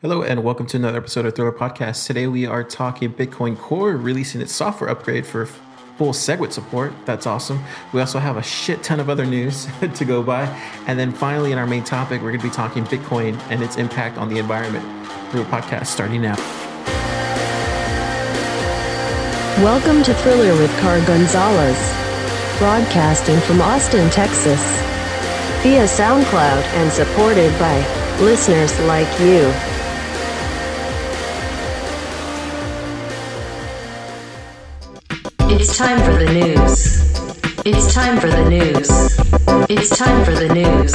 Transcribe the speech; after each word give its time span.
Hello 0.00 0.22
and 0.22 0.44
welcome 0.44 0.64
to 0.64 0.76
another 0.76 0.98
episode 0.98 1.26
of 1.26 1.34
Thriller 1.34 1.50
Podcast. 1.50 2.06
Today 2.06 2.28
we 2.28 2.46
are 2.46 2.62
talking 2.62 3.12
Bitcoin 3.12 3.58
Core 3.58 3.96
releasing 3.96 4.40
its 4.40 4.54
software 4.54 4.88
upgrade 4.88 5.26
for 5.26 5.44
full 5.44 6.12
SegWit 6.12 6.52
support. 6.52 6.92
That's 7.04 7.26
awesome. 7.26 7.60
We 7.92 7.98
also 7.98 8.20
have 8.20 8.36
a 8.36 8.42
shit 8.44 8.84
ton 8.84 9.00
of 9.00 9.10
other 9.10 9.26
news 9.26 9.66
to 9.96 10.04
go 10.04 10.22
by. 10.22 10.44
And 10.86 11.00
then 11.00 11.10
finally, 11.10 11.50
in 11.50 11.58
our 11.58 11.66
main 11.66 11.82
topic, 11.82 12.22
we're 12.22 12.30
going 12.30 12.40
to 12.40 12.46
be 12.46 12.54
talking 12.54 12.84
Bitcoin 12.84 13.36
and 13.50 13.60
its 13.60 13.74
impact 13.74 14.18
on 14.18 14.28
the 14.28 14.38
environment. 14.38 14.84
Thriller 15.32 15.46
Podcast 15.46 15.86
starting 15.86 16.22
now. 16.22 16.36
Welcome 19.64 20.04
to 20.04 20.14
Thriller 20.14 20.56
with 20.60 20.70
Car 20.78 21.04
Gonzalez, 21.06 21.76
broadcasting 22.60 23.40
from 23.40 23.60
Austin, 23.60 24.08
Texas, 24.10 24.62
via 25.64 25.86
SoundCloud 25.86 26.62
and 26.74 26.92
supported 26.92 27.50
by 27.58 27.84
listeners 28.20 28.78
like 28.82 29.08
you. 29.18 29.52
It's 35.60 35.76
time 35.76 35.98
for 36.04 36.12
the 36.12 36.32
news. 36.32 37.02
It's 37.66 37.92
time 37.92 38.20
for 38.20 38.28
the 38.28 38.48
news. 38.48 38.88
It's 39.68 39.98
time 39.98 40.24
for 40.24 40.30
the 40.30 40.54
news. 40.54 40.94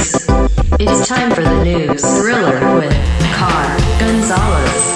It's 0.80 1.06
time 1.06 1.30
for 1.32 1.42
the 1.42 1.62
news. 1.62 2.00
Thriller 2.00 2.74
with 2.74 2.94
Car 3.34 3.78
Gonzalez. 4.00 4.92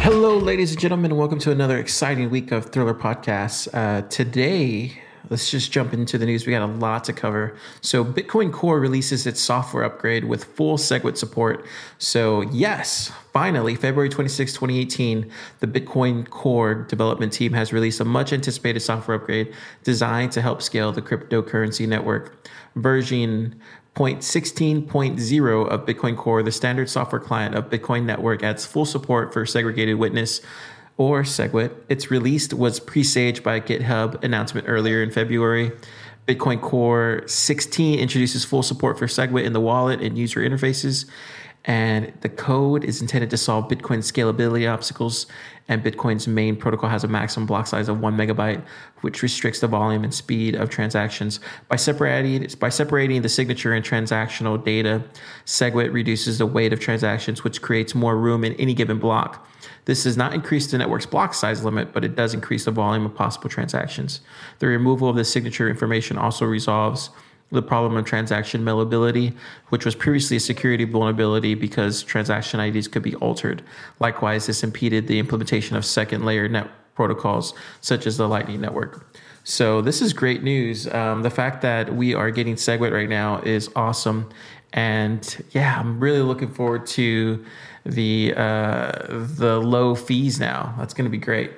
Hello, 0.00 0.38
ladies 0.38 0.70
and 0.70 0.80
gentlemen. 0.80 1.16
Welcome 1.16 1.38
to 1.40 1.50
another 1.50 1.76
exciting 1.76 2.30
week 2.30 2.50
of 2.50 2.64
Thriller 2.70 2.94
Podcasts. 2.94 3.68
Uh, 3.74 4.00
today, 4.08 4.98
let's 5.30 5.50
just 5.50 5.72
jump 5.72 5.92
into 5.92 6.18
the 6.18 6.26
news. 6.26 6.46
We 6.46 6.52
got 6.52 6.62
a 6.62 6.66
lot 6.66 7.04
to 7.04 7.12
cover. 7.12 7.56
So, 7.80 8.04
Bitcoin 8.04 8.52
Core 8.52 8.80
releases 8.80 9.26
its 9.26 9.40
software 9.40 9.84
upgrade 9.84 10.24
with 10.24 10.44
full 10.44 10.78
SegWit 10.78 11.16
support. 11.16 11.64
So, 11.98 12.42
yes, 12.42 13.12
finally, 13.32 13.74
February 13.74 14.08
26, 14.08 14.52
2018, 14.52 15.30
the 15.60 15.66
Bitcoin 15.66 16.28
Core 16.28 16.74
development 16.74 17.32
team 17.32 17.52
has 17.52 17.72
released 17.72 18.00
a 18.00 18.04
much 18.04 18.32
anticipated 18.32 18.80
software 18.80 19.16
upgrade 19.16 19.54
designed 19.84 20.32
to 20.32 20.42
help 20.42 20.62
scale 20.62 20.92
the 20.92 21.02
cryptocurrency 21.02 21.86
network. 21.86 22.48
Version 22.74 23.60
0.16.0 23.96 25.68
of 25.68 25.86
Bitcoin 25.86 26.16
Core, 26.16 26.42
the 26.42 26.52
standard 26.52 26.90
software 26.90 27.20
client 27.20 27.54
of 27.54 27.70
Bitcoin 27.70 28.04
Network, 28.04 28.42
adds 28.42 28.66
full 28.66 28.84
support 28.84 29.32
for 29.32 29.46
segregated 29.46 29.96
witness 29.96 30.42
or 30.96 31.22
SegWit. 31.22 31.72
Its 31.88 32.10
release 32.10 32.52
was 32.52 32.80
presaged 32.80 33.42
by 33.42 33.56
a 33.56 33.60
GitHub 33.60 34.22
announcement 34.24 34.66
earlier 34.68 35.02
in 35.02 35.10
February. 35.10 35.72
Bitcoin 36.26 36.60
Core 36.60 37.22
16 37.26 37.98
introduces 37.98 38.44
full 38.44 38.62
support 38.62 38.98
for 38.98 39.06
SegWit 39.06 39.44
in 39.44 39.52
the 39.52 39.60
wallet 39.60 40.00
and 40.00 40.18
user 40.18 40.40
interfaces. 40.40 41.08
And 41.64 42.12
the 42.20 42.28
code 42.28 42.84
is 42.84 43.00
intended 43.00 43.28
to 43.30 43.36
solve 43.36 43.68
Bitcoin 43.68 43.98
scalability 43.98 44.72
obstacles. 44.72 45.26
And 45.68 45.82
Bitcoin's 45.82 46.28
main 46.28 46.54
protocol 46.54 46.88
has 46.88 47.02
a 47.02 47.08
maximum 47.08 47.46
block 47.46 47.66
size 47.66 47.88
of 47.88 48.00
one 48.00 48.16
megabyte, 48.16 48.62
which 49.00 49.20
restricts 49.20 49.60
the 49.60 49.66
volume 49.66 50.04
and 50.04 50.14
speed 50.14 50.54
of 50.54 50.70
transactions. 50.70 51.40
By 51.68 51.74
separating, 51.74 52.48
by 52.60 52.68
separating 52.68 53.22
the 53.22 53.28
signature 53.28 53.72
and 53.72 53.84
transactional 53.84 54.64
data, 54.64 55.02
SegWit 55.44 55.92
reduces 55.92 56.38
the 56.38 56.46
weight 56.46 56.72
of 56.72 56.78
transactions, 56.78 57.42
which 57.42 57.60
creates 57.62 57.96
more 57.96 58.16
room 58.16 58.44
in 58.44 58.52
any 58.54 58.72
given 58.72 59.00
block. 59.00 59.44
This 59.86 60.02
does 60.02 60.16
not 60.16 60.34
increase 60.34 60.70
the 60.70 60.78
network's 60.78 61.06
block 61.06 61.32
size 61.32 61.64
limit, 61.64 61.92
but 61.92 62.04
it 62.04 62.14
does 62.14 62.34
increase 62.34 62.64
the 62.64 62.72
volume 62.72 63.06
of 63.06 63.14
possible 63.14 63.48
transactions. 63.48 64.20
The 64.58 64.66
removal 64.66 65.08
of 65.08 65.16
the 65.16 65.24
signature 65.24 65.70
information 65.70 66.18
also 66.18 66.44
resolves 66.44 67.10
the 67.52 67.62
problem 67.62 67.96
of 67.96 68.04
transaction 68.04 68.64
malleability, 68.64 69.32
which 69.68 69.84
was 69.84 69.94
previously 69.94 70.36
a 70.38 70.40
security 70.40 70.84
vulnerability 70.84 71.54
because 71.54 72.02
transaction 72.02 72.58
IDs 72.58 72.88
could 72.88 73.02
be 73.02 73.14
altered. 73.16 73.62
Likewise, 74.00 74.46
this 74.46 74.64
impeded 74.64 75.06
the 75.06 75.20
implementation 75.20 75.76
of 75.76 75.84
second 75.84 76.24
layer 76.24 76.48
net 76.48 76.68
protocols 76.94 77.54
such 77.80 78.06
as 78.06 78.16
the 78.16 78.28
Lightning 78.28 78.60
Network. 78.60 79.06
So 79.44 79.80
this 79.80 80.02
is 80.02 80.12
great 80.12 80.42
news. 80.42 80.88
Um, 80.92 81.22
the 81.22 81.30
fact 81.30 81.62
that 81.62 81.94
we 81.94 82.14
are 82.14 82.32
getting 82.32 82.56
SegWit 82.56 82.90
right 82.90 83.08
now 83.08 83.38
is 83.42 83.70
awesome, 83.76 84.28
and 84.72 85.44
yeah, 85.52 85.78
I'm 85.78 86.00
really 86.00 86.22
looking 86.22 86.52
forward 86.52 86.84
to 86.88 87.44
the 87.86 88.34
uh, 88.36 89.06
the 89.08 89.60
low 89.60 89.94
fees 89.94 90.38
now. 90.40 90.74
That's 90.78 90.94
going 90.94 91.04
to 91.04 91.10
be 91.10 91.18
great. 91.18 91.52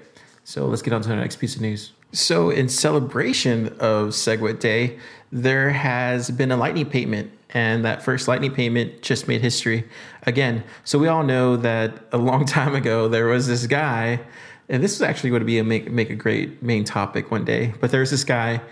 So 0.44 0.66
let's 0.66 0.82
get 0.82 0.92
on 0.92 1.02
to 1.02 1.08
the 1.08 1.16
next 1.16 1.36
piece 1.36 1.56
of 1.56 1.62
news. 1.62 1.92
So, 2.12 2.48
in 2.48 2.70
celebration 2.70 3.68
of 3.80 4.08
SegWit 4.08 4.60
Day, 4.60 4.98
there 5.30 5.68
has 5.70 6.30
been 6.30 6.50
a 6.50 6.56
lightning 6.56 6.86
payment, 6.86 7.30
and 7.50 7.84
that 7.84 8.02
first 8.02 8.28
lightning 8.28 8.52
payment 8.54 9.02
just 9.02 9.28
made 9.28 9.42
history 9.42 9.86
again. 10.22 10.64
So, 10.84 10.98
we 10.98 11.06
all 11.06 11.22
know 11.22 11.56
that 11.58 12.06
a 12.10 12.16
long 12.16 12.46
time 12.46 12.74
ago 12.74 13.08
there 13.08 13.26
was 13.26 13.46
this 13.46 13.66
guy, 13.66 14.20
and 14.70 14.82
this 14.82 14.94
is 14.94 15.02
actually 15.02 15.30
going 15.30 15.40
to 15.40 15.46
be 15.46 15.58
a 15.58 15.64
make 15.64 15.90
make 15.90 16.08
a 16.08 16.14
great 16.14 16.62
main 16.62 16.84
topic 16.84 17.30
one 17.30 17.44
day. 17.44 17.74
But 17.78 17.90
there's 17.90 18.10
this 18.10 18.24
guy, 18.24 18.62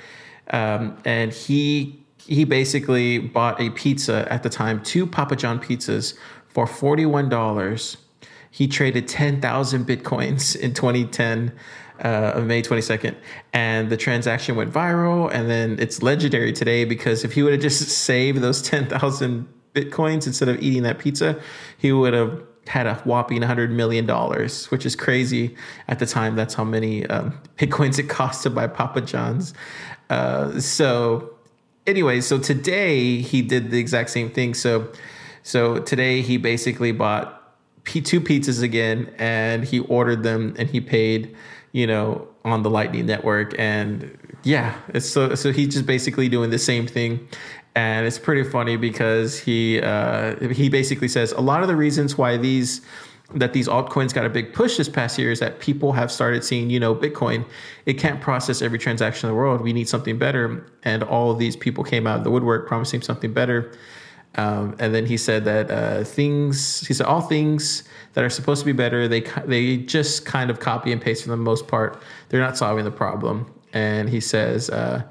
um, 0.48 0.96
and 1.04 1.30
he 1.30 2.02
he 2.26 2.44
basically 2.44 3.18
bought 3.18 3.60
a 3.60 3.68
pizza 3.70 4.26
at 4.32 4.42
the 4.42 4.48
time, 4.48 4.82
two 4.82 5.06
Papa 5.06 5.36
John 5.36 5.60
pizzas 5.60 6.14
for 6.56 6.66
forty 6.66 7.04
one 7.04 7.28
dollars. 7.28 7.98
He 8.50 8.66
traded 8.66 9.06
ten 9.06 9.42
thousand 9.42 9.86
bitcoins 9.86 10.56
in 10.56 10.72
2010 10.72 11.52
uh, 12.00 12.42
May 12.42 12.62
22nd, 12.62 13.14
and 13.52 13.90
the 13.90 13.96
transaction 13.98 14.56
went 14.56 14.72
viral. 14.72 15.30
And 15.30 15.50
then 15.50 15.76
it's 15.78 16.02
legendary 16.02 16.54
today 16.54 16.86
because 16.86 17.24
if 17.24 17.34
he 17.34 17.42
would 17.42 17.52
have 17.52 17.60
just 17.60 17.86
saved 17.90 18.40
those 18.40 18.62
10,000 18.62 19.46
bitcoins 19.74 20.26
instead 20.26 20.48
of 20.48 20.62
eating 20.62 20.82
that 20.84 20.98
pizza, 20.98 21.38
he 21.76 21.92
would 21.92 22.14
have 22.14 22.42
had 22.66 22.86
a 22.86 22.94
whopping 23.04 23.42
$100 23.42 23.70
million, 23.70 24.06
which 24.70 24.86
is 24.86 24.96
crazy 24.96 25.56
at 25.88 25.98
the 25.98 26.06
time. 26.06 26.36
That's 26.36 26.54
how 26.54 26.64
many 26.64 27.04
um, 27.06 27.38
bitcoins 27.58 27.98
it 27.98 28.08
cost 28.08 28.44
to 28.44 28.50
buy 28.50 28.66
Papa 28.66 29.02
John's. 29.02 29.52
Uh, 30.08 30.58
so, 30.58 31.34
anyway, 31.86 32.22
so 32.22 32.38
today 32.38 33.18
he 33.18 33.42
did 33.42 33.70
the 33.70 33.78
exact 33.78 34.08
same 34.08 34.30
thing. 34.30 34.54
So, 34.54 34.90
so 35.46 35.78
today 35.78 36.20
he 36.22 36.36
basically 36.36 36.92
bought 36.92 37.32
two 37.84 38.20
pizzas 38.20 38.62
again 38.62 39.14
and 39.18 39.64
he 39.64 39.78
ordered 39.80 40.22
them 40.22 40.54
and 40.58 40.68
he 40.68 40.80
paid 40.80 41.36
you 41.76 41.86
know, 41.86 42.26
on 42.42 42.62
the 42.62 42.70
Lightning 42.70 43.04
Network. 43.04 43.54
And 43.58 44.16
yeah, 44.44 44.78
it's 44.88 45.06
so 45.06 45.34
so 45.34 45.52
he's 45.52 45.74
just 45.74 45.84
basically 45.84 46.26
doing 46.26 46.48
the 46.48 46.58
same 46.58 46.86
thing. 46.86 47.28
And 47.74 48.06
it's 48.06 48.18
pretty 48.18 48.48
funny 48.48 48.78
because 48.78 49.38
he 49.38 49.82
uh, 49.82 50.36
he 50.48 50.70
basically 50.70 51.08
says 51.08 51.32
a 51.32 51.42
lot 51.42 51.60
of 51.60 51.68
the 51.68 51.76
reasons 51.76 52.16
why 52.16 52.38
these 52.38 52.80
that 53.34 53.52
these 53.52 53.68
altcoins 53.68 54.14
got 54.14 54.24
a 54.24 54.30
big 54.30 54.54
push 54.54 54.78
this 54.78 54.88
past 54.88 55.18
year 55.18 55.30
is 55.30 55.40
that 55.40 55.60
people 55.60 55.92
have 55.92 56.10
started 56.10 56.44
seeing, 56.44 56.70
you 56.70 56.80
know, 56.80 56.94
Bitcoin, 56.94 57.44
it 57.84 57.94
can't 57.94 58.22
process 58.22 58.62
every 58.62 58.78
transaction 58.78 59.28
in 59.28 59.34
the 59.34 59.38
world. 59.38 59.60
We 59.60 59.74
need 59.74 59.86
something 59.86 60.16
better. 60.16 60.64
And 60.82 61.02
all 61.02 61.30
of 61.30 61.38
these 61.38 61.56
people 61.56 61.84
came 61.84 62.06
out 62.06 62.16
of 62.16 62.24
the 62.24 62.30
woodwork 62.30 62.66
promising 62.66 63.02
something 63.02 63.34
better. 63.34 63.70
Um, 64.36 64.76
and 64.78 64.94
then 64.94 65.06
he 65.06 65.16
said 65.16 65.44
that 65.44 65.70
uh, 65.70 66.04
things, 66.04 66.86
he 66.86 66.94
said, 66.94 67.06
all 67.06 67.22
things 67.22 67.84
that 68.12 68.22
are 68.22 68.30
supposed 68.30 68.60
to 68.60 68.66
be 68.66 68.72
better, 68.72 69.08
they, 69.08 69.22
they 69.46 69.78
just 69.78 70.26
kind 70.26 70.50
of 70.50 70.60
copy 70.60 70.92
and 70.92 71.00
paste 71.00 71.22
for 71.22 71.30
the 71.30 71.36
most 71.36 71.66
part. 71.66 72.02
They're 72.28 72.40
not 72.40 72.56
solving 72.56 72.84
the 72.84 72.90
problem. 72.90 73.52
And 73.72 74.08
he 74.08 74.20
says, 74.20 74.68
uh, 74.70 75.02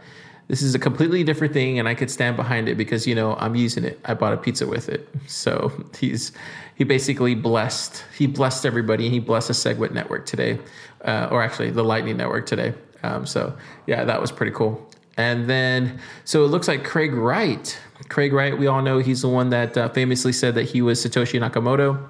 this 0.47 0.62
is 0.62 0.75
a 0.75 0.80
completely 0.80 1.24
different 1.24 1.53
thing 1.53 1.80
and 1.80 1.88
I 1.88 1.96
could 1.96 2.12
stand 2.12 2.36
behind 2.36 2.69
it 2.69 2.78
because, 2.78 3.08
you 3.08 3.16
know, 3.16 3.36
I'm 3.36 3.56
using 3.56 3.84
it. 3.84 4.00
I 4.06 4.13
bought 4.13 4.34
a 4.34 4.38
pizza 4.38 4.68
with 4.68 4.90
it. 4.90 5.08
So 5.28 5.72
he's, 6.00 6.31
he 6.75 6.84
basically 6.84 7.36
blessed, 7.36 8.03
he 8.18 8.28
blessed 8.28 8.66
everybody 8.66 9.09
he 9.09 9.19
blessed 9.19 9.47
the 9.47 9.53
SegWit 9.53 9.92
network 9.92 10.25
today, 10.25 10.59
uh, 11.03 11.30
or 11.31 11.42
actually 11.42 11.72
the 11.72 11.84
Lightning 11.84 12.18
network 12.18 12.46
today. 12.46 12.74
Um, 13.02 13.25
so 13.25 13.57
yeah, 13.88 14.03
that 14.03 14.22
was 14.22 14.31
pretty 14.31 14.52
cool. 14.52 14.88
And 15.18 15.50
then, 15.50 16.00
so 16.25 16.44
it 16.44 16.47
looks 16.47 16.68
like 16.68 16.84
Craig 16.84 17.13
Wright. 17.13 17.78
Craig 18.09 18.33
Wright, 18.33 18.57
we 18.57 18.67
all 18.67 18.81
know 18.81 19.00
he's 19.00 19.22
the 19.22 19.29
one 19.29 19.50
that 19.50 19.78
uh, 19.78 19.89
famously 19.89 20.33
said 20.33 20.56
that 20.56 20.63
he 20.63 20.81
was 20.81 21.03
Satoshi 21.03 21.39
Nakamoto. 21.39 22.09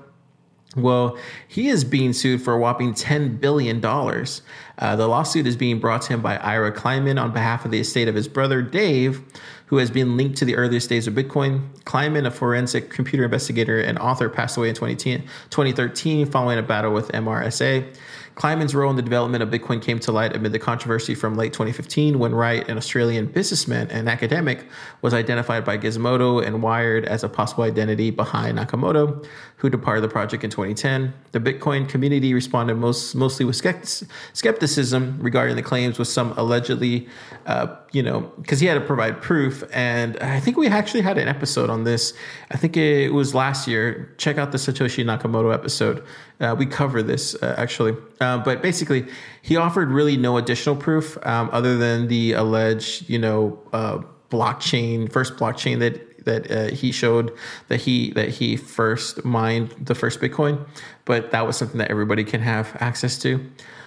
Well, 0.76 1.18
he 1.48 1.70
is 1.70 1.86
being 1.86 2.12
sued 2.12 2.42
for 2.42 2.54
a 2.54 2.60
whopping 2.60 2.94
$10 2.94 3.40
billion. 3.40 3.84
Uh, 3.86 4.96
the 4.98 5.08
lawsuit 5.08 5.48
is 5.48 5.56
being 5.56 5.80
brought 5.80 6.02
to 6.04 6.14
him 6.14 6.22
by 6.22 6.36
Ira 6.38 6.74
Kleiman 6.74 7.18
on 7.18 7.32
behalf 7.32 7.64
of 7.64 7.72
the 7.72 7.80
estate 7.80 8.10
of 8.10 8.16
his 8.16 8.28
brother 8.28 8.62
Dave, 8.62 9.22
who 9.68 9.78
has 9.78 9.90
been 9.90 10.18
linked 10.18 10.38
to 10.40 10.46
the 10.46 10.56
earliest 10.58 10.90
days 10.90 11.08
of 11.08 11.14
Bitcoin. 11.14 11.62
Kleiman, 11.86 12.26
a 12.26 12.32
forensic 12.32 12.90
computer 12.90 13.24
investigator 13.24 13.80
and 13.80 13.98
author, 14.00 14.28
passed 14.28 14.58
away 14.58 14.70
in 14.70 14.76
2013 14.76 16.30
following 16.30 16.60
a 16.60 16.64
battle 16.64 16.92
with 16.92 17.08
MRSA. 17.10 17.96
Kleiman's 18.36 18.76
role 18.76 18.90
in 18.90 18.98
the 18.98 19.02
development 19.02 19.42
of 19.42 19.50
Bitcoin 19.50 19.82
came 19.82 19.98
to 20.00 20.12
light 20.12 20.36
amid 20.36 20.52
the 20.52 20.60
controversy 20.60 21.16
from 21.16 21.36
late 21.36 21.54
2015 21.54 22.20
when 22.20 22.36
Wright, 22.36 22.68
an 22.68 22.78
Australian 22.78 23.28
businessman 23.28 23.90
and 23.90 24.10
academic, 24.10 24.68
was 25.02 25.14
identified 25.14 25.64
by 25.64 25.78
Gizmodo 25.78 26.46
and 26.46 26.62
Wired 26.62 27.06
as 27.06 27.24
a 27.24 27.30
possible 27.30 27.64
identity 27.64 28.12
behind 28.12 28.58
Nakamoto, 28.58 29.26
who 29.58 29.70
departed 29.70 30.02
the 30.02 30.10
project 30.10 30.44
in 30.44 30.50
2010. 30.50 31.14
The 31.32 31.40
Bitcoin 31.40 31.88
community 31.88 32.34
responded 32.34 32.76
most, 32.76 33.16
mostly 33.16 33.46
with 33.46 33.56
skepticism 33.56 35.18
regarding 35.22 35.56
the 35.56 35.64
claims 35.64 35.98
with 35.98 36.10
some 36.10 36.34
allegedly, 36.38 37.08
uh, 37.46 37.68
you 37.96 38.04
know, 38.04 38.30
because 38.42 38.60
he 38.60 38.68
had 38.68 38.74
to 38.74 38.82
provide 38.82 39.22
proof. 39.22 39.64
And 39.72 40.18
I 40.20 40.42
think 40.42 40.58
we 40.58 40.68
actually 40.68 41.00
had 41.00 41.18
an 41.18 41.30
episode 41.30 41.70
on 41.70 41.86
this. 41.86 42.14
I 42.52 42.58
think 42.58 42.76
it 42.76 43.14
was 43.14 43.34
last 43.34 43.70
year. 43.70 44.14
Check 44.18 44.38
out 44.38 44.52
the 44.52 44.58
Satoshi 44.58 45.06
Nakamoto 45.06 45.54
episode. 45.54 46.04
Uh, 46.42 46.54
we 46.60 46.66
cover 46.66 47.02
this 47.02 47.36
uh, 47.36 47.56
actually. 47.58 47.96
Uh, 48.20 48.40
but 48.40 48.62
basically, 48.62 49.08
he 49.42 49.56
offered 49.56 49.92
really 49.92 50.18
no 50.18 50.36
additional 50.36 50.76
proof 50.76 51.18
um, 51.26 51.50
other 51.54 51.78
than 51.78 52.10
the 52.10 52.34
alleged, 52.34 53.10
you 53.10 53.18
know, 53.18 53.58
uh, 53.72 54.00
blockchain, 54.30 55.10
first 55.10 55.38
blockchain 55.38 55.80
that 55.80 56.26
that 56.26 56.52
uh, 56.52 56.76
he 56.76 56.92
showed 56.92 57.32
that 57.70 57.80
he 57.80 58.12
that 58.12 58.28
he 58.28 58.58
first 58.58 59.24
mined 59.24 59.74
the 59.80 59.96
first 59.96 60.20
Bitcoin, 60.20 60.68
but 61.06 61.32
that 61.32 61.48
was 61.48 61.56
something 61.56 61.78
that 61.78 61.90
everybody 61.90 62.26
can 62.26 62.42
have 62.42 62.76
access 62.82 63.18
to. 63.20 63.40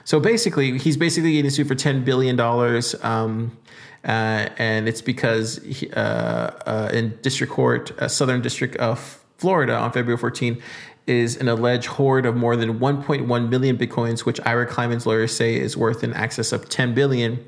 So 0.05 0.19
basically, 0.19 0.79
he's 0.79 0.97
basically 0.97 1.33
getting 1.33 1.51
sued 1.51 1.69
for 1.69 1.75
ten 1.75 2.05
billion 2.05 2.37
dollars, 2.37 2.95
um, 3.05 3.59
uh, 4.05 4.49
and 4.59 4.89
it's 4.89 5.03
because 5.03 5.57
he, 5.65 5.91
uh, 5.91 6.01
uh 6.01 6.91
in 6.93 7.19
district 7.23 7.53
court, 7.53 7.93
uh, 8.01 8.09
Southern 8.09 8.41
District 8.41 8.77
of 8.77 9.25
Florida, 9.39 9.75
on 9.75 9.93
February 9.93 10.19
14, 10.19 10.61
is 11.07 11.37
an 11.37 11.49
alleged 11.49 11.87
hoard 11.87 12.27
of 12.27 12.37
more 12.37 12.55
than 12.55 12.79
1.1 12.79 13.49
million 13.49 13.79
bitcoins, 13.79 14.27
which 14.27 14.39
Ira 14.45 14.67
Kleiman's 14.67 15.07
lawyers 15.07 15.35
say 15.35 15.57
is 15.57 15.77
worth 15.77 16.05
in 16.05 16.13
excess 16.15 16.53
of 16.53 16.69
10 16.69 16.95
billion. 16.95 17.43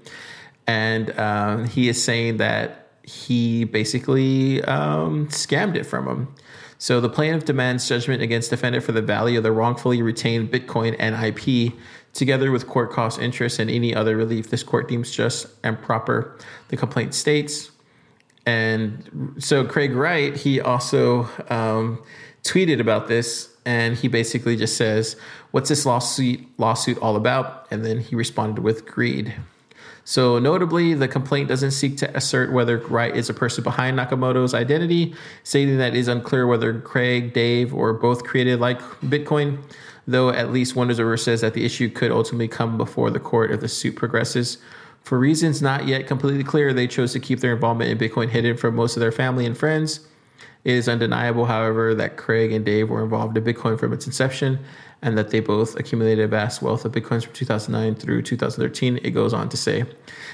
And 0.67 1.17
um, 1.19 1.67
he 1.67 1.89
is 1.89 2.03
saying 2.03 2.39
that 2.39 2.89
he 3.03 3.65
basically 3.65 4.63
um, 4.65 5.29
scammed 5.29 5.77
it 5.77 5.85
from 5.85 6.09
him. 6.09 6.35
So 6.79 7.01
the 7.01 7.11
plaintiff 7.11 7.45
demands 7.45 7.87
judgment 7.87 8.23
against 8.23 8.49
defendant 8.49 8.85
for 8.85 8.93
the 8.93 9.03
value 9.03 9.37
of 9.37 9.45
the 9.45 9.53
wrongfully 9.53 10.01
retained 10.01 10.51
Bitcoin 10.51 10.97
and 10.99 11.15
IP, 11.15 11.75
together 12.13 12.51
with 12.51 12.67
court 12.67 12.91
costs, 12.91 13.19
interest 13.19 13.59
and 13.59 13.71
any 13.71 13.95
other 13.95 14.17
relief 14.17 14.51
this 14.51 14.63
court 14.63 14.89
deems 14.89 15.11
just 15.11 15.47
and 15.63 15.81
proper. 15.81 16.37
The 16.69 16.77
complaint 16.77 17.15
states. 17.15 17.71
And 18.47 19.37
so 19.39 19.65
Craig 19.65 19.95
Wright, 19.95 20.37
he 20.37 20.61
also 20.61 21.29
um, 21.51 22.03
tweeted 22.43 22.81
about 22.81 23.09
this, 23.09 23.55
and 23.65 23.97
he 23.97 24.09
basically 24.09 24.57
just 24.57 24.77
says, 24.77 25.17
"What's 25.51 25.69
this 25.69 25.85
lawsuit 25.85 26.41
lawsuit 26.59 26.99
all 26.99 27.17
about?" 27.17 27.67
And 27.71 27.85
then 27.85 28.01
he 28.01 28.17
responded 28.17 28.63
with 28.63 28.87
greed. 28.87 29.35
So, 30.05 30.39
notably, 30.39 30.95
the 30.95 31.07
complaint 31.07 31.49
doesn't 31.49 31.73
seek 31.73 31.99
to 31.99 32.17
assert 32.17 32.53
whether 32.53 32.79
Wright 32.79 33.15
is 33.15 33.29
a 33.29 33.35
person 33.35 33.63
behind 33.63 33.99
Nakamoto's 33.99 34.55
identity, 34.55 35.15
stating 35.45 35.79
that 35.79 35.95
it 35.95 35.99
is 35.99 36.09
unclear 36.09 36.47
whether 36.47 36.81
Craig, 36.81 37.33
Dave, 37.33 37.75
or 37.75 37.93
both 37.93 38.25
created 38.25 38.59
like 38.59 38.81
Bitcoin, 39.03 39.63
though 40.07 40.31
at 40.31 40.53
least 40.53 40.77
one 40.77 40.91
observer 40.91 41.17
says 41.17 41.41
that 41.41 41.55
the 41.55 41.65
issue 41.65 41.89
could 41.89 42.11
ultimately 42.11 42.49
come 42.49 42.77
before 42.77 43.11
the 43.11 43.21
court 43.21 43.51
if 43.51 43.61
the 43.61 43.69
suit 43.69 43.97
progresses. 43.97 44.59
For 45.03 45.19
reasons 45.19 45.63
not 45.63 45.87
yet 45.87 46.07
completely 46.07 46.45
clear, 46.45 46.73
they 46.73 46.87
chose 46.87 47.13
to 47.13 47.21
keep 47.21 47.41
their 47.41 47.55
involvement 47.55 47.91
in 47.91 47.99
Bitcoin 47.99 48.29
hidden 48.29 48.57
from 48.57 48.75
most 48.75 48.97
of 48.97 49.01
their 49.01 49.13
family 49.13 49.47
and 49.47 49.57
friends. 49.57 50.01
It 50.65 50.75
is 50.75 50.89
undeniable, 50.89 51.47
however, 51.47 51.95
that 51.95 52.19
Craig 52.19 52.53
and 52.53 52.65
Dave 52.65 52.91
were 52.91 53.03
involved 53.03 53.37
in 53.37 53.45
Bitcoin 53.45 53.79
from 53.79 53.95
its 53.95 54.07
inception 54.07 54.59
and 55.03 55.17
that 55.17 55.31
they 55.31 55.41
both 55.41 55.77
accumulated 55.77 56.25
a 56.25 56.29
vast 56.29 56.63
wealth 56.63 56.85
of 56.85 56.93
bitcoins 56.93 57.25
from 57.25 57.33
2009 57.33 57.95
through 57.95 58.23
2013 58.23 58.99
it 59.03 59.11
goes 59.11 59.33
on 59.33 59.49
to 59.49 59.57
say 59.57 59.85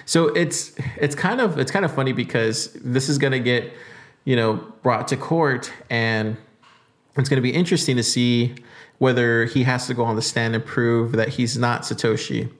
so 0.04 0.28
it's 0.28 0.74
it's 0.96 1.14
kind 1.14 1.40
of 1.40 1.58
it's 1.58 1.70
kind 1.70 1.84
of 1.84 1.94
funny 1.94 2.12
because 2.12 2.72
this 2.84 3.08
is 3.08 3.18
going 3.18 3.32
to 3.32 3.40
get 3.40 3.72
you 4.24 4.36
know 4.36 4.54
brought 4.82 5.08
to 5.08 5.16
court 5.16 5.72
and 5.90 6.36
it's 7.16 7.28
going 7.28 7.38
to 7.38 7.42
be 7.42 7.52
interesting 7.52 7.96
to 7.96 8.02
see 8.02 8.54
whether 8.98 9.44
he 9.44 9.62
has 9.64 9.86
to 9.86 9.94
go 9.94 10.04
on 10.04 10.16
the 10.16 10.22
stand 10.22 10.54
and 10.54 10.64
prove 10.64 11.12
that 11.12 11.28
he's 11.28 11.56
not 11.56 11.82
satoshi 11.82 12.50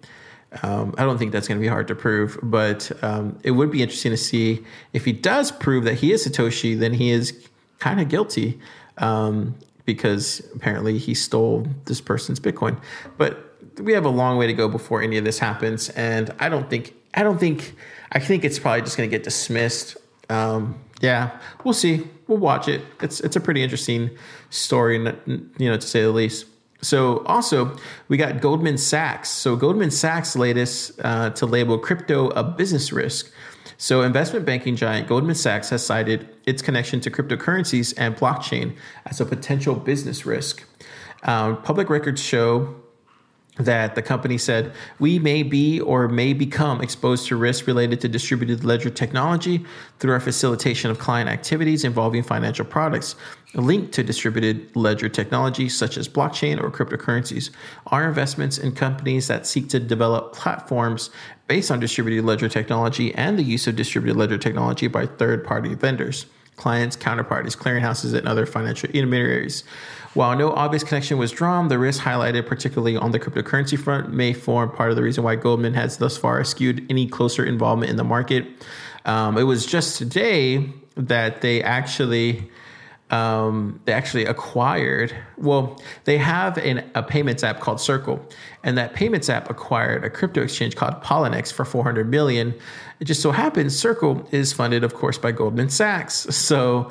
um, 0.62 0.94
I 0.96 1.02
don't 1.02 1.18
think 1.18 1.32
that's 1.32 1.48
going 1.48 1.58
to 1.58 1.62
be 1.62 1.68
hard 1.68 1.88
to 1.88 1.94
prove, 1.94 2.38
but 2.42 2.90
um, 3.02 3.38
it 3.42 3.50
would 3.50 3.70
be 3.70 3.82
interesting 3.82 4.12
to 4.12 4.16
see 4.16 4.64
if 4.94 5.04
he 5.04 5.12
does 5.12 5.52
prove 5.52 5.84
that 5.84 5.94
he 5.94 6.12
is 6.12 6.26
Satoshi, 6.26 6.78
then 6.78 6.94
he 6.94 7.10
is 7.10 7.46
kind 7.78 8.00
of 8.00 8.08
guilty. 8.08 8.58
Um, 8.96 9.56
because 9.86 10.42
apparently 10.54 10.98
he 10.98 11.14
stole 11.14 11.66
this 11.86 12.00
person's 12.00 12.38
Bitcoin. 12.38 12.78
But 13.16 13.56
we 13.78 13.92
have 13.92 14.04
a 14.04 14.10
long 14.10 14.36
way 14.36 14.46
to 14.46 14.52
go 14.52 14.68
before 14.68 15.00
any 15.00 15.16
of 15.16 15.24
this 15.24 15.38
happens, 15.38 15.88
and 15.90 16.34
I 16.38 16.50
don't 16.50 16.68
think 16.68 16.94
I 17.14 17.22
don't 17.22 17.38
think 17.38 17.74
I 18.12 18.18
think 18.18 18.44
it's 18.44 18.58
probably 18.58 18.82
just 18.82 18.96
going 18.98 19.08
to 19.08 19.16
get 19.16 19.24
dismissed. 19.24 19.96
Um, 20.28 20.78
yeah, 21.00 21.38
we'll 21.64 21.72
see. 21.72 22.06
We'll 22.28 22.38
watch 22.38 22.68
it. 22.68 22.82
It's 23.00 23.20
it's 23.20 23.36
a 23.36 23.40
pretty 23.40 23.62
interesting 23.62 24.10
story, 24.50 24.98
you 24.98 25.70
know, 25.70 25.76
to 25.76 25.86
say 25.86 26.02
the 26.02 26.10
least. 26.10 26.46
So 26.82 27.24
also 27.24 27.76
we 28.08 28.16
got 28.16 28.40
Goldman 28.40 28.78
Sachs. 28.78 29.28
So 29.30 29.56
Goldman 29.56 29.90
Sachs 29.90 30.36
latest 30.36 31.00
uh, 31.02 31.30
to 31.30 31.46
label 31.46 31.78
crypto 31.78 32.28
a 32.30 32.42
business 32.42 32.92
risk. 32.92 33.32
So, 33.78 34.02
investment 34.02 34.46
banking 34.46 34.74
giant 34.74 35.06
Goldman 35.06 35.34
Sachs 35.34 35.68
has 35.70 35.84
cited 35.84 36.28
its 36.46 36.62
connection 36.62 37.00
to 37.00 37.10
cryptocurrencies 37.10 37.92
and 37.98 38.16
blockchain 38.16 38.74
as 39.04 39.20
a 39.20 39.26
potential 39.26 39.74
business 39.74 40.24
risk. 40.24 40.64
Um, 41.24 41.60
public 41.62 41.90
records 41.90 42.22
show 42.22 42.74
that 43.56 43.94
the 43.94 44.02
company 44.02 44.36
said 44.36 44.72
we 44.98 45.18
may 45.18 45.42
be 45.42 45.80
or 45.80 46.08
may 46.08 46.32
become 46.32 46.80
exposed 46.82 47.26
to 47.26 47.36
risks 47.36 47.66
related 47.66 48.00
to 48.00 48.08
distributed 48.08 48.64
ledger 48.64 48.90
technology 48.90 49.64
through 49.98 50.12
our 50.12 50.20
facilitation 50.20 50.90
of 50.90 50.98
client 50.98 51.28
activities 51.30 51.84
involving 51.84 52.22
financial 52.22 52.64
products 52.64 53.16
linked 53.54 53.92
to 53.92 54.02
distributed 54.02 54.74
ledger 54.76 55.08
technology 55.08 55.68
such 55.68 55.96
as 55.96 56.08
blockchain 56.08 56.62
or 56.62 56.70
cryptocurrencies. 56.70 57.50
Our 57.86 58.06
investments 58.06 58.58
in 58.58 58.72
companies 58.72 59.28
that 59.28 59.46
seek 59.46 59.68
to 59.70 59.80
develop 59.80 60.34
platforms 60.34 61.10
based 61.46 61.70
on 61.70 61.80
distributed 61.80 62.24
ledger 62.24 62.48
technology 62.48 63.14
and 63.14 63.38
the 63.38 63.42
use 63.42 63.66
of 63.66 63.76
distributed 63.76 64.18
ledger 64.18 64.36
technology 64.36 64.88
by 64.88 65.06
third 65.06 65.44
party 65.44 65.74
vendors, 65.74 66.26
clients, 66.56 66.96
counterparties, 66.96 67.56
clearinghouses, 67.56 68.14
and 68.14 68.26
other 68.26 68.46
financial 68.46 68.90
intermediaries. 68.90 69.64
While 70.14 70.36
no 70.36 70.50
obvious 70.52 70.82
connection 70.82 71.18
was 71.18 71.30
drawn, 71.30 71.68
the 71.68 71.78
risk 71.78 72.02
highlighted, 72.02 72.46
particularly 72.46 72.96
on 72.96 73.10
the 73.10 73.20
cryptocurrency 73.20 73.78
front, 73.78 74.12
may 74.12 74.32
form 74.32 74.70
part 74.70 74.88
of 74.90 74.96
the 74.96 75.02
reason 75.02 75.22
why 75.22 75.36
Goldman 75.36 75.74
has 75.74 75.98
thus 75.98 76.16
far 76.16 76.40
eschewed 76.40 76.86
any 76.88 77.06
closer 77.06 77.44
involvement 77.44 77.90
in 77.90 77.96
the 77.96 78.04
market. 78.04 78.46
Um, 79.04 79.36
it 79.36 79.42
was 79.42 79.66
just 79.66 79.98
today 79.98 80.70
that 80.96 81.42
they 81.42 81.62
actually 81.62 82.50
um, 83.10 83.80
they 83.84 83.92
actually 83.92 84.24
acquired, 84.24 85.14
well, 85.38 85.80
they 86.04 86.18
have 86.18 86.58
an, 86.58 86.90
a 86.94 87.02
payments 87.02 87.44
app 87.44 87.60
called 87.60 87.80
Circle, 87.80 88.24
and 88.64 88.76
that 88.76 88.94
payments 88.94 89.28
app 89.28 89.48
acquired 89.48 90.04
a 90.04 90.10
crypto 90.10 90.42
exchange 90.42 90.74
called 90.74 91.02
Poloniex 91.02 91.52
for 91.52 91.64
400 91.64 92.10
million. 92.10 92.54
It 92.98 93.04
just 93.04 93.22
so 93.22 93.30
happens 93.30 93.78
Circle 93.78 94.26
is 94.32 94.52
funded, 94.52 94.82
of 94.82 94.94
course, 94.94 95.18
by 95.18 95.30
Goldman 95.30 95.70
Sachs. 95.70 96.34
So 96.34 96.90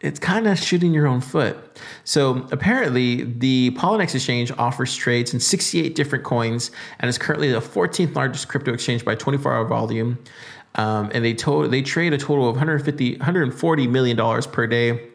it's 0.00 0.18
kind 0.18 0.48
of 0.48 0.58
shooting 0.58 0.92
your 0.92 1.06
own 1.06 1.20
foot. 1.20 1.56
So 2.02 2.44
apparently, 2.50 3.22
the 3.22 3.70
Poloniex 3.76 4.16
exchange 4.16 4.50
offers 4.58 4.96
trades 4.96 5.32
in 5.32 5.38
68 5.38 5.94
different 5.94 6.24
coins 6.24 6.72
and 6.98 7.08
is 7.08 7.18
currently 7.18 7.52
the 7.52 7.60
14th 7.60 8.16
largest 8.16 8.48
crypto 8.48 8.72
exchange 8.72 9.04
by 9.04 9.14
24 9.14 9.54
hour 9.54 9.64
volume. 9.64 10.18
Um, 10.74 11.10
and 11.14 11.24
they 11.24 11.34
told 11.34 11.70
they 11.70 11.82
trade 11.82 12.14
a 12.14 12.18
total 12.18 12.48
of 12.48 12.56
150 12.56 13.18
140 13.18 13.86
million 13.86 14.16
dollars 14.16 14.46
per 14.46 14.66
day 14.66 15.06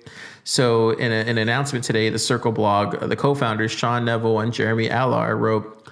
so, 0.49 0.91
in, 0.91 1.11
a, 1.11 1.15
an 1.15 1.37
announcement 1.37 1.83
today, 1.83 2.09
the 2.09 2.17
Circle 2.17 2.53
blog, 2.53 2.95
uh, 2.95 3.07
the 3.07 3.17
co 3.17 3.35
founders, 3.35 3.69
Sean 3.69 4.05
Neville 4.05 4.39
and 4.39 4.53
Jeremy 4.53 4.87
Allaire 4.87 5.35
wrote 5.35 5.89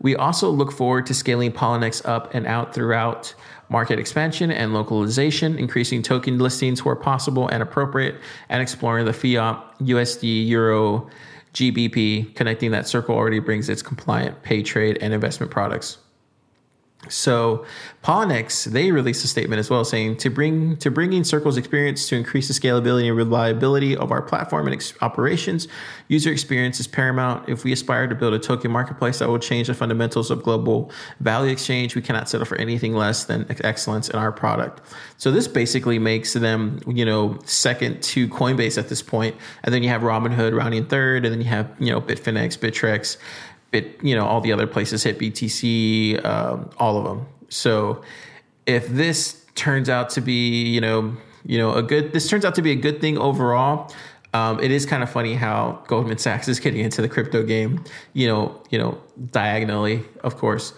We 0.00 0.16
also 0.16 0.48
look 0.48 0.72
forward 0.72 1.04
to 1.08 1.14
scaling 1.14 1.52
Poloniex 1.52 2.00
up 2.08 2.34
and 2.34 2.46
out 2.46 2.72
throughout 2.72 3.34
market 3.68 3.98
expansion 3.98 4.50
and 4.50 4.72
localization, 4.72 5.58
increasing 5.58 6.02
token 6.02 6.38
listings 6.38 6.86
where 6.86 6.96
possible 6.96 7.48
and 7.48 7.62
appropriate, 7.62 8.14
and 8.48 8.62
exploring 8.62 9.04
the 9.04 9.12
fiat, 9.12 9.62
USD, 9.80 10.48
Euro, 10.48 11.10
GBP, 11.52 12.34
connecting 12.34 12.70
that 12.70 12.88
Circle 12.88 13.14
already 13.14 13.40
brings 13.40 13.68
its 13.68 13.82
compliant 13.82 14.42
pay 14.42 14.62
trade 14.62 14.96
and 15.02 15.12
investment 15.12 15.52
products. 15.52 15.98
So 17.08 17.64
Poloniex, 18.02 18.64
they 18.64 18.90
released 18.90 19.24
a 19.24 19.28
statement 19.28 19.60
as 19.60 19.70
well 19.70 19.84
saying 19.84 20.16
to 20.18 20.30
bring 20.30 20.76
to 20.78 20.90
bringing 20.90 21.22
Circle's 21.22 21.56
experience 21.56 22.08
to 22.08 22.16
increase 22.16 22.48
the 22.48 22.54
scalability 22.54 23.06
and 23.06 23.16
reliability 23.16 23.96
of 23.96 24.10
our 24.10 24.20
platform 24.20 24.66
and 24.66 24.74
ex- 24.74 24.94
operations. 25.00 25.68
User 26.08 26.32
experience 26.32 26.80
is 26.80 26.88
paramount. 26.88 27.48
If 27.48 27.62
we 27.62 27.72
aspire 27.72 28.08
to 28.08 28.16
build 28.16 28.34
a 28.34 28.38
token 28.38 28.72
marketplace 28.72 29.20
that 29.20 29.28
will 29.28 29.38
change 29.38 29.68
the 29.68 29.74
fundamentals 29.74 30.30
of 30.30 30.42
global 30.42 30.90
value 31.20 31.52
exchange, 31.52 31.94
we 31.94 32.02
cannot 32.02 32.28
settle 32.28 32.46
for 32.46 32.56
anything 32.56 32.94
less 32.94 33.24
than 33.24 33.46
excellence 33.62 34.08
in 34.08 34.16
our 34.18 34.32
product. 34.32 34.80
So 35.18 35.30
this 35.30 35.46
basically 35.46 36.00
makes 36.00 36.32
them, 36.32 36.80
you 36.86 37.04
know, 37.04 37.38
second 37.44 38.02
to 38.02 38.26
Coinbase 38.28 38.76
at 38.76 38.88
this 38.88 39.02
point, 39.02 39.36
and 39.62 39.72
then 39.72 39.84
you 39.84 39.88
have 39.88 40.02
Robinhood 40.02 40.56
rounding 40.56 40.86
third, 40.86 41.24
and 41.24 41.32
then 41.32 41.40
you 41.40 41.48
have 41.48 41.70
you 41.78 41.92
know 41.92 42.00
Bitfinex, 42.00 42.58
Bittrex 42.58 43.18
it 43.72 44.02
you 44.02 44.14
know 44.14 44.24
all 44.24 44.40
the 44.40 44.52
other 44.52 44.66
places 44.66 45.04
HitBTC, 45.04 46.24
um, 46.24 46.70
all 46.78 46.98
of 46.98 47.04
them. 47.04 47.26
So 47.48 48.02
if 48.66 48.88
this 48.88 49.44
turns 49.54 49.88
out 49.88 50.10
to 50.10 50.20
be 50.20 50.64
you 50.66 50.80
know 50.80 51.16
you 51.44 51.58
know 51.58 51.74
a 51.74 51.82
good 51.82 52.12
this 52.12 52.28
turns 52.28 52.44
out 52.44 52.54
to 52.56 52.62
be 52.62 52.72
a 52.72 52.76
good 52.76 53.00
thing 53.00 53.18
overall. 53.18 53.92
Um, 54.34 54.60
it 54.60 54.70
is 54.70 54.84
kind 54.84 55.02
of 55.02 55.10
funny 55.10 55.34
how 55.34 55.82
Goldman 55.86 56.18
Sachs 56.18 56.48
is 56.48 56.60
getting 56.60 56.80
into 56.80 57.00
the 57.00 57.08
crypto 57.08 57.42
game, 57.42 57.82
you 58.12 58.28
know, 58.28 58.62
you 58.68 58.78
know, 58.78 59.00
diagonally, 59.30 60.04
of 60.22 60.36
course. 60.36 60.74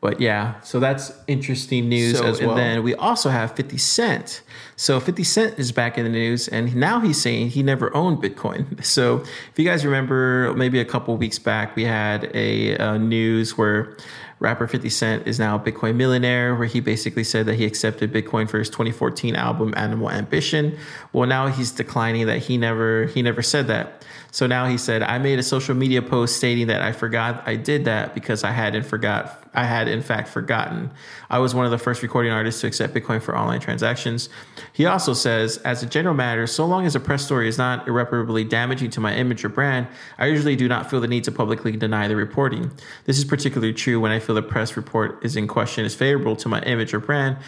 But 0.00 0.18
yeah, 0.18 0.58
so 0.62 0.80
that's 0.80 1.12
interesting 1.26 1.90
news 1.90 2.16
So- 2.18 2.24
as 2.24 2.40
well. 2.40 2.50
and 2.52 2.58
then 2.58 2.82
we 2.82 2.94
also 2.94 3.28
have 3.28 3.52
50 3.54 3.76
Cent. 3.76 4.40
So 4.74 4.98
50 4.98 5.22
Cent 5.24 5.58
is 5.58 5.72
back 5.72 5.98
in 5.98 6.04
the 6.04 6.10
news, 6.10 6.48
and 6.48 6.74
now 6.74 7.00
he's 7.00 7.20
saying 7.20 7.50
he 7.50 7.62
never 7.62 7.94
owned 7.94 8.18
Bitcoin. 8.22 8.82
So 8.84 9.18
if 9.18 9.52
you 9.58 9.64
guys 9.64 9.84
remember, 9.84 10.54
maybe 10.56 10.80
a 10.80 10.86
couple 10.86 11.16
weeks 11.18 11.38
back, 11.38 11.76
we 11.76 11.84
had 11.84 12.30
a, 12.34 12.76
uh 12.78 12.96
news 12.96 13.58
where 13.58 13.94
rapper 14.38 14.66
50 14.66 14.88
Cent 14.88 15.26
is 15.28 15.38
now 15.38 15.56
a 15.56 15.58
Bitcoin 15.58 15.96
millionaire, 15.96 16.54
where 16.54 16.66
he 16.66 16.80
basically 16.80 17.22
said 17.24 17.44
that 17.44 17.56
he 17.56 17.66
accepted 17.66 18.10
Bitcoin 18.10 18.48
for 18.48 18.58
his 18.58 18.70
2014 18.70 19.36
album 19.36 19.74
Animal 19.76 20.10
Ambition. 20.10 20.78
Well, 21.12 21.28
now 21.28 21.48
he's 21.48 21.72
declining 21.72 22.24
that 22.26 22.38
he 22.38 22.56
never 22.56 23.04
he 23.06 23.20
never 23.20 23.42
said 23.42 23.66
that. 23.68 24.02
So 24.32 24.46
now 24.46 24.64
he 24.66 24.78
said, 24.78 25.02
I 25.02 25.18
made 25.18 25.38
a 25.38 25.42
social 25.42 25.74
media 25.74 26.00
post 26.00 26.36
stating 26.38 26.68
that 26.68 26.80
I 26.80 26.92
forgot 26.92 27.42
I 27.46 27.56
did 27.56 27.84
that 27.84 28.14
because 28.14 28.44
I 28.44 28.52
hadn't 28.52 28.84
forgot 28.84 29.39
I 29.52 29.64
had 29.64 29.88
in 29.88 30.02
fact 30.02 30.28
forgotten. 30.28 30.90
I 31.28 31.38
was 31.38 31.54
one 31.54 31.64
of 31.64 31.70
the 31.70 31.78
first 31.78 32.02
recording 32.02 32.32
artists 32.32 32.60
to 32.60 32.66
accept 32.66 32.94
Bitcoin 32.94 33.20
for 33.20 33.36
online 33.36 33.60
transactions. 33.60 34.28
He 34.72 34.86
also 34.86 35.12
says, 35.12 35.58
as 35.58 35.82
a 35.82 35.86
general 35.86 36.14
matter, 36.14 36.46
so 36.46 36.64
long 36.66 36.86
as 36.86 36.94
a 36.94 37.00
press 37.00 37.24
story 37.24 37.48
is 37.48 37.58
not 37.58 37.88
irreparably 37.88 38.44
damaging 38.44 38.90
to 38.90 39.00
my 39.00 39.14
image 39.14 39.44
or 39.44 39.48
brand, 39.48 39.88
I 40.18 40.26
usually 40.26 40.56
do 40.56 40.68
not 40.68 40.88
feel 40.88 41.00
the 41.00 41.08
need 41.08 41.24
to 41.24 41.32
publicly 41.32 41.76
deny 41.76 42.06
the 42.06 42.16
reporting. 42.16 42.70
This 43.06 43.18
is 43.18 43.24
particularly 43.24 43.72
true 43.72 43.98
when 43.98 44.12
I 44.12 44.20
feel 44.20 44.34
the 44.34 44.42
press 44.42 44.76
report 44.76 45.24
is 45.24 45.36
in 45.36 45.48
question 45.48 45.84
is 45.84 45.94
favorable 45.94 46.36
to 46.36 46.48
my 46.48 46.60
image 46.62 46.94
or 46.94 47.00
brand. 47.00 47.38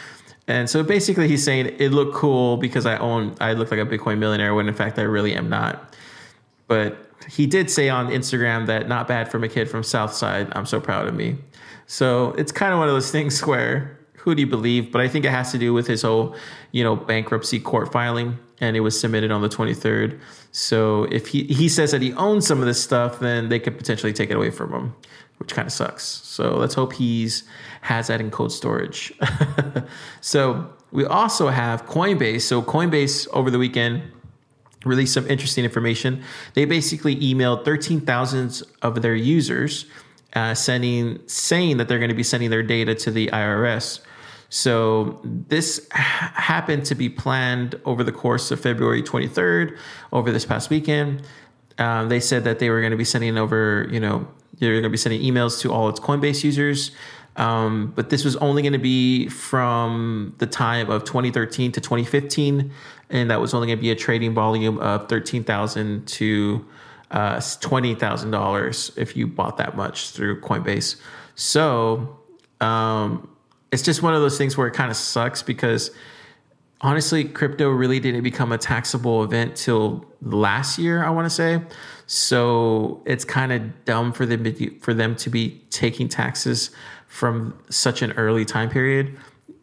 And 0.49 0.69
so 0.69 0.83
basically 0.83 1.29
he's 1.29 1.45
saying 1.45 1.77
it 1.79 1.93
looked 1.93 2.15
cool 2.15 2.57
because 2.57 2.85
I 2.85 2.97
own 2.97 3.37
I 3.41 3.53
look 3.53 3.71
like 3.71 3.79
a 3.79 3.87
Bitcoin 3.87 4.19
millionaire 4.19 4.55
when 4.55 4.67
in 4.67 4.75
fact 4.75 4.99
I 4.99 5.03
really 5.03 5.35
am 5.35 5.49
not 5.49 5.95
but 6.73 7.07
he 7.29 7.47
did 7.47 7.71
say 7.71 7.91
on 7.91 8.09
Instagram 8.09 8.67
that 8.67 8.89
not 8.89 9.07
bad 9.07 9.31
from 9.31 9.45
a 9.45 9.49
kid 9.49 9.69
from 9.69 9.83
Southside. 9.83 10.51
I'm 10.53 10.65
so 10.65 10.81
proud 10.81 11.07
of 11.07 11.15
me. 11.15 11.37
So 11.93 12.31
it's 12.39 12.53
kind 12.53 12.73
of 12.73 12.79
one 12.79 12.89
of 12.89 12.95
those 12.95 13.11
things 13.11 13.45
where 13.45 13.99
who 14.15 14.35
do 14.35 14.41
you 14.41 14.47
believe? 14.47 14.91
But 14.91 15.03
I 15.03 15.09
think 15.09 15.27
it 15.27 15.31
has 15.31 15.53
to 15.53 15.59
do 15.59 15.75
with 15.75 15.87
his 15.87 16.01
whole, 16.01 16.35
you 16.71 16.83
know, 16.83 16.97
bankruptcy 16.97 17.61
court 17.61 17.93
filing, 17.93 18.39
and 18.63 18.79
it 18.79 18.81
was 18.81 18.99
submitted 18.99 19.31
on 19.31 19.43
the 19.43 19.49
23rd. 19.51 20.19
So 20.53 21.05
if 21.11 21.27
he 21.27 21.45
he 21.45 21.69
says 21.69 21.91
that 21.91 22.01
he 22.01 22.15
owns 22.15 22.47
some 22.47 22.61
of 22.61 22.65
this 22.65 22.83
stuff, 22.83 23.21
then 23.21 23.51
they 23.51 23.59
could 23.59 23.77
potentially 23.77 24.15
take 24.15 24.31
it 24.31 24.37
away 24.37 24.51
from 24.51 24.73
him, 24.73 24.95
which 25.37 25.53
kind 25.53 25.67
of 25.67 25.73
sucks. 25.73 26.05
So 26.05 26.57
let's 26.57 26.73
hope 26.73 26.95
he's 26.95 27.45
has 27.83 28.07
that 28.07 28.23
in 28.23 28.31
cold 28.31 28.53
storage. 28.53 29.13
so 30.23 30.73
we 30.93 31.05
also 31.05 31.49
have 31.49 31.85
Coinbase. 31.85 32.41
So 32.41 32.63
Coinbase 32.63 33.29
over 33.35 33.51
the 33.51 33.59
weekend 33.59 34.03
released 34.87 35.13
some 35.13 35.27
interesting 35.29 35.63
information. 35.63 36.23
They 36.55 36.65
basically 36.65 37.17
emailed 37.17 37.67
13,000 37.67 38.63
of 38.81 39.03
their 39.03 39.15
users, 39.15 39.85
uh, 40.35 40.55
sending 40.55 41.21
saying 41.27 41.77
that 41.77 41.89
they're 41.89 41.99
going 41.99 42.09
to 42.11 42.15
be 42.15 42.23
sending 42.23 42.51
their 42.51 42.63
data 42.63 42.95
to 42.95 43.11
the 43.11 43.29
IRS. 43.29 44.01
So 44.49 45.19
this 45.25 45.79
h- 45.95 46.01
happened 46.35 46.85
to 46.87 46.95
be 46.95 47.09
planned 47.09 47.81
over 47.85 48.05
the 48.05 48.13
course 48.13 48.51
of 48.51 48.61
February 48.61 49.03
23rd, 49.03 49.77
over 50.13 50.31
this 50.31 50.45
past 50.45 50.69
weekend. 50.69 51.23
Um, 51.79 52.09
they 52.11 52.21
said 52.21 52.45
that 52.45 52.59
they 52.59 52.69
were 52.69 52.81
going 52.81 52.91
to 52.91 52.99
be 52.99 53.05
sending 53.05 53.39
over, 53.39 53.89
you 53.91 53.99
know, 53.99 54.29
they're 54.59 54.73
going 54.73 54.83
to 54.83 54.91
be 54.91 54.99
sending 54.99 55.23
emails 55.23 55.61
to 55.63 55.73
all 55.73 55.89
its 55.89 55.99
Coinbase 55.99 56.45
users. 56.45 56.91
Um, 57.37 57.93
but 57.97 58.11
this 58.11 58.25
was 58.25 58.37
only 58.37 58.61
going 58.61 58.75
to 58.75 58.79
be 58.79 59.29
from 59.29 60.35
the 60.39 60.47
time 60.47 60.91
of 60.91 61.05
2013 61.05 61.73
to 61.73 61.81
2015, 61.81 62.71
and 63.09 63.31
that 63.31 63.41
was 63.41 63.55
only 63.55 63.69
going 63.69 63.79
to 63.79 63.83
be 63.83 63.91
a 63.91 63.97
trading 63.97 64.35
volume 64.35 64.79
of 64.79 65.09
13,000 65.09 66.07
to 66.07 66.67
uh, 67.13 67.37
$20,000 67.37 68.99
if 68.99 69.17
you 69.17 69.27
bought 69.27 69.59
that 69.59 69.77
much 69.77 70.11
through 70.11 70.41
Coinbase. 70.41 70.97
So 71.35 72.19
um, 72.61 73.29
it's 73.71 73.83
just 73.83 74.03
one 74.03 74.15
of 74.15 74.23
those 74.23 74.39
things 74.39 74.57
where 74.57 74.67
it 74.67 74.75
kind 74.75 74.91
of 74.91 74.97
sucks 74.97 75.43
because 75.43 75.91
honestly, 76.81 77.25
crypto 77.25 77.69
really 77.69 78.01
didn't 78.01 78.23
become 78.23 78.53
a 78.53 78.59
taxable 78.59 79.23
event 79.23 79.57
till 79.57 80.05
last 80.21 80.79
year, 80.79 81.05
I 81.05 81.11
want 81.11 81.27
to 81.27 81.31
say. 81.31 81.63
So 82.07 83.03
it's 83.07 83.25
kind 83.25 83.53
of 83.53 83.85
dumb 83.85 84.13
for 84.13 84.27
them 84.27 84.45
to, 84.45 84.79
for 84.81 84.93
them 84.93 85.15
to 85.17 85.31
be 85.31 85.63
taking 85.71 86.09
taxes 86.09 86.71
from 87.07 87.59
such 87.71 88.03
an 88.03 88.13
early 88.13 88.45
time 88.45 88.69
period. 88.69 89.17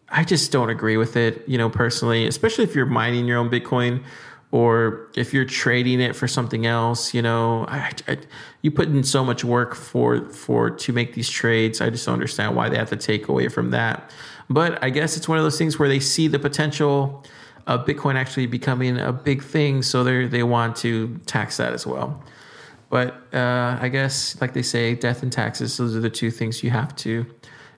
I 0.10 0.24
just 0.24 0.52
don't 0.52 0.70
agree 0.70 0.98
with 0.98 1.16
it, 1.16 1.48
you 1.48 1.58
know, 1.58 1.70
personally, 1.70 2.26
especially 2.26 2.64
if 2.64 2.74
you're 2.74 2.88
mining 2.88 3.26
your 3.26 3.38
own 3.38 3.50
Bitcoin 3.50 4.04
or 4.52 5.08
if 5.16 5.34
you're 5.34 5.46
trading 5.46 6.02
it 6.02 6.16
for 6.16 6.28
something 6.28 6.66
else, 6.66 7.14
you 7.14 7.22
know, 7.22 7.66
I, 7.68 7.92
I, 8.08 8.18
you 8.62 8.72
put 8.72 8.88
in 8.88 9.04
so 9.04 9.24
much 9.24 9.44
work 9.44 9.76
for 9.76 10.30
for 10.30 10.70
to 10.72 10.94
make 10.94 11.14
these 11.14 11.30
trades. 11.30 11.82
I 11.82 11.90
just 11.90 12.06
don't 12.06 12.14
understand 12.14 12.56
why 12.56 12.70
they 12.70 12.78
have 12.78 12.90
to 12.90 12.98
take 12.98 13.28
away 13.28 13.48
from 13.48 13.72
that. 13.72 14.12
But 14.50 14.84
I 14.84 14.90
guess 14.90 15.18
it's 15.18 15.28
one 15.28 15.38
of 15.38 15.44
those 15.44 15.58
things 15.58 15.78
where 15.78 15.88
they 15.88 16.00
see 16.00 16.28
the 16.28 16.40
potential 16.40 17.24
of 17.68 17.86
Bitcoin 17.86 18.16
actually 18.16 18.48
becoming 18.48 18.98
a 18.98 19.14
big 19.14 19.44
thing, 19.44 19.84
so 19.84 20.04
they 20.04 20.26
they 20.26 20.44
want 20.44 20.76
to 20.78 21.20
tax 21.28 21.58
that 21.58 21.74
as 21.74 21.86
well. 21.86 22.24
But 22.90 23.22
uh, 23.34 23.78
I 23.80 23.90
guess, 23.90 24.40
like 24.42 24.54
they 24.54 24.64
say, 24.64 24.96
death 24.96 25.22
and 25.22 25.32
taxes, 25.32 25.78
those 25.78 25.96
are 25.96 26.00
the 26.00 26.10
two 26.10 26.32
things 26.32 26.64
you 26.64 26.72
have 26.72 26.96
to, 26.98 27.28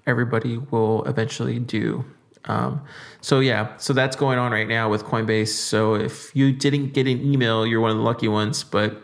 everybody 0.07 0.57
will 0.57 1.03
eventually 1.03 1.59
do. 1.59 2.05
Um, 2.45 2.81
so, 3.21 3.39
yeah, 3.39 3.77
so 3.77 3.93
that's 3.93 4.15
going 4.15 4.39
on 4.39 4.51
right 4.51 4.67
now 4.67 4.89
with 4.89 5.03
Coinbase. 5.03 5.49
So, 5.49 5.95
if 5.95 6.35
you 6.35 6.51
didn't 6.51 6.93
get 6.93 7.07
an 7.07 7.21
email, 7.21 7.65
you're 7.65 7.81
one 7.81 7.91
of 7.91 7.97
the 7.97 8.03
lucky 8.03 8.27
ones, 8.27 8.63
but 8.63 9.01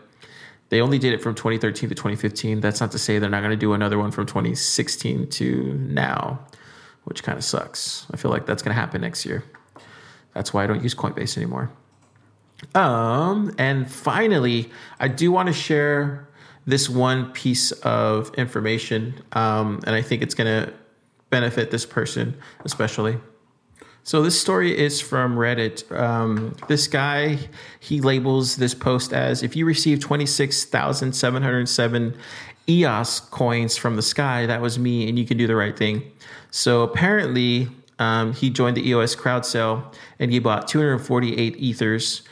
they 0.70 0.80
only 0.80 0.98
did 0.98 1.14
it 1.14 1.22
from 1.22 1.34
2013 1.34 1.88
to 1.88 1.94
2015. 1.94 2.60
That's 2.60 2.80
not 2.80 2.92
to 2.92 2.98
say 2.98 3.18
they're 3.18 3.30
not 3.30 3.40
going 3.40 3.50
to 3.50 3.56
do 3.56 3.72
another 3.72 3.98
one 3.98 4.10
from 4.10 4.26
2016 4.26 5.28
to 5.30 5.74
now, 5.74 6.40
which 7.04 7.22
kind 7.22 7.38
of 7.38 7.44
sucks. 7.44 8.06
I 8.12 8.16
feel 8.16 8.30
like 8.30 8.44
that's 8.44 8.62
going 8.62 8.74
to 8.74 8.80
happen 8.80 9.00
next 9.00 9.24
year. 9.24 9.44
That's 10.34 10.52
why 10.52 10.64
I 10.64 10.66
don't 10.66 10.82
use 10.82 10.94
Coinbase 10.94 11.36
anymore. 11.36 11.70
Um, 12.74 13.54
and 13.56 13.90
finally, 13.90 14.70
I 15.00 15.08
do 15.08 15.32
want 15.32 15.46
to 15.46 15.52
share 15.52 16.28
this 16.66 16.88
one 16.88 17.32
piece 17.32 17.72
of 17.72 18.34
information, 18.34 19.22
um, 19.32 19.80
and 19.86 19.94
I 19.94 20.02
think 20.02 20.22
it's 20.22 20.34
going 20.34 20.64
to 20.64 20.72
benefit 21.30 21.70
this 21.70 21.86
person 21.86 22.36
especially. 22.64 23.18
So 24.08 24.22
this 24.22 24.40
story 24.40 24.74
is 24.74 25.02
from 25.02 25.36
Reddit. 25.36 25.94
Um, 25.94 26.56
this 26.66 26.86
guy 26.86 27.40
he 27.78 28.00
labels 28.00 28.56
this 28.56 28.72
post 28.72 29.12
as 29.12 29.42
if 29.42 29.54
you 29.54 29.66
receive 29.66 30.00
twenty 30.00 30.24
six 30.24 30.64
thousand 30.64 31.12
seven 31.12 31.42
hundred 31.42 31.68
seven 31.68 32.16
EOS 32.66 33.20
coins 33.20 33.76
from 33.76 33.96
the 33.96 34.02
sky, 34.02 34.46
that 34.46 34.62
was 34.62 34.78
me, 34.78 35.10
and 35.10 35.18
you 35.18 35.26
can 35.26 35.36
do 35.36 35.46
the 35.46 35.56
right 35.56 35.76
thing. 35.76 36.10
So 36.50 36.80
apparently, 36.80 37.68
um, 37.98 38.32
he 38.32 38.48
joined 38.48 38.78
the 38.78 38.88
EOS 38.88 39.14
crowd 39.14 39.44
sale 39.44 39.92
and 40.18 40.32
he 40.32 40.38
bought 40.38 40.68
two 40.68 40.78
hundred 40.78 41.00
forty 41.00 41.36
eight 41.36 41.58
ethers. 41.58 42.22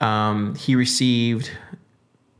Um, 0.00 0.54
he 0.54 0.74
received 0.74 1.50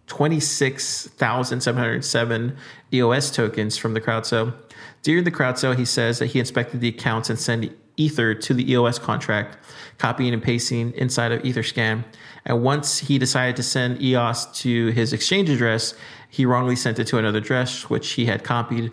26,707 0.06 2.56
EOS 2.94 3.30
tokens 3.30 3.76
from 3.76 3.92
the 3.92 4.00
crowd 4.00 4.24
sale. 4.24 4.54
During 5.02 5.24
the 5.24 5.30
crowd 5.30 5.58
sale, 5.58 5.74
he 5.74 5.84
says 5.84 6.18
that 6.20 6.28
he 6.28 6.38
inspected 6.38 6.80
the 6.80 6.88
accounts 6.88 7.28
and 7.28 7.38
sent 7.38 7.76
Ether 7.96 8.34
to 8.34 8.54
the 8.54 8.70
EOS 8.72 8.98
contract, 8.98 9.58
copying 9.98 10.32
and 10.32 10.42
pasting 10.42 10.92
inside 10.92 11.32
of 11.32 11.42
Etherscan. 11.42 12.04
And 12.44 12.62
once 12.62 12.98
he 12.98 13.18
decided 13.18 13.56
to 13.56 13.62
send 13.62 14.00
EOS 14.02 14.46
to 14.60 14.88
his 14.88 15.12
exchange 15.12 15.48
address, 15.48 15.94
he 16.28 16.44
wrongly 16.44 16.76
sent 16.76 16.98
it 16.98 17.06
to 17.08 17.18
another 17.18 17.38
address, 17.38 17.88
which 17.88 18.12
he 18.12 18.26
had 18.26 18.44
copied. 18.44 18.92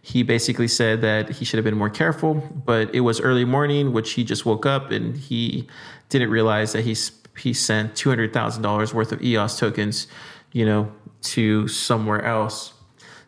He 0.00 0.22
basically 0.22 0.68
said 0.68 1.02
that 1.02 1.30
he 1.30 1.44
should 1.44 1.58
have 1.58 1.64
been 1.64 1.76
more 1.76 1.90
careful, 1.90 2.34
but 2.34 2.94
it 2.94 3.00
was 3.00 3.20
early 3.20 3.44
morning, 3.44 3.92
which 3.92 4.12
he 4.12 4.24
just 4.24 4.46
woke 4.46 4.64
up 4.64 4.90
and 4.90 5.16
he 5.16 5.66
didn't 6.08 6.30
realize 6.30 6.72
that 6.72 6.82
he 6.82 6.96
he 7.38 7.52
sent 7.52 7.94
two 7.94 8.08
hundred 8.08 8.32
thousand 8.32 8.62
dollars 8.62 8.94
worth 8.94 9.12
of 9.12 9.22
EOS 9.22 9.58
tokens, 9.58 10.06
you 10.52 10.64
know, 10.64 10.90
to 11.22 11.68
somewhere 11.68 12.24
else. 12.24 12.72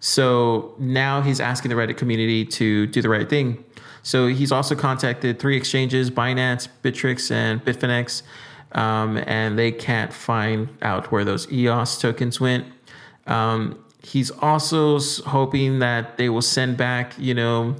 So 0.00 0.74
now 0.78 1.20
he's 1.20 1.40
asking 1.40 1.68
the 1.68 1.74
Reddit 1.74 1.98
community 1.98 2.44
to 2.46 2.86
do 2.86 3.02
the 3.02 3.08
right 3.08 3.28
thing. 3.28 3.62
So 4.02 4.28
he's 4.28 4.52
also 4.52 4.74
contacted 4.74 5.38
three 5.38 5.56
exchanges: 5.56 6.10
Binance, 6.10 6.68
Bittrex, 6.82 7.30
and 7.30 7.64
Bitfinex, 7.64 8.22
um, 8.72 9.18
and 9.26 9.58
they 9.58 9.72
can't 9.72 10.12
find 10.12 10.68
out 10.82 11.12
where 11.12 11.24
those 11.24 11.50
EOS 11.52 11.98
tokens 11.98 12.40
went. 12.40 12.66
Um, 13.26 13.82
he's 14.02 14.30
also 14.30 14.98
hoping 15.26 15.78
that 15.80 16.16
they 16.16 16.28
will 16.28 16.42
send 16.42 16.76
back, 16.76 17.14
you 17.18 17.34
know, 17.34 17.76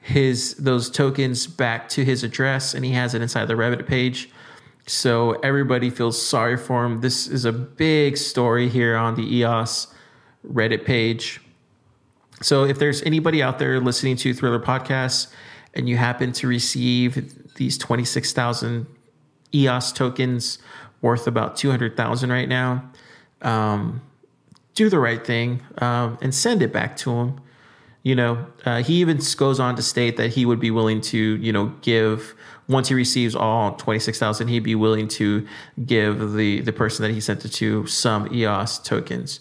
his 0.00 0.54
those 0.56 0.90
tokens 0.90 1.46
back 1.46 1.88
to 1.90 2.04
his 2.04 2.22
address, 2.22 2.74
and 2.74 2.84
he 2.84 2.92
has 2.92 3.14
it 3.14 3.22
inside 3.22 3.46
the 3.46 3.54
Reddit 3.54 3.86
page. 3.86 4.30
So 4.86 5.32
everybody 5.42 5.88
feels 5.88 6.20
sorry 6.20 6.58
for 6.58 6.84
him. 6.84 7.00
This 7.00 7.26
is 7.26 7.46
a 7.46 7.52
big 7.52 8.18
story 8.18 8.68
here 8.68 8.96
on 8.96 9.14
the 9.14 9.36
EOS 9.36 9.86
Reddit 10.46 10.84
page. 10.84 11.40
So 12.42 12.64
if 12.64 12.78
there's 12.78 13.02
anybody 13.02 13.42
out 13.42 13.58
there 13.58 13.80
listening 13.80 14.16
to 14.16 14.34
Thriller 14.34 14.60
podcasts 14.60 15.32
and 15.74 15.88
you 15.88 15.96
happen 15.96 16.32
to 16.32 16.46
receive 16.46 17.54
these 17.56 17.78
26,000 17.78 18.86
EOS 19.54 19.92
tokens 19.92 20.58
worth 21.00 21.26
about 21.26 21.56
200,000 21.56 22.30
right 22.30 22.48
now, 22.48 22.90
um, 23.42 24.00
do 24.74 24.88
the 24.88 24.98
right 24.98 25.24
thing 25.24 25.62
um, 25.78 26.18
and 26.20 26.34
send 26.34 26.62
it 26.62 26.72
back 26.72 26.96
to 26.96 27.12
him. 27.12 27.40
You 28.02 28.14
know, 28.14 28.46
uh, 28.66 28.82
he 28.82 28.94
even 28.96 29.20
goes 29.36 29.60
on 29.60 29.76
to 29.76 29.82
state 29.82 30.16
that 30.18 30.32
he 30.32 30.44
would 30.44 30.60
be 30.60 30.70
willing 30.70 31.00
to, 31.02 31.18
you 31.18 31.52
know, 31.52 31.72
give 31.80 32.34
once 32.68 32.88
he 32.88 32.94
receives 32.94 33.34
all 33.34 33.74
twenty 33.76 33.98
six 33.98 34.18
thousand, 34.18 34.48
he'd 34.48 34.62
be 34.62 34.74
willing 34.74 35.08
to 35.08 35.46
give 35.84 36.32
the 36.32 36.60
the 36.60 36.72
person 36.72 37.02
that 37.02 37.12
he 37.12 37.20
sent 37.20 37.44
it 37.44 37.50
to 37.50 37.86
some 37.86 38.32
EOS 38.32 38.78
tokens. 38.78 39.40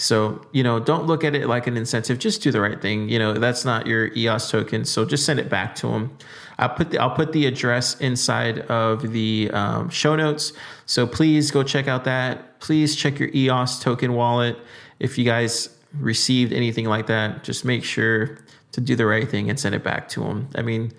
So, 0.00 0.40
you 0.52 0.62
know, 0.62 0.80
don't 0.80 1.06
look 1.06 1.24
at 1.24 1.34
it 1.34 1.46
like 1.46 1.66
an 1.66 1.76
incentive. 1.76 2.18
Just 2.18 2.40
do 2.42 2.50
the 2.50 2.60
right 2.60 2.80
thing. 2.80 3.10
You 3.10 3.18
know, 3.18 3.34
that's 3.34 3.66
not 3.66 3.86
your 3.86 4.10
EOS 4.16 4.50
token. 4.50 4.86
So 4.86 5.04
just 5.04 5.26
send 5.26 5.38
it 5.38 5.50
back 5.50 5.74
to 5.76 5.88
him. 5.88 6.16
I'll 6.58 6.70
put 6.70 6.90
the, 6.90 6.98
I'll 6.98 7.14
put 7.14 7.32
the 7.32 7.44
address 7.44 8.00
inside 8.00 8.60
of 8.60 9.12
the 9.12 9.50
um, 9.52 9.90
show 9.90 10.16
notes. 10.16 10.54
So 10.86 11.06
please 11.06 11.50
go 11.50 11.62
check 11.62 11.86
out 11.86 12.04
that. 12.04 12.60
Please 12.60 12.96
check 12.96 13.18
your 13.18 13.28
EOS 13.34 13.78
token 13.80 14.14
wallet. 14.14 14.56
If 15.00 15.18
you 15.18 15.24
guys 15.26 15.68
received 15.98 16.54
anything 16.54 16.86
like 16.86 17.06
that, 17.08 17.44
just 17.44 17.66
make 17.66 17.84
sure 17.84 18.38
to 18.72 18.80
do 18.80 18.96
the 18.96 19.04
right 19.04 19.28
thing 19.28 19.50
and 19.50 19.60
send 19.60 19.74
it 19.74 19.84
back 19.84 20.08
to 20.10 20.24
him. 20.24 20.48
I 20.54 20.62
mean, 20.62 20.92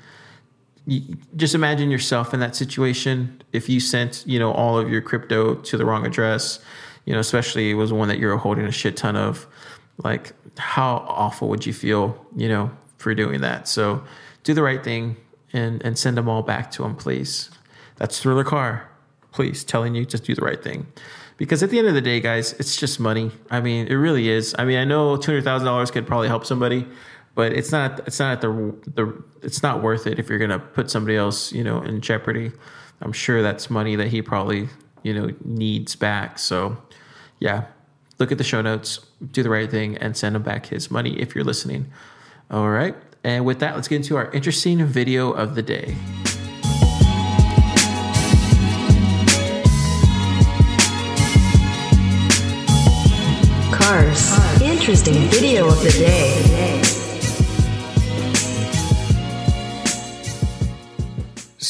you, 0.85 1.17
just 1.35 1.55
imagine 1.55 1.89
yourself 1.89 2.35
in 2.35 2.39
that 2.41 2.55
situation. 2.55 3.41
If 3.51 3.67
you 3.67 3.79
sent, 3.79 4.23
you 4.27 4.37
know, 4.37 4.51
all 4.51 4.77
of 4.77 4.91
your 4.91 5.01
crypto 5.01 5.55
to 5.55 5.77
the 5.77 5.85
wrong 5.85 6.05
address, 6.05 6.59
you 7.05 7.13
know, 7.13 7.19
especially 7.19 7.71
it 7.71 7.75
was 7.75 7.91
one 7.91 8.07
that 8.07 8.19
you're 8.19 8.37
holding 8.37 8.65
a 8.65 8.71
shit 8.71 8.97
ton 8.97 9.15
of, 9.15 9.47
like 10.03 10.33
how 10.57 11.05
awful 11.07 11.49
would 11.49 11.65
you 11.65 11.73
feel, 11.73 12.25
you 12.35 12.47
know, 12.47 12.71
for 12.97 13.13
doing 13.15 13.41
that? 13.41 13.67
So 13.67 14.03
do 14.43 14.53
the 14.53 14.63
right 14.63 14.83
thing 14.83 15.17
and 15.53 15.83
and 15.83 15.97
send 15.97 16.17
them 16.17 16.29
all 16.29 16.41
back 16.43 16.71
to 16.71 16.83
him, 16.83 16.95
please. 16.95 17.49
That's 17.97 18.19
Thriller 18.19 18.43
Car, 18.43 18.89
please, 19.31 19.63
telling 19.63 19.95
you 19.95 20.05
to 20.05 20.17
do 20.17 20.33
the 20.35 20.41
right 20.41 20.61
thing. 20.63 20.87
Because 21.37 21.63
at 21.63 21.71
the 21.71 21.79
end 21.79 21.87
of 21.87 21.95
the 21.95 22.01
day, 22.01 22.19
guys, 22.19 22.53
it's 22.53 22.75
just 22.75 22.99
money. 22.99 23.31
I 23.49 23.61
mean, 23.61 23.87
it 23.87 23.95
really 23.95 24.29
is. 24.29 24.55
I 24.59 24.65
mean, 24.65 24.77
I 24.77 24.85
know 24.85 25.17
two 25.17 25.31
hundred 25.31 25.43
thousand 25.43 25.65
dollars 25.65 25.89
could 25.89 26.05
probably 26.05 26.27
help 26.27 26.45
somebody, 26.45 26.87
but 27.33 27.51
it's 27.51 27.71
not. 27.71 27.99
It's 28.05 28.19
not 28.19 28.33
at 28.33 28.41
the 28.41 28.75
the. 28.93 29.23
It's 29.41 29.63
not 29.63 29.81
worth 29.81 30.05
it 30.05 30.19
if 30.19 30.29
you're 30.29 30.37
gonna 30.37 30.59
put 30.59 30.91
somebody 30.91 31.17
else, 31.17 31.51
you 31.51 31.63
know, 31.63 31.81
in 31.81 31.99
jeopardy. 32.01 32.51
I'm 33.01 33.11
sure 33.11 33.41
that's 33.41 33.71
money 33.71 33.95
that 33.95 34.09
he 34.09 34.21
probably, 34.21 34.69
you 35.03 35.13
know, 35.13 35.31
needs 35.43 35.95
back. 35.95 36.39
So, 36.39 36.77
yeah, 37.39 37.65
look 38.19 38.31
at 38.31 38.37
the 38.37 38.43
show 38.43 38.61
notes, 38.61 38.99
do 39.31 39.43
the 39.43 39.49
right 39.49 39.69
thing, 39.69 39.97
and 39.97 40.15
send 40.15 40.35
him 40.35 40.43
back 40.43 40.67
his 40.67 40.91
money 40.91 41.19
if 41.19 41.35
you're 41.35 41.43
listening. 41.43 41.91
All 42.49 42.69
right. 42.69 42.95
And 43.23 43.45
with 43.45 43.59
that, 43.59 43.75
let's 43.75 43.87
get 43.87 43.97
into 43.97 44.17
our 44.17 44.31
interesting 44.31 44.83
video 44.85 45.31
of 45.31 45.55
the 45.55 45.61
day. 45.61 45.95
Cars. 53.71 54.61
Interesting 54.61 55.15
video 55.29 55.67
of 55.67 55.83
the 55.83 55.91
day. 55.91 56.60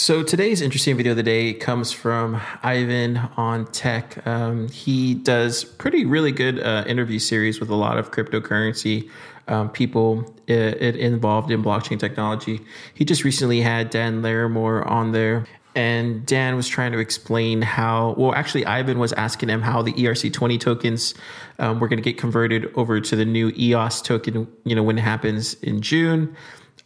So 0.01 0.23
today's 0.23 0.61
interesting 0.61 0.97
video 0.97 1.11
of 1.11 1.17
the 1.17 1.21
day 1.21 1.53
comes 1.53 1.91
from 1.91 2.41
Ivan 2.63 3.17
on 3.37 3.67
Tech. 3.67 4.25
Um, 4.25 4.67
he 4.69 5.13
does 5.13 5.63
pretty 5.63 6.05
really 6.05 6.31
good 6.31 6.59
uh, 6.59 6.85
interview 6.87 7.19
series 7.19 7.59
with 7.59 7.69
a 7.69 7.75
lot 7.75 7.99
of 7.99 8.09
cryptocurrency 8.09 9.11
um, 9.47 9.69
people 9.69 10.33
it, 10.47 10.81
it 10.81 10.95
involved 10.95 11.51
in 11.51 11.61
blockchain 11.63 11.99
technology. 11.99 12.61
He 12.95 13.05
just 13.05 13.23
recently 13.23 13.61
had 13.61 13.91
Dan 13.91 14.23
Larimer 14.23 14.81
on 14.87 15.11
there, 15.11 15.45
and 15.75 16.25
Dan 16.25 16.55
was 16.55 16.67
trying 16.67 16.93
to 16.93 16.97
explain 16.97 17.61
how. 17.61 18.15
Well, 18.17 18.33
actually, 18.33 18.65
Ivan 18.65 18.97
was 18.97 19.13
asking 19.13 19.49
him 19.49 19.61
how 19.61 19.83
the 19.83 19.93
ERC20 19.93 20.59
tokens 20.59 21.13
um, 21.59 21.79
were 21.79 21.87
going 21.87 22.01
to 22.01 22.03
get 22.03 22.17
converted 22.17 22.73
over 22.73 22.99
to 23.01 23.15
the 23.15 23.23
new 23.23 23.53
EOS 23.55 24.01
token. 24.01 24.47
You 24.65 24.73
know, 24.73 24.81
when 24.81 24.97
it 24.97 25.01
happens 25.01 25.53
in 25.61 25.79
June. 25.83 26.35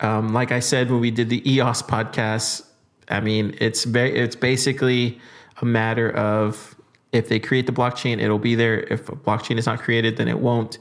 Um, 0.01 0.33
like 0.33 0.51
I 0.51 0.59
said 0.59 0.91
when 0.91 0.99
we 0.99 1.09
did 1.09 1.29
the 1.29 1.49
EOS 1.49 1.81
podcast, 1.81 2.63
I 3.09 3.19
mean, 3.19 3.55
it's 3.59 3.83
very, 3.83 4.17
it's 4.17 4.35
basically 4.35 5.19
a 5.61 5.65
matter 5.65 6.11
of 6.11 6.75
if 7.11 7.29
they 7.29 7.39
create 7.39 7.65
the 7.65 7.71
blockchain, 7.71 8.21
it'll 8.21 8.39
be 8.39 8.55
there. 8.55 8.81
If 8.81 9.09
a 9.09 9.15
blockchain 9.15 9.57
is 9.57 9.65
not 9.65 9.79
created, 9.79 10.17
then 10.17 10.27
it 10.27 10.39
won't 10.39 10.79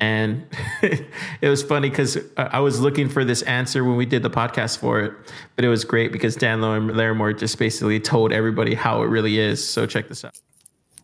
and 0.00 0.46
it 0.82 1.48
was 1.48 1.62
funny 1.62 1.90
because 1.90 2.18
I 2.36 2.60
was 2.60 2.80
looking 2.80 3.08
for 3.08 3.24
this 3.24 3.42
answer 3.42 3.84
when 3.84 3.96
we 3.96 4.06
did 4.06 4.22
the 4.22 4.30
podcast 4.30 4.78
for 4.78 5.00
it, 5.00 5.12
but 5.56 5.64
it 5.64 5.68
was 5.68 5.84
great 5.84 6.12
because 6.12 6.36
Dan 6.36 6.60
Larimer 6.60 7.32
just 7.32 7.58
basically 7.58 7.98
told 7.98 8.32
everybody 8.32 8.74
how 8.74 9.02
it 9.02 9.06
really 9.06 9.38
is. 9.38 9.66
So 9.66 9.86
check 9.86 10.08
this 10.08 10.24
out. 10.24 10.38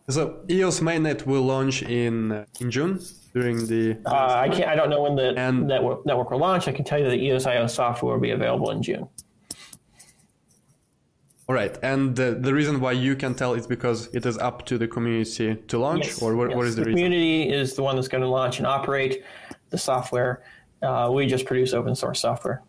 So 0.07 0.43
EOS 0.49 0.81
mainnet 0.81 1.25
will 1.25 1.41
launch 1.41 1.81
in 1.81 2.31
uh, 2.31 2.45
in 2.59 2.69
June 2.69 3.01
during 3.33 3.65
the. 3.65 3.97
Uh, 4.05 4.15
I 4.15 4.49
can't. 4.49 4.69
I 4.69 4.75
don't 4.75 4.89
know 4.89 5.01
when 5.01 5.15
the 5.15 5.33
and, 5.35 5.67
network 5.67 6.05
network 6.05 6.29
will 6.29 6.37
launch. 6.37 6.67
I 6.67 6.71
can 6.71 6.85
tell 6.85 6.99
you 6.99 7.05
that 7.05 7.11
the 7.11 7.25
EOS.io 7.25 7.65
software 7.67 8.13
will 8.13 8.21
be 8.21 8.29
available 8.29 8.69
in 8.69 8.83
June. 8.83 9.09
All 11.47 11.53
right, 11.53 11.77
and 11.83 12.15
the, 12.15 12.35
the 12.39 12.51
reason 12.51 12.79
why 12.79 12.93
you 12.93 13.15
can 13.15 13.35
tell 13.35 13.53
is 13.53 13.67
because 13.67 14.07
it 14.13 14.25
is 14.25 14.35
up 14.39 14.65
to 14.65 14.79
the 14.79 14.87
community 14.87 15.55
to 15.55 15.77
launch, 15.77 16.07
yes, 16.07 16.21
or 16.21 16.35
what, 16.35 16.49
yes. 16.49 16.57
what 16.57 16.65
is 16.65 16.75
the, 16.75 16.81
reason? 16.81 16.95
the 16.95 17.03
reason? 17.03 17.11
community 17.11 17.53
is 17.53 17.75
the 17.75 17.83
one 17.83 17.95
that's 17.95 18.07
going 18.07 18.23
to 18.23 18.27
launch 18.27 18.57
and 18.57 18.65
operate 18.65 19.23
the 19.69 19.77
software. 19.77 20.41
Uh, 20.81 21.11
we 21.13 21.27
just 21.27 21.45
produce 21.45 21.71
open 21.73 21.95
source 21.95 22.19
software. 22.19 22.63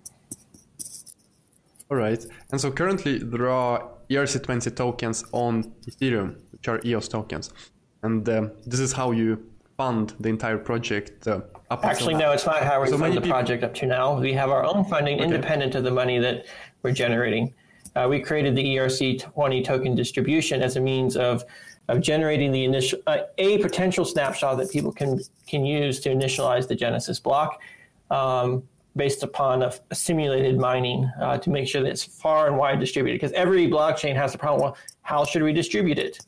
All 1.90 1.96
right, 1.96 2.22
and 2.50 2.60
so 2.60 2.70
currently 2.70 3.18
there 3.18 3.48
are 3.48 3.88
ERC20 4.10 4.76
tokens 4.76 5.24
on 5.32 5.72
Ethereum, 5.88 6.36
which 6.52 6.68
are 6.68 6.78
EOS 6.84 7.08
tokens, 7.08 7.54
and 8.02 8.28
uh, 8.28 8.48
this 8.66 8.80
is 8.80 8.92
how 8.92 9.10
you 9.12 9.42
fund 9.78 10.12
the 10.20 10.28
entire 10.28 10.58
project. 10.58 11.26
Uh, 11.26 11.40
Actually, 11.70 12.14
no, 12.14 12.32
it's 12.32 12.44
not 12.44 12.62
how 12.62 12.82
we 12.82 12.88
so 12.88 12.98
fund 12.98 13.14
the 13.14 13.22
people... 13.22 13.30
project 13.30 13.64
up 13.64 13.72
to 13.74 13.86
now. 13.86 14.20
We 14.20 14.34
have 14.34 14.50
our 14.50 14.64
own 14.64 14.84
funding 14.84 15.16
okay. 15.16 15.24
independent 15.24 15.74
of 15.74 15.84
the 15.84 15.90
money 15.90 16.18
that 16.18 16.44
we're 16.82 16.92
generating 16.92 17.54
uh, 17.96 18.06
we 18.08 18.20
created 18.20 18.54
the 18.54 18.64
ERC20 18.76 19.64
token 19.64 19.94
distribution 19.94 20.62
as 20.62 20.76
a 20.76 20.80
means 20.80 21.16
of 21.16 21.44
of 21.88 22.00
generating 22.00 22.50
the 22.50 22.64
initial 22.64 22.98
uh, 23.06 23.18
a 23.38 23.58
potential 23.58 24.04
snapshot 24.04 24.58
that 24.58 24.70
people 24.70 24.92
can 24.92 25.20
can 25.46 25.64
use 25.64 26.00
to 26.00 26.10
initialize 26.10 26.68
the 26.68 26.74
Genesis 26.74 27.18
block. 27.18 27.60
Um, 28.10 28.62
based 28.96 29.22
upon 29.22 29.62
a, 29.62 29.72
a 29.90 29.94
simulated 29.94 30.58
mining 30.58 31.10
uh, 31.20 31.36
to 31.38 31.50
make 31.50 31.68
sure 31.68 31.82
that 31.82 31.90
it's 31.90 32.04
far 32.04 32.46
and 32.46 32.56
wide 32.56 32.80
distributed 32.80 33.20
because 33.20 33.32
every 33.32 33.68
blockchain 33.68 34.16
has 34.16 34.32
the 34.32 34.38
problem 34.38 34.62
well 34.62 34.76
how 35.02 35.24
should 35.24 35.42
we 35.42 35.52
distribute 35.52 35.98
it 35.98 36.18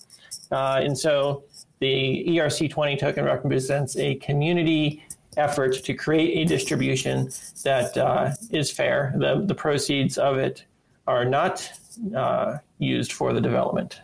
uh, 0.53 0.81
and 0.83 0.97
so 0.97 1.43
the 1.81 2.25
erc20 2.29 2.99
token 2.99 3.25
represents 3.25 3.97
a 3.97 4.17
community 4.17 5.03
effort 5.39 5.73
to 5.83 5.95
create 5.95 6.37
a 6.37 6.45
distribution 6.45 7.31
that 7.65 7.97
uh, 7.97 8.31
is 8.51 8.71
fair 8.71 9.15
the, 9.17 9.43
the 9.47 9.55
proceeds 9.55 10.19
of 10.19 10.37
it 10.37 10.65
are 11.09 11.25
not 11.25 11.69
uh, 12.15 12.59
used 12.79 13.13
for 13.13 13.33
the 13.33 13.41
development. 13.41 14.01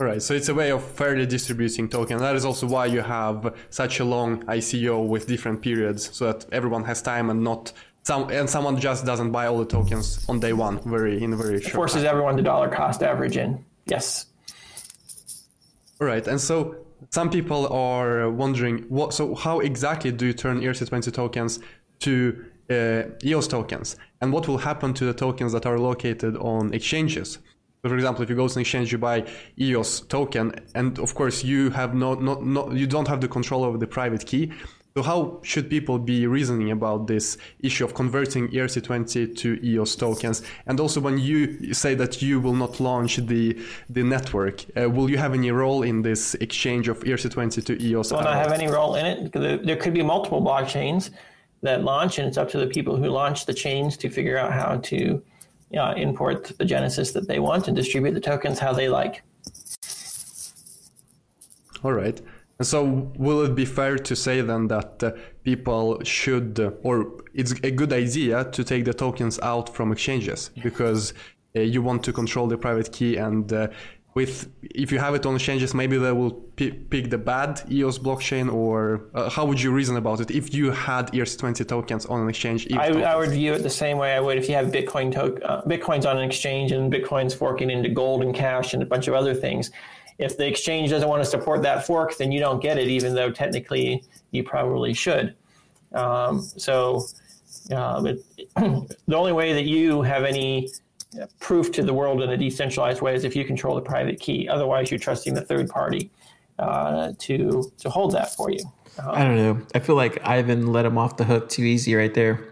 All 0.00 0.06
right, 0.06 0.22
so 0.22 0.32
it's 0.32 0.48
a 0.48 0.54
way 0.54 0.70
of 0.70 0.82
fairly 0.82 1.26
distributing 1.26 1.86
tokens. 1.86 2.22
That 2.22 2.34
is 2.34 2.46
also 2.46 2.66
why 2.66 2.86
you 2.86 3.02
have 3.02 3.54
such 3.68 4.00
a 4.00 4.04
long 4.04 4.42
ICO 4.44 5.06
with 5.06 5.26
different 5.26 5.60
periods, 5.60 6.16
so 6.16 6.32
that 6.32 6.46
everyone 6.52 6.84
has 6.84 7.02
time 7.02 7.28
and 7.28 7.44
not 7.44 7.72
some 8.02 8.30
and 8.30 8.48
someone 8.48 8.80
just 8.80 9.04
doesn't 9.04 9.30
buy 9.30 9.44
all 9.46 9.58
the 9.58 9.66
tokens 9.66 10.24
on 10.26 10.40
day 10.40 10.54
one, 10.54 10.80
very 10.88 11.22
in 11.22 11.34
a 11.34 11.36
very 11.36 11.60
short. 11.60 11.74
Forces 11.74 12.02
time. 12.02 12.12
everyone 12.12 12.36
to 12.38 12.42
dollar 12.42 12.70
cost 12.70 13.02
average 13.02 13.36
in. 13.36 13.62
Yes. 13.84 14.24
All 16.00 16.06
right, 16.06 16.26
and 16.26 16.40
so 16.40 16.76
some 17.10 17.28
people 17.28 17.68
are 17.68 18.30
wondering 18.30 18.78
what. 18.88 19.12
So 19.12 19.34
how 19.34 19.60
exactly 19.60 20.12
do 20.12 20.24
you 20.24 20.32
turn 20.32 20.62
ERC20 20.62 21.12
tokens 21.12 21.60
to 21.98 22.46
uh, 22.70 23.02
EOS 23.22 23.48
tokens 23.48 23.96
and 24.20 24.32
what 24.32 24.48
will 24.48 24.58
happen 24.58 24.92
to 24.94 25.04
the 25.04 25.14
tokens 25.14 25.52
that 25.52 25.66
are 25.66 25.78
located 25.78 26.36
on 26.36 26.72
exchanges. 26.74 27.38
So 27.82 27.88
for 27.88 27.94
example, 27.94 28.22
if 28.22 28.28
you 28.28 28.36
go 28.36 28.46
to 28.46 28.54
an 28.54 28.60
exchange, 28.60 28.92
you 28.92 28.98
buy 28.98 29.26
EOS 29.58 30.00
token, 30.00 30.54
and 30.74 30.98
of 30.98 31.14
course 31.14 31.42
you 31.42 31.70
have 31.70 31.94
no, 31.94 32.14
not, 32.14 32.44
not, 32.44 32.72
you 32.72 32.86
don't 32.86 33.08
have 33.08 33.22
the 33.22 33.28
control 33.28 33.64
over 33.64 33.78
the 33.78 33.86
private 33.86 34.26
key. 34.26 34.52
So 34.96 35.04
how 35.04 35.40
should 35.44 35.70
people 35.70 35.98
be 36.00 36.26
reasoning 36.26 36.72
about 36.72 37.06
this 37.06 37.38
issue 37.60 37.84
of 37.84 37.94
converting 37.94 38.48
ERC20 38.48 39.36
to 39.36 39.64
EOS 39.64 39.94
tokens? 39.94 40.42
And 40.66 40.80
also, 40.80 41.00
when 41.00 41.16
you 41.16 41.72
say 41.72 41.94
that 41.94 42.20
you 42.20 42.40
will 42.40 42.56
not 42.56 42.80
launch 42.80 43.16
the 43.16 43.56
the 43.88 44.02
network, 44.02 44.64
uh, 44.76 44.90
will 44.90 45.08
you 45.08 45.16
have 45.16 45.32
any 45.32 45.52
role 45.52 45.84
in 45.84 46.02
this 46.02 46.34
exchange 46.34 46.88
of 46.88 46.98
ERC20 47.04 47.64
to 47.66 47.80
EOS? 47.80 48.10
I'll 48.10 48.24
not 48.24 48.34
have 48.34 48.52
any 48.52 48.66
role 48.66 48.96
in 48.96 49.06
it. 49.06 49.32
There 49.32 49.76
could 49.76 49.94
be 49.94 50.02
multiple 50.02 50.42
blockchains 50.42 51.10
that 51.62 51.84
launch, 51.84 52.18
and 52.18 52.26
it's 52.26 52.38
up 52.38 52.48
to 52.50 52.58
the 52.58 52.66
people 52.66 52.96
who 52.96 53.08
launch 53.08 53.46
the 53.46 53.54
chains 53.54 53.96
to 53.98 54.10
figure 54.10 54.38
out 54.38 54.52
how 54.52 54.76
to 54.76 55.22
uh, 55.76 55.94
import 55.96 56.52
the 56.58 56.64
Genesis 56.64 57.12
that 57.12 57.28
they 57.28 57.38
want 57.38 57.68
and 57.68 57.76
distribute 57.76 58.12
the 58.12 58.20
tokens 58.20 58.58
how 58.58 58.72
they 58.72 58.88
like. 58.88 59.22
All 61.82 61.92
right. 61.92 62.20
And 62.58 62.66
so, 62.66 63.10
will 63.16 63.42
it 63.42 63.54
be 63.54 63.64
fair 63.64 63.96
to 63.96 64.14
say 64.14 64.42
then 64.42 64.68
that 64.68 65.02
uh, 65.02 65.12
people 65.44 66.02
should, 66.04 66.60
uh, 66.60 66.72
or 66.82 67.12
it's 67.32 67.52
a 67.62 67.70
good 67.70 67.92
idea 67.92 68.44
to 68.44 68.64
take 68.64 68.84
the 68.84 68.92
tokens 68.92 69.38
out 69.40 69.74
from 69.74 69.92
exchanges 69.92 70.50
because 70.62 71.14
uh, 71.56 71.60
you 71.60 71.80
want 71.80 72.02
to 72.04 72.12
control 72.12 72.46
the 72.48 72.58
private 72.58 72.92
key 72.92 73.16
and 73.16 73.50
uh, 73.52 73.68
with 74.14 74.50
if 74.62 74.90
you 74.90 74.98
have 74.98 75.14
it 75.14 75.24
on 75.24 75.34
exchanges, 75.36 75.72
maybe 75.72 75.96
they 75.96 76.12
will 76.12 76.32
p- 76.32 76.72
pick 76.72 77.10
the 77.10 77.18
bad 77.18 77.62
EOS 77.70 77.98
blockchain, 77.98 78.52
or 78.52 79.02
uh, 79.14 79.30
how 79.30 79.44
would 79.46 79.60
you 79.60 79.70
reason 79.70 79.96
about 79.96 80.20
it 80.20 80.30
if 80.30 80.52
you 80.52 80.72
had 80.72 81.12
ERC20 81.12 81.66
tokens 81.68 82.06
on 82.06 82.20
an 82.20 82.28
exchange? 82.28 82.66
I, 82.72 82.88
I, 83.02 83.16
would 83.16 83.30
view 83.30 83.52
it 83.52 83.62
the 83.62 83.70
same 83.70 83.98
way 83.98 84.14
I 84.14 84.20
would 84.20 84.36
if 84.36 84.48
you 84.48 84.54
have 84.56 84.68
Bitcoin 84.68 85.12
to- 85.12 85.42
uh, 85.48 85.64
Bitcoins 85.64 86.06
on 86.10 86.18
an 86.18 86.24
exchange 86.24 86.72
and 86.72 86.92
Bitcoin's 86.92 87.34
forking 87.34 87.70
into 87.70 87.88
gold 87.88 88.22
and 88.22 88.34
cash 88.34 88.74
and 88.74 88.82
a 88.82 88.86
bunch 88.86 89.06
of 89.06 89.14
other 89.14 89.34
things. 89.34 89.70
If 90.18 90.36
the 90.36 90.46
exchange 90.46 90.90
doesn't 90.90 91.08
want 91.08 91.22
to 91.22 91.30
support 91.30 91.62
that 91.62 91.86
fork, 91.86 92.16
then 92.16 92.30
you 92.32 92.40
don't 92.40 92.60
get 92.60 92.78
it, 92.78 92.88
even 92.88 93.14
though 93.14 93.30
technically 93.30 94.04
you 94.32 94.42
probably 94.42 94.92
should. 94.92 95.34
Um, 95.92 96.42
so 96.42 97.06
um, 97.72 98.06
it, 98.06 98.24
the 98.56 99.16
only 99.16 99.32
way 99.32 99.52
that 99.52 99.64
you 99.64 100.02
have 100.02 100.24
any 100.24 100.68
proof 101.38 101.72
to 101.72 101.82
the 101.82 101.94
world 101.94 102.22
in 102.22 102.30
a 102.30 102.36
decentralized 102.36 103.00
way 103.00 103.14
is 103.14 103.24
if 103.24 103.34
you 103.34 103.44
control 103.44 103.74
the 103.74 103.80
private 103.80 104.20
key. 104.20 104.48
Otherwise, 104.48 104.90
you're 104.90 105.00
trusting 105.00 105.34
the 105.34 105.42
third 105.42 105.68
party 105.68 106.10
uh, 106.58 107.12
to 107.18 107.72
to 107.78 107.90
hold 107.90 108.12
that 108.12 108.34
for 108.34 108.50
you. 108.50 108.60
Um, 108.98 109.10
I 109.10 109.24
don't 109.24 109.36
know. 109.36 109.60
I 109.74 109.78
feel 109.78 109.96
like 109.96 110.24
Ivan 110.26 110.72
let 110.72 110.84
him 110.84 110.98
off 110.98 111.16
the 111.16 111.24
hook 111.24 111.48
too 111.48 111.62
easy 111.62 111.94
right 111.94 112.12
there. 112.12 112.46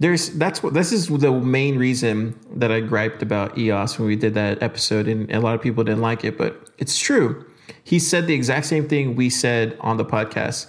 There's 0.00 0.30
that's 0.30 0.62
what 0.62 0.74
this 0.74 0.92
is 0.92 1.08
the 1.08 1.32
main 1.32 1.78
reason 1.78 2.38
that 2.56 2.72
I 2.72 2.80
griped 2.80 3.22
about 3.22 3.56
EOS 3.56 3.98
when 3.98 4.08
we 4.08 4.16
did 4.16 4.34
that 4.34 4.62
episode, 4.62 5.06
and 5.06 5.30
a 5.30 5.40
lot 5.40 5.54
of 5.54 5.62
people 5.62 5.84
didn't 5.84 6.00
like 6.00 6.24
it, 6.24 6.36
but 6.36 6.70
it's 6.78 6.98
true. 6.98 7.46
He 7.84 7.98
said 7.98 8.26
the 8.26 8.34
exact 8.34 8.66
same 8.66 8.88
thing 8.88 9.14
we 9.14 9.30
said 9.30 9.76
on 9.80 9.96
the 9.96 10.04
podcast. 10.04 10.68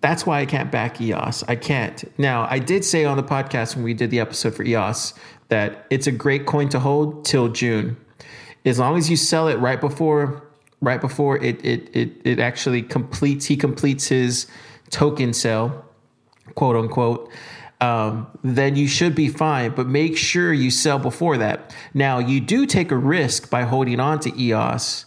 That's 0.00 0.26
why 0.26 0.40
I 0.40 0.46
can't 0.46 0.70
back 0.70 1.00
EOS. 1.00 1.42
I 1.48 1.56
can't. 1.56 2.04
Now, 2.18 2.46
I 2.50 2.58
did 2.58 2.84
say 2.84 3.04
on 3.04 3.16
the 3.16 3.22
podcast 3.22 3.76
when 3.76 3.84
we 3.84 3.94
did 3.94 4.10
the 4.10 4.20
episode 4.20 4.54
for 4.54 4.62
EOS 4.62 5.14
that 5.48 5.86
it's 5.90 6.06
a 6.06 6.12
great 6.12 6.46
coin 6.46 6.68
to 6.70 6.78
hold 6.78 7.24
till 7.24 7.48
June. 7.48 7.96
As 8.64 8.78
long 8.78 8.98
as 8.98 9.08
you 9.08 9.16
sell 9.16 9.48
it 9.48 9.56
right 9.56 9.80
before 9.80 10.42
right 10.82 11.00
before 11.00 11.42
it 11.42 11.64
it 11.64 11.88
it, 11.96 12.20
it 12.24 12.38
actually 12.38 12.82
completes 12.82 13.46
he 13.46 13.56
completes 13.56 14.08
his 14.08 14.46
token 14.90 15.32
sale, 15.32 15.84
quote 16.54 16.76
unquote. 16.76 17.30
Um, 17.80 18.26
then 18.42 18.74
you 18.76 18.88
should 18.88 19.14
be 19.14 19.28
fine. 19.28 19.74
But 19.74 19.86
make 19.86 20.16
sure 20.16 20.52
you 20.52 20.70
sell 20.70 20.98
before 20.98 21.36
that. 21.38 21.74
Now, 21.92 22.18
you 22.18 22.40
do 22.40 22.66
take 22.66 22.90
a 22.90 22.96
risk 22.96 23.50
by 23.50 23.62
holding 23.62 24.00
on 24.00 24.20
to 24.20 24.40
EOS 24.40 25.05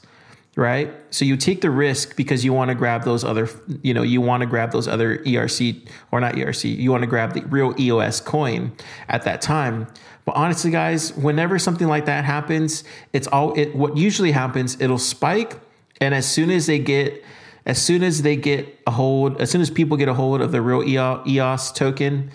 right? 0.56 0.94
So 1.10 1.26
you 1.26 1.38
take 1.38 1.62
the 1.62 1.70
risk 1.70 2.16
because 2.16 2.44
you 2.44 2.54
want 2.54 2.70
to 2.70 2.76
grab 2.76 3.04
those 3.04 3.24
other, 3.24 3.50
you 3.82 3.94
know, 3.94 4.02
you 4.02 4.20
want 4.22 4.42
to 4.42 4.48
grab 4.48 4.72
those 4.72 4.88
other 4.88 5.20
ERC 5.20 5.88
or 6.12 6.20
not 6.20 6.36
ERC, 6.36 6.78
you 6.78 6.92
want 6.92 7.02
to 7.04 7.08
grab 7.08 7.34
the 7.34 7.42
real 7.46 7.74
EOS 7.80 8.20
coin 8.20 8.72
at 9.08 9.24
that 9.24 9.42
time. 9.42 9.88
But 10.26 10.36
honestly, 10.36 10.70
guys, 10.70 11.14
whenever 11.16 11.58
something 11.58 11.88
like 11.88 12.06
that 12.06 12.26
happens, 12.26 12.84
it's 13.14 13.28
all 13.28 13.54
it 13.54 13.74
what 13.74 13.98
usually 13.98 14.32
happens, 14.32 14.80
it'll 14.82 14.98
spike 14.98 15.60
and 16.02 16.14
as 16.14 16.30
soon 16.30 16.50
as 16.50 16.66
they 16.68 16.80
get 16.80 17.24
as 17.66 17.82
soon 17.82 18.04
as 18.04 18.22
they 18.22 18.36
get 18.36 18.80
a 18.88 18.92
hold, 18.92 19.40
as 19.40 19.52
soon 19.52 19.62
as 19.62 19.70
people 19.70 19.98
get 19.98 20.08
a 20.08 20.14
hold 20.14 20.42
of 20.42 20.52
the 20.52 20.62
real 20.62 20.84
EOS 21.28 21.72
token 21.72 22.32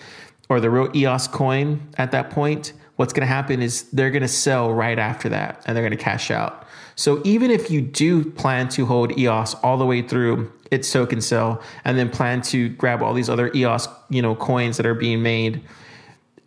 or 0.49 0.59
the 0.59 0.69
real 0.69 0.89
EOS 0.95 1.27
coin 1.27 1.81
at 1.97 2.11
that 2.11 2.29
point, 2.29 2.73
what's 2.95 3.11
going 3.11 3.27
to 3.27 3.33
happen 3.33 3.61
is 3.61 3.83
they're 3.91 4.11
going 4.11 4.21
to 4.21 4.27
sell 4.27 4.71
right 4.71 4.97
after 4.97 5.27
that 5.29 5.61
and 5.65 5.75
they're 5.75 5.83
going 5.83 5.97
to 5.97 6.01
cash 6.01 6.31
out. 6.31 6.64
So 6.95 7.21
even 7.25 7.51
if 7.51 7.69
you 7.69 7.81
do 7.81 8.31
plan 8.31 8.69
to 8.69 8.85
hold 8.85 9.17
EOS 9.17 9.55
all 9.55 9.77
the 9.77 9.85
way 9.85 10.01
through 10.01 10.51
its 10.71 10.91
token 10.91 11.21
sell 11.21 11.61
and 11.83 11.97
then 11.97 12.09
plan 12.09 12.41
to 12.43 12.69
grab 12.69 13.01
all 13.01 13.13
these 13.13 13.29
other 13.29 13.51
EOS, 13.53 13.87
you 14.09 14.21
know, 14.21 14.35
coins 14.35 14.77
that 14.77 14.85
are 14.85 14.95
being 14.95 15.21
made, 15.21 15.61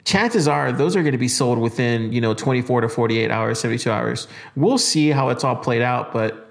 chances 0.05 0.49
are 0.49 0.73
those 0.73 0.97
are 0.97 1.03
going 1.03 1.13
to 1.13 1.19
be 1.19 1.29
sold 1.29 1.59
within, 1.59 2.13
you 2.13 2.21
know, 2.21 2.35
24 2.35 2.81
to 2.81 2.89
48 2.89 3.31
hours, 3.31 3.61
72 3.61 3.91
hours. 3.91 4.27
We'll 4.57 4.79
see 4.79 5.11
how 5.11 5.29
it's 5.29 5.45
all 5.45 5.57
played 5.57 5.83
out, 5.83 6.13
but 6.13 6.48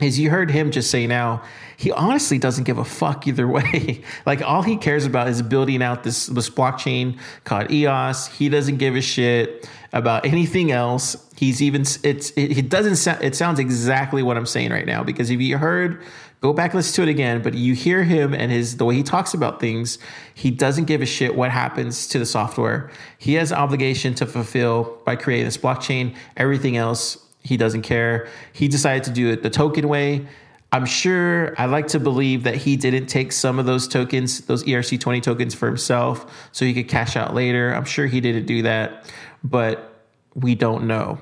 as 0.00 0.18
you 0.18 0.30
heard 0.30 0.50
him 0.50 0.70
just 0.70 0.90
say 0.90 1.06
now, 1.06 1.42
he 1.76 1.90
honestly 1.92 2.38
doesn't 2.38 2.64
give 2.64 2.78
a 2.78 2.84
fuck 2.84 3.26
either 3.26 3.48
way. 3.48 4.02
like 4.26 4.42
all 4.42 4.62
he 4.62 4.76
cares 4.76 5.04
about 5.04 5.28
is 5.28 5.42
building 5.42 5.82
out 5.82 6.04
this 6.04 6.26
this 6.26 6.48
blockchain 6.50 7.18
called 7.44 7.70
EOS. 7.70 8.26
He 8.28 8.48
doesn't 8.48 8.76
give 8.76 8.96
a 8.96 9.00
shit 9.00 9.68
about 9.92 10.24
anything 10.24 10.70
else. 10.70 11.16
He's 11.36 11.62
even 11.62 11.82
it's 12.02 12.30
it, 12.32 12.58
it 12.58 12.68
doesn't 12.68 12.96
sound 12.96 13.22
it 13.22 13.34
sounds 13.34 13.58
exactly 13.58 14.22
what 14.22 14.36
I'm 14.36 14.46
saying 14.46 14.70
right 14.70 14.86
now 14.86 15.02
because 15.02 15.30
if 15.30 15.40
you 15.40 15.58
heard 15.58 16.02
go 16.40 16.52
back 16.52 16.72
listen 16.72 16.94
to 16.94 17.02
it 17.08 17.10
again 17.10 17.42
but 17.42 17.54
you 17.54 17.74
hear 17.74 18.04
him 18.04 18.32
and 18.32 18.52
his 18.52 18.76
the 18.76 18.84
way 18.84 18.94
he 18.94 19.02
talks 19.02 19.34
about 19.34 19.58
things 19.58 19.98
he 20.34 20.52
doesn't 20.52 20.84
give 20.84 21.02
a 21.02 21.06
shit 21.06 21.34
what 21.34 21.50
happens 21.50 22.06
to 22.06 22.16
the 22.16 22.26
software 22.26 22.90
he 23.18 23.34
has 23.34 23.50
an 23.50 23.58
obligation 23.58 24.14
to 24.14 24.24
fulfill 24.24 25.00
by 25.04 25.16
creating 25.16 25.46
this 25.46 25.58
blockchain 25.58 26.14
everything 26.36 26.76
else 26.76 27.18
he 27.42 27.56
doesn't 27.56 27.82
care 27.82 28.28
he 28.52 28.68
decided 28.68 29.04
to 29.04 29.10
do 29.10 29.30
it 29.30 29.42
the 29.42 29.50
token 29.50 29.88
way 29.88 30.26
i'm 30.72 30.84
sure 30.84 31.54
i 31.58 31.66
like 31.66 31.86
to 31.86 32.00
believe 32.00 32.44
that 32.44 32.56
he 32.56 32.76
didn't 32.76 33.06
take 33.06 33.32
some 33.32 33.58
of 33.58 33.66
those 33.66 33.88
tokens 33.88 34.42
those 34.42 34.64
erc20 34.64 35.22
tokens 35.22 35.54
for 35.54 35.66
himself 35.66 36.48
so 36.52 36.64
he 36.64 36.74
could 36.74 36.88
cash 36.88 37.16
out 37.16 37.34
later 37.34 37.74
i'm 37.74 37.84
sure 37.84 38.06
he 38.06 38.20
didn't 38.20 38.46
do 38.46 38.62
that 38.62 39.10
but 39.42 39.88
we 40.34 40.54
don't 40.54 40.86
know. 40.86 41.18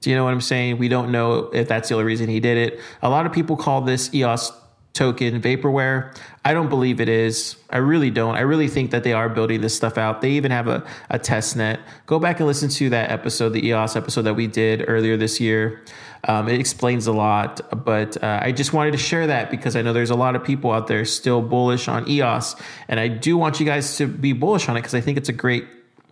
Do 0.00 0.10
you 0.10 0.16
know 0.16 0.24
what 0.24 0.32
I'm 0.32 0.40
saying? 0.40 0.78
We 0.78 0.88
don't 0.88 1.10
know 1.10 1.50
if 1.52 1.68
that's 1.68 1.88
the 1.88 1.94
only 1.94 2.04
reason 2.04 2.28
he 2.28 2.40
did 2.40 2.56
it. 2.56 2.80
A 3.02 3.08
lot 3.08 3.26
of 3.26 3.32
people 3.32 3.56
call 3.56 3.80
this 3.80 4.14
EOS 4.14 4.52
token 4.96 5.40
vaporware. 5.40 6.16
I 6.44 6.54
don't 6.54 6.68
believe 6.68 7.00
it 7.00 7.08
is. 7.08 7.56
I 7.70 7.78
really 7.78 8.10
don't. 8.10 8.34
I 8.34 8.40
really 8.40 8.68
think 8.68 8.90
that 8.90 9.04
they 9.04 9.12
are 9.12 9.28
building 9.28 9.60
this 9.60 9.76
stuff 9.76 9.98
out. 9.98 10.22
They 10.22 10.30
even 10.32 10.50
have 10.50 10.68
a, 10.68 10.84
a 11.10 11.18
test 11.18 11.56
net. 11.56 11.80
Go 12.06 12.18
back 12.18 12.40
and 12.40 12.46
listen 12.46 12.68
to 12.70 12.90
that 12.90 13.10
episode, 13.10 13.50
the 13.50 13.66
EOS 13.66 13.94
episode 13.94 14.22
that 14.22 14.34
we 14.34 14.46
did 14.46 14.84
earlier 14.88 15.16
this 15.16 15.40
year. 15.40 15.82
Um, 16.24 16.48
it 16.48 16.58
explains 16.58 17.06
a 17.06 17.12
lot, 17.12 17.60
but 17.84 18.20
uh, 18.22 18.40
I 18.42 18.50
just 18.50 18.72
wanted 18.72 18.92
to 18.92 18.98
share 18.98 19.28
that 19.28 19.50
because 19.50 19.76
I 19.76 19.82
know 19.82 19.92
there's 19.92 20.10
a 20.10 20.16
lot 20.16 20.34
of 20.34 20.42
people 20.42 20.72
out 20.72 20.88
there 20.88 21.04
still 21.04 21.40
bullish 21.40 21.86
on 21.86 22.08
EOS, 22.08 22.56
and 22.88 22.98
I 22.98 23.06
do 23.06 23.36
want 23.36 23.60
you 23.60 23.66
guys 23.66 23.96
to 23.98 24.08
be 24.08 24.32
bullish 24.32 24.68
on 24.68 24.76
it 24.76 24.80
because 24.80 24.94
I 24.94 25.00
think 25.00 25.18
it's 25.18 25.28
a 25.28 25.32
great 25.32 25.66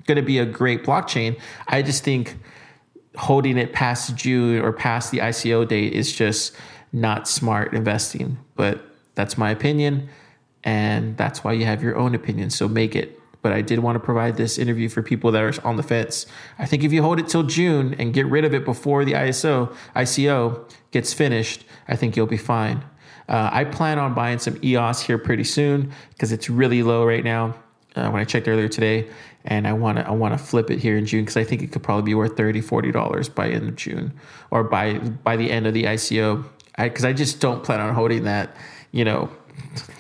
going 0.07 0.16
to 0.16 0.23
be 0.23 0.38
a 0.38 0.47
great 0.47 0.85
blockchain. 0.85 1.40
I 1.66 1.83
just 1.83 2.05
think 2.05 2.37
holding 3.16 3.57
it 3.57 3.73
past 3.73 4.14
June 4.14 4.61
or 4.61 4.73
past 4.73 5.11
the 5.11 5.18
ICO 5.18 5.66
date 5.66 5.94
is 5.94 6.12
just 6.12 6.55
not 6.92 7.27
smart 7.27 7.73
investing. 7.73 8.38
But 8.57 8.85
that's 9.14 9.38
my 9.38 9.51
opinion. 9.51 10.09
And 10.62 11.17
that's 11.17 11.45
why 11.45 11.53
you 11.53 11.64
have 11.67 11.83
your 11.83 11.97
own 11.97 12.14
opinion. 12.14 12.51
So 12.51 12.69
make 12.69 12.97
it. 12.97 13.21
But 13.43 13.53
I 13.53 13.61
did 13.61 13.81
want 13.81 13.97
to 13.97 14.01
provide 14.01 14.38
this 14.38 14.57
interview 14.59 14.88
for 14.88 15.03
people 15.03 15.31
that 15.33 15.43
are 15.43 15.67
on 15.67 15.77
the 15.77 15.83
fence. 15.83 16.27
I 16.59 16.64
think 16.64 16.83
if 16.83 16.93
you 16.93 17.03
hold 17.03 17.21
it 17.21 17.29
till 17.29 17.43
June 17.43 17.95
and 17.99 18.14
get 18.14 18.25
rid 18.27 18.45
of 18.47 18.55
it 18.55 18.64
before 18.64 19.05
the 19.05 19.12
ISO 19.12 19.75
ICO 19.95 20.67
gets 20.93 21.12
finished, 21.12 21.64
I 21.87 21.97
think 21.97 22.17
you'll 22.17 22.27
be 22.27 22.38
fine. 22.38 22.83
Uh, 23.29 23.51
I 23.53 23.64
plan 23.64 23.99
on 23.99 24.14
buying 24.14 24.38
some 24.38 24.59
EOS 24.64 25.03
here 25.03 25.19
pretty 25.19 25.45
soon 25.45 25.93
because 26.11 26.33
it's 26.33 26.49
really 26.49 26.83
low 26.83 27.05
right 27.05 27.25
now. 27.25 27.55
Uh, 27.97 28.11
when 28.11 28.21
I 28.21 28.25
checked 28.25 28.49
earlier 28.49 28.67
today, 28.67 29.09
and 29.45 29.69
I 29.69 29.73
want 29.73 29.99
to 29.99 30.09
I 30.09 30.11
want 30.11 30.37
to 30.37 30.45
flip 30.45 30.71
it 30.71 30.81
here 30.81 30.97
in 30.97 31.07
June 31.07 31.23
because 31.23 31.37
I 31.37 31.45
think 31.45 31.62
it 31.62 31.71
could 31.71 31.83
probably 31.83 32.03
be 32.03 32.14
worth 32.14 32.37
30 32.37 32.61
40 32.61 32.90
dollars 32.90 33.29
by 33.29 33.51
end 33.51 33.69
of 33.69 33.77
June 33.77 34.12
or 34.51 34.64
by 34.64 34.99
by 34.99 35.37
the 35.37 35.51
end 35.51 35.67
of 35.67 35.75
the 35.75 35.85
ICO 35.85 36.45
because 36.77 37.05
I, 37.05 37.11
I, 37.11 37.13
just 37.13 37.41
don't 37.41 37.63
plan 37.63 37.81
on 37.81 37.95
holding 37.95 38.25
that 38.25 38.57
you 38.93 39.05
know 39.05 39.31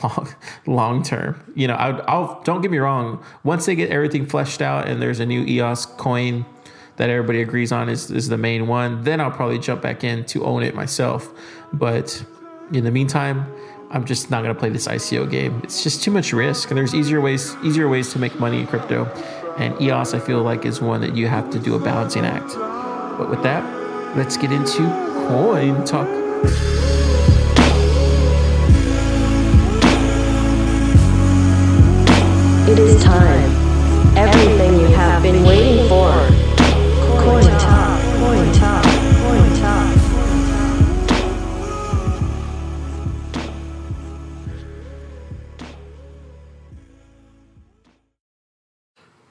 long 0.02 0.28
long 0.66 1.02
term 1.02 1.40
you 1.54 1.66
know 1.68 1.74
I, 1.74 1.90
I'll 2.06 2.42
don't 2.42 2.62
get 2.62 2.70
me 2.70 2.78
wrong 2.78 3.22
once 3.42 3.66
they 3.66 3.74
get 3.74 3.90
everything 3.90 4.26
fleshed 4.26 4.62
out 4.62 4.88
and 4.88 5.00
there's 5.00 5.20
a 5.20 5.26
new 5.26 5.44
EOS 5.44 5.86
coin 5.86 6.44
that 6.96 7.10
everybody 7.10 7.40
agrees 7.40 7.72
on 7.72 7.88
is 7.88 8.10
is 8.10 8.28
the 8.28 8.38
main 8.38 8.66
one 8.66 9.04
then 9.04 9.20
I'll 9.20 9.30
probably 9.30 9.58
jump 9.58 9.82
back 9.82 10.04
in 10.04 10.24
to 10.26 10.44
own 10.44 10.62
it 10.62 10.74
myself 10.74 11.30
but 11.72 12.24
in 12.72 12.84
the 12.84 12.90
meantime 12.90 13.46
I'm 13.94 14.04
just 14.04 14.28
not 14.28 14.42
gonna 14.42 14.56
play 14.56 14.70
this 14.70 14.88
ICO 14.88 15.30
game. 15.30 15.60
It's 15.62 15.84
just 15.84 16.02
too 16.02 16.10
much 16.10 16.32
risk, 16.32 16.70
and 16.70 16.76
there's 16.76 16.96
easier 16.96 17.20
ways 17.20 17.56
easier 17.62 17.88
ways 17.88 18.12
to 18.12 18.18
make 18.18 18.38
money 18.40 18.60
in 18.60 18.66
crypto. 18.66 19.04
And 19.56 19.80
EOS, 19.80 20.14
I 20.14 20.18
feel 20.18 20.42
like, 20.42 20.64
is 20.64 20.80
one 20.80 21.00
that 21.02 21.14
you 21.14 21.28
have 21.28 21.48
to 21.50 21.60
do 21.60 21.76
a 21.76 21.78
balancing 21.78 22.24
act. 22.24 22.56
But 23.18 23.30
with 23.30 23.44
that, 23.44 23.62
let's 24.16 24.36
get 24.36 24.50
into 24.50 24.82
coin 25.28 25.84
talk. 25.84 26.23
It 32.66 32.78
is 32.78 33.02
time. 33.02 33.50
Everything 34.16 34.83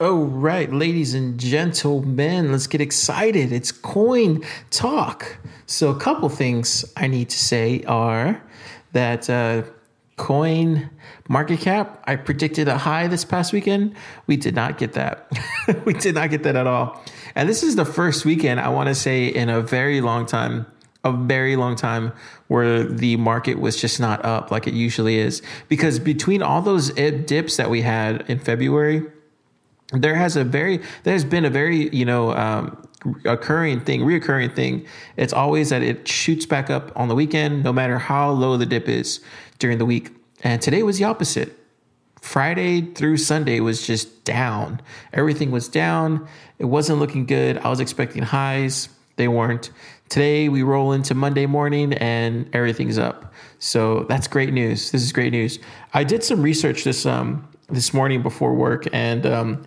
All 0.00 0.24
right, 0.24 0.72
ladies 0.72 1.14
and 1.14 1.38
gentlemen, 1.38 2.50
let's 2.50 2.66
get 2.66 2.80
excited. 2.80 3.52
It's 3.52 3.70
coin 3.70 4.44
talk. 4.70 5.36
So, 5.66 5.90
a 5.90 6.00
couple 6.00 6.28
things 6.30 6.84
I 6.96 7.06
need 7.06 7.30
to 7.30 7.38
say 7.38 7.84
are 7.84 8.42
that 8.90 9.30
uh, 9.30 9.62
coin 10.16 10.90
market 11.28 11.60
cap, 11.60 12.02
I 12.08 12.16
predicted 12.16 12.66
a 12.66 12.76
high 12.76 13.06
this 13.06 13.24
past 13.24 13.52
weekend. 13.52 13.94
We 14.26 14.36
did 14.36 14.56
not 14.56 14.78
get 14.78 14.94
that. 14.94 15.30
we 15.84 15.92
did 15.92 16.16
not 16.16 16.28
get 16.30 16.42
that 16.42 16.56
at 16.56 16.66
all. 16.66 17.00
And 17.36 17.48
this 17.48 17.62
is 17.62 17.76
the 17.76 17.84
first 17.84 18.24
weekend 18.24 18.58
I 18.58 18.70
want 18.70 18.88
to 18.88 18.96
say 18.96 19.26
in 19.26 19.48
a 19.48 19.60
very 19.60 20.00
long 20.00 20.26
time 20.26 20.66
a 21.04 21.12
very 21.12 21.54
long 21.54 21.76
time 21.76 22.12
where 22.48 22.82
the 22.82 23.14
market 23.16 23.60
was 23.60 23.76
just 23.78 24.00
not 24.00 24.24
up 24.24 24.50
like 24.50 24.66
it 24.66 24.72
usually 24.72 25.18
is. 25.18 25.42
Because 25.68 25.98
between 25.98 26.42
all 26.42 26.62
those 26.62 26.90
dips 26.90 27.58
that 27.58 27.68
we 27.68 27.82
had 27.82 28.24
in 28.28 28.38
February, 28.38 29.02
there 29.98 30.14
has 30.14 30.36
a 30.36 30.44
very 30.44 30.80
there's 31.02 31.24
been 31.24 31.44
a 31.44 31.50
very 31.50 31.88
you 31.94 32.04
know 32.04 32.32
um, 32.32 32.86
occurring 33.24 33.80
thing, 33.80 34.00
reoccurring 34.00 34.54
thing. 34.54 34.86
It's 35.16 35.32
always 35.32 35.70
that 35.70 35.82
it 35.82 36.08
shoots 36.08 36.46
back 36.46 36.70
up 36.70 36.92
on 36.96 37.08
the 37.08 37.14
weekend, 37.14 37.64
no 37.64 37.72
matter 37.72 37.98
how 37.98 38.30
low 38.30 38.56
the 38.56 38.66
dip 38.66 38.88
is 38.88 39.20
during 39.58 39.78
the 39.78 39.84
week. 39.84 40.10
And 40.42 40.60
today 40.60 40.82
was 40.82 40.98
the 40.98 41.04
opposite. 41.04 41.58
Friday 42.20 42.80
through 42.80 43.18
Sunday 43.18 43.60
was 43.60 43.86
just 43.86 44.24
down. 44.24 44.80
Everything 45.12 45.50
was 45.50 45.68
down. 45.68 46.26
It 46.58 46.64
wasn't 46.64 46.98
looking 46.98 47.26
good. 47.26 47.58
I 47.58 47.68
was 47.68 47.80
expecting 47.80 48.22
highs. 48.22 48.88
They 49.16 49.28
weren't. 49.28 49.70
Today 50.08 50.48
we 50.48 50.62
roll 50.62 50.92
into 50.92 51.14
Monday 51.14 51.46
morning 51.46 51.92
and 51.94 52.48
everything's 52.54 52.98
up. 52.98 53.32
So 53.58 54.04
that's 54.08 54.26
great 54.26 54.52
news. 54.52 54.90
This 54.90 55.02
is 55.02 55.12
great 55.12 55.32
news. 55.32 55.58
I 55.92 56.02
did 56.04 56.24
some 56.24 56.42
research 56.42 56.84
this 56.84 57.04
um 57.04 57.46
this 57.68 57.94
morning 57.94 58.22
before 58.22 58.54
work 58.54 58.86
and 58.92 59.26
um 59.26 59.66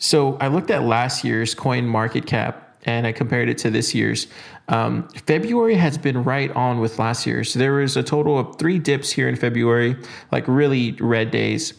so 0.00 0.38
I 0.40 0.48
looked 0.48 0.70
at 0.70 0.82
last 0.82 1.24
year's 1.24 1.54
coin 1.54 1.86
market 1.86 2.26
cap 2.26 2.78
and 2.84 3.06
I 3.06 3.12
compared 3.12 3.50
it 3.50 3.58
to 3.58 3.70
this 3.70 3.94
year's. 3.94 4.26
Um, 4.68 5.08
February 5.26 5.74
has 5.74 5.98
been 5.98 6.24
right 6.24 6.50
on 6.52 6.80
with 6.80 6.98
last 6.98 7.26
year. 7.26 7.44
So 7.44 7.58
there 7.58 7.74
was 7.74 7.98
a 7.98 8.02
total 8.02 8.38
of 8.38 8.58
three 8.58 8.78
dips 8.78 9.10
here 9.10 9.28
in 9.28 9.36
February, 9.36 9.96
like 10.32 10.48
really 10.48 10.92
red 10.92 11.30
days. 11.30 11.74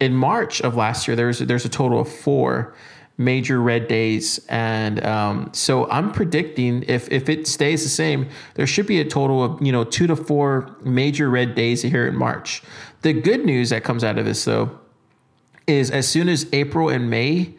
In 0.00 0.14
March 0.14 0.60
of 0.60 0.76
last 0.76 1.08
year, 1.08 1.16
there's 1.16 1.38
there's 1.38 1.64
a 1.64 1.70
total 1.70 2.00
of 2.00 2.12
four 2.12 2.74
major 3.16 3.62
red 3.62 3.88
days, 3.88 4.44
and 4.48 5.02
um, 5.06 5.50
so 5.52 5.88
I'm 5.90 6.12
predicting 6.12 6.82
if 6.88 7.10
if 7.10 7.28
it 7.28 7.46
stays 7.46 7.84
the 7.84 7.88
same, 7.88 8.28
there 8.54 8.66
should 8.66 8.86
be 8.86 9.00
a 9.00 9.04
total 9.04 9.42
of 9.42 9.62
you 9.62 9.70
know 9.70 9.84
two 9.84 10.08
to 10.08 10.16
four 10.16 10.76
major 10.82 11.30
red 11.30 11.54
days 11.54 11.82
here 11.82 12.06
in 12.06 12.16
March. 12.16 12.62
The 13.02 13.12
good 13.12 13.44
news 13.46 13.70
that 13.70 13.84
comes 13.84 14.02
out 14.04 14.18
of 14.18 14.24
this 14.24 14.44
though 14.44 14.78
is 15.66 15.90
as 15.90 16.08
soon 16.08 16.28
as 16.28 16.46
April 16.52 16.88
and 16.88 17.10
May 17.10 17.54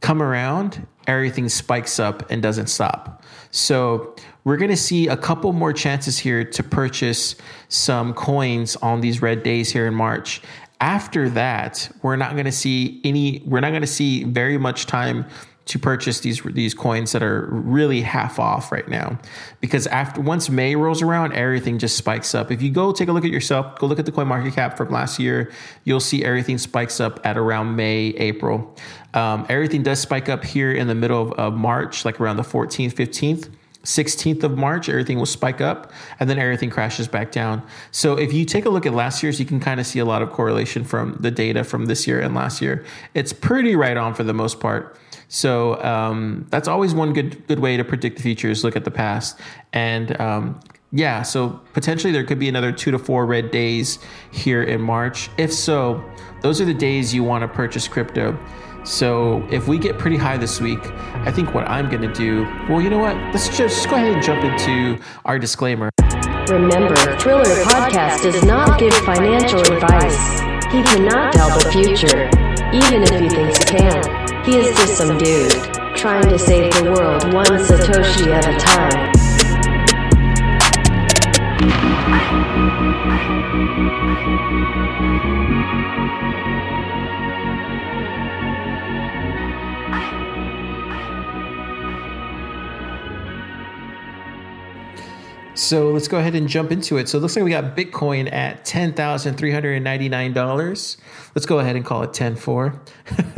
come 0.00 0.22
around, 0.22 0.86
everything 1.06 1.48
spikes 1.48 1.98
up 1.98 2.30
and 2.30 2.42
doesn't 2.42 2.68
stop. 2.68 3.22
So 3.50 4.14
we're 4.44 4.56
going 4.56 4.70
to 4.70 4.76
see 4.76 5.08
a 5.08 5.16
couple 5.16 5.52
more 5.52 5.72
chances 5.72 6.18
here 6.18 6.44
to 6.44 6.62
purchase 6.62 7.36
some 7.68 8.14
coins 8.14 8.76
on 8.76 9.00
these 9.00 9.22
red 9.22 9.42
days 9.42 9.70
here 9.70 9.86
in 9.86 9.94
March. 9.94 10.42
After 10.80 11.28
that, 11.30 11.88
we're 12.02 12.16
not 12.16 12.32
going 12.32 12.46
to 12.46 12.52
see 12.52 13.00
any, 13.04 13.42
we're 13.46 13.60
not 13.60 13.70
going 13.70 13.82
to 13.82 13.86
see 13.86 14.24
very 14.24 14.58
much 14.58 14.86
time 14.86 15.26
to 15.64 15.78
purchase 15.78 16.20
these 16.20 16.42
these 16.42 16.74
coins 16.74 17.12
that 17.12 17.22
are 17.22 17.48
really 17.50 18.00
half 18.00 18.38
off 18.38 18.72
right 18.72 18.88
now 18.88 19.18
because 19.60 19.86
after 19.86 20.20
once 20.20 20.50
May 20.50 20.74
rolls 20.74 21.02
around 21.02 21.32
everything 21.34 21.78
just 21.78 21.96
spikes 21.96 22.34
up. 22.34 22.50
If 22.50 22.60
you 22.62 22.70
go 22.70 22.92
take 22.92 23.08
a 23.08 23.12
look 23.12 23.24
at 23.24 23.30
yourself, 23.30 23.78
go 23.78 23.86
look 23.86 23.98
at 23.98 24.06
the 24.06 24.12
coin 24.12 24.26
market 24.26 24.54
cap 24.54 24.76
from 24.76 24.90
last 24.90 25.18
year, 25.18 25.52
you'll 25.84 26.00
see 26.00 26.24
everything 26.24 26.58
spikes 26.58 27.00
up 27.00 27.24
at 27.24 27.38
around 27.38 27.76
May, 27.76 28.08
April. 28.08 28.74
Um, 29.14 29.46
everything 29.48 29.82
does 29.82 30.00
spike 30.00 30.28
up 30.28 30.44
here 30.44 30.72
in 30.72 30.88
the 30.88 30.94
middle 30.94 31.22
of, 31.22 31.32
of 31.32 31.54
March, 31.54 32.04
like 32.04 32.20
around 32.20 32.36
the 32.36 32.42
14th, 32.42 32.94
15th. 32.94 33.48
16th 33.84 34.42
of 34.44 34.56
March, 34.56 34.88
everything 34.88 35.18
will 35.18 35.26
spike 35.26 35.60
up 35.60 35.92
and 36.20 36.30
then 36.30 36.38
everything 36.38 36.70
crashes 36.70 37.08
back 37.08 37.32
down. 37.32 37.62
So 37.90 38.16
if 38.16 38.32
you 38.32 38.44
take 38.44 38.64
a 38.64 38.70
look 38.70 38.86
at 38.86 38.94
last 38.94 39.22
year's, 39.22 39.40
you 39.40 39.46
can 39.46 39.60
kind 39.60 39.80
of 39.80 39.86
see 39.86 39.98
a 39.98 40.04
lot 40.04 40.22
of 40.22 40.30
correlation 40.30 40.84
from 40.84 41.16
the 41.20 41.30
data 41.30 41.64
from 41.64 41.86
this 41.86 42.06
year 42.06 42.20
and 42.20 42.34
last 42.34 42.62
year. 42.62 42.84
It's 43.14 43.32
pretty 43.32 43.76
right 43.76 43.96
on 43.96 44.14
for 44.14 44.22
the 44.24 44.34
most 44.34 44.60
part. 44.60 44.98
So 45.28 45.82
um, 45.82 46.46
that's 46.50 46.68
always 46.68 46.94
one 46.94 47.12
good 47.14 47.46
good 47.48 47.58
way 47.58 47.76
to 47.78 47.84
predict 47.84 48.18
the 48.18 48.22
future 48.22 48.50
is 48.50 48.64
look 48.64 48.76
at 48.76 48.84
the 48.84 48.90
past. 48.90 49.40
And 49.72 50.20
um, 50.20 50.60
yeah, 50.92 51.22
so 51.22 51.60
potentially 51.72 52.12
there 52.12 52.24
could 52.24 52.38
be 52.38 52.48
another 52.48 52.70
two 52.70 52.90
to 52.90 52.98
four 52.98 53.24
red 53.24 53.50
days 53.50 53.98
here 54.30 54.62
in 54.62 54.82
March. 54.82 55.30
If 55.38 55.52
so, 55.52 56.04
those 56.42 56.60
are 56.60 56.66
the 56.66 56.74
days 56.74 57.14
you 57.14 57.24
want 57.24 57.42
to 57.42 57.48
purchase 57.48 57.88
crypto. 57.88 58.38
So 58.84 59.46
if 59.50 59.68
we 59.68 59.78
get 59.78 59.98
pretty 59.98 60.16
high 60.16 60.36
this 60.36 60.60
week, 60.60 60.80
I 61.24 61.30
think 61.30 61.54
what 61.54 61.68
I'm 61.68 61.88
going 61.88 62.02
to 62.02 62.12
do, 62.12 62.44
well, 62.68 62.80
you 62.80 62.90
know 62.90 62.98
what? 62.98 63.16
Let's 63.16 63.56
just 63.56 63.88
go 63.88 63.94
ahead 63.96 64.12
and 64.12 64.22
jump 64.22 64.42
into 64.42 65.00
our 65.24 65.38
disclaimer. 65.38 65.90
Remember, 66.48 66.96
Thriller 67.18 67.44
Podcast 67.64 68.22
does 68.22 68.42
not 68.44 68.80
give 68.80 68.92
financial 68.94 69.60
advice. 69.60 70.40
He 70.72 70.82
cannot 70.82 71.32
tell 71.32 71.56
the 71.56 71.70
future, 71.70 72.26
even 72.72 73.02
if 73.02 73.20
he 73.20 73.28
thinks 73.28 73.58
he 73.58 73.78
can. 73.78 74.44
He 74.44 74.56
is 74.56 74.76
just 74.76 74.96
some 74.96 75.16
dude, 75.16 75.52
trying 75.96 76.28
to 76.28 76.38
save 76.38 76.72
the 76.74 76.90
world 76.90 77.32
one 77.32 77.46
Satoshi 77.46 78.32
at 78.34 78.48
a 78.48 78.58
time. 78.58 79.12
So 95.54 95.90
let's 95.90 96.08
go 96.08 96.18
ahead 96.18 96.34
and 96.34 96.48
jump 96.48 96.72
into 96.72 96.96
it. 96.96 97.10
So 97.10 97.18
it 97.18 97.20
looks 97.20 97.36
like 97.36 97.44
we 97.44 97.50
got 97.50 97.76
Bitcoin 97.76 98.32
at 98.32 98.64
$10,399. 98.64 100.96
Let's 101.34 101.44
go 101.44 101.58
ahead 101.58 101.76
and 101.76 101.84
call 101.84 102.02
it 102.02 102.14
10 102.14 102.36
4. 102.36 102.80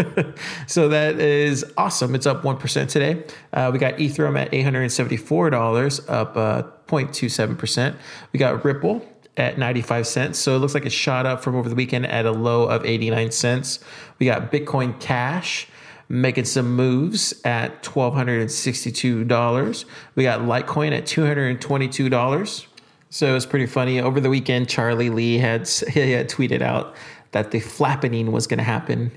so 0.68 0.88
that 0.88 1.18
is 1.18 1.64
awesome. 1.76 2.14
It's 2.14 2.26
up 2.26 2.42
1% 2.42 2.88
today. 2.88 3.24
Uh, 3.52 3.70
we 3.72 3.80
got 3.80 3.94
Ethereum 3.94 4.38
at 4.38 4.52
$874, 4.52 6.08
up 6.08 6.36
uh, 6.36 6.62
0.27%. 6.86 7.96
We 8.32 8.38
got 8.38 8.64
Ripple 8.64 9.04
at 9.36 9.58
95 9.58 10.06
cents. 10.06 10.38
So 10.38 10.54
it 10.54 10.60
looks 10.60 10.74
like 10.74 10.86
it 10.86 10.92
shot 10.92 11.26
up 11.26 11.42
from 11.42 11.56
over 11.56 11.68
the 11.68 11.74
weekend 11.74 12.06
at 12.06 12.26
a 12.26 12.32
low 12.32 12.68
of 12.68 12.86
89 12.86 13.32
cents. 13.32 13.80
We 14.20 14.26
got 14.26 14.52
Bitcoin 14.52 15.00
Cash 15.00 15.66
making 16.08 16.44
some 16.44 16.74
moves 16.74 17.34
at 17.44 17.82
$1,262. 17.82 19.84
We 20.14 20.22
got 20.22 20.40
Litecoin 20.40 20.96
at 20.96 21.04
$222. 21.04 22.66
So 23.10 23.26
it 23.26 23.32
was 23.32 23.46
pretty 23.46 23.66
funny. 23.66 24.00
Over 24.00 24.20
the 24.20 24.30
weekend, 24.30 24.68
Charlie 24.68 25.10
Lee 25.10 25.38
had, 25.38 25.68
he 25.88 26.12
had 26.12 26.28
tweeted 26.28 26.62
out 26.62 26.94
that 27.32 27.50
the 27.50 27.60
flappening 27.60 28.32
was 28.32 28.46
going 28.46 28.58
to 28.58 28.64
happen. 28.64 29.10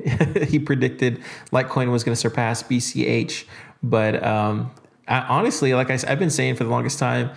he 0.48 0.60
predicted 0.60 1.22
Litecoin 1.52 1.92
was 1.92 2.04
going 2.04 2.14
to 2.14 2.20
surpass 2.20 2.64
BCH. 2.64 3.46
But 3.84 4.24
um, 4.24 4.72
I, 5.08 5.22
honestly, 5.22 5.74
like 5.74 5.90
I, 5.90 5.98
I've 6.08 6.20
been 6.20 6.30
saying 6.30 6.56
for 6.56 6.64
the 6.64 6.70
longest 6.70 7.00
time, 7.00 7.32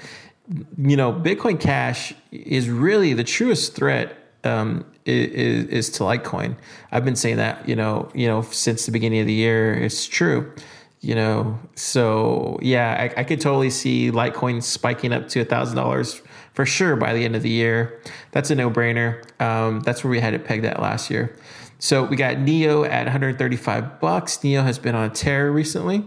you 0.79 0.97
know, 0.97 1.13
Bitcoin 1.13 1.61
Cash 1.61 2.15
is 2.33 2.69
really 2.69 3.15
the 3.15 3.25
truest 3.25 3.75
threat 3.75 4.17
um, 4.43 4.85
is, 5.11 5.67
is 5.67 5.91
to 5.91 6.05
Litecoin. 6.05 6.57
I've 6.93 7.05
been 7.05 7.17
saying 7.17 7.37
that, 7.37 7.69
you 7.69 7.77
know, 7.77 8.11
you 8.15 8.27
know, 8.27 8.43
since 8.43 8.87
the 8.87 8.93
beginning 8.93 9.21
of 9.21 9.27
the 9.27 9.33
year. 9.33 9.75
It's 9.75 10.07
true, 10.07 10.53
you 11.01 11.15
know. 11.15 11.59
So 11.75 12.59
yeah, 12.63 13.11
I, 13.17 13.21
I 13.21 13.25
could 13.25 13.41
totally 13.41 13.71
see 13.71 14.11
Litecoin 14.11 14.63
spiking 14.63 15.13
up 15.13 15.29
to 15.31 15.41
a 15.41 15.45
thousand 15.45 15.77
dollars 15.77 16.23
for 16.55 16.67
sure 16.67 16.97
by 16.97 17.15
the 17.15 17.25
end 17.25 17.37
of 17.37 17.43
the 17.43 17.51
year. 17.51 18.01
That's 18.33 18.51
a 18.51 18.55
no 18.55 18.71
brainer. 18.71 19.23
Um, 19.41 19.81
that's 19.81 20.05
where 20.05 20.11
we 20.11 20.21
had 20.21 20.35
it 20.35 20.45
pegged 20.45 20.65
at 20.65 20.81
last 20.81 21.11
year. 21.11 21.37
So 21.79 22.05
we 22.05 22.17
got 22.17 22.39
Neo 22.39 22.85
at 22.85 23.05
135 23.05 24.01
bucks. 24.01 24.45
Neo 24.45 24.63
has 24.63 24.79
been 24.79 24.95
on 24.95 25.11
a 25.11 25.15
tear 25.15 25.51
recently 25.51 26.05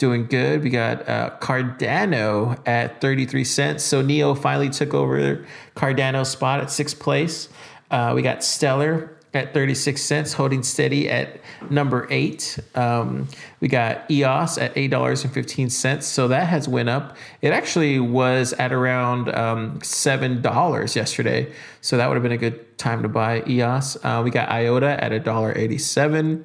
doing 0.00 0.26
good. 0.26 0.64
We 0.64 0.70
got 0.70 1.06
uh, 1.06 1.30
Cardano 1.40 2.58
at 2.66 3.00
33 3.02 3.44
cents. 3.44 3.84
So 3.84 4.00
Neo 4.00 4.34
finally 4.34 4.70
took 4.70 4.94
over 4.94 5.44
Cardano's 5.76 6.30
spot 6.30 6.60
at 6.60 6.70
sixth 6.70 6.98
place. 6.98 7.48
Uh, 7.90 8.12
we 8.14 8.22
got 8.22 8.44
Stellar 8.44 9.16
at 9.32 9.54
36 9.54 10.02
cents, 10.02 10.32
holding 10.32 10.62
steady 10.62 11.08
at 11.08 11.40
number 11.70 12.06
eight. 12.10 12.58
Um, 12.74 13.28
we 13.60 13.68
got 13.68 14.10
EOS 14.10 14.58
at 14.58 14.74
$8.15. 14.74 16.02
So 16.02 16.28
that 16.28 16.48
has 16.48 16.68
went 16.68 16.88
up. 16.88 17.16
It 17.40 17.52
actually 17.52 18.00
was 18.00 18.52
at 18.54 18.72
around 18.72 19.28
um, 19.34 19.78
$7 19.80 20.96
yesterday. 20.96 21.52
So 21.80 21.96
that 21.96 22.08
would 22.08 22.14
have 22.14 22.22
been 22.22 22.32
a 22.32 22.36
good 22.36 22.76
time 22.76 23.02
to 23.02 23.08
buy 23.08 23.44
EOS. 23.46 23.96
Uh, 24.02 24.22
we 24.24 24.30
got 24.30 24.48
IOTA 24.48 25.02
at 25.02 25.12
$1.87. 25.12 26.44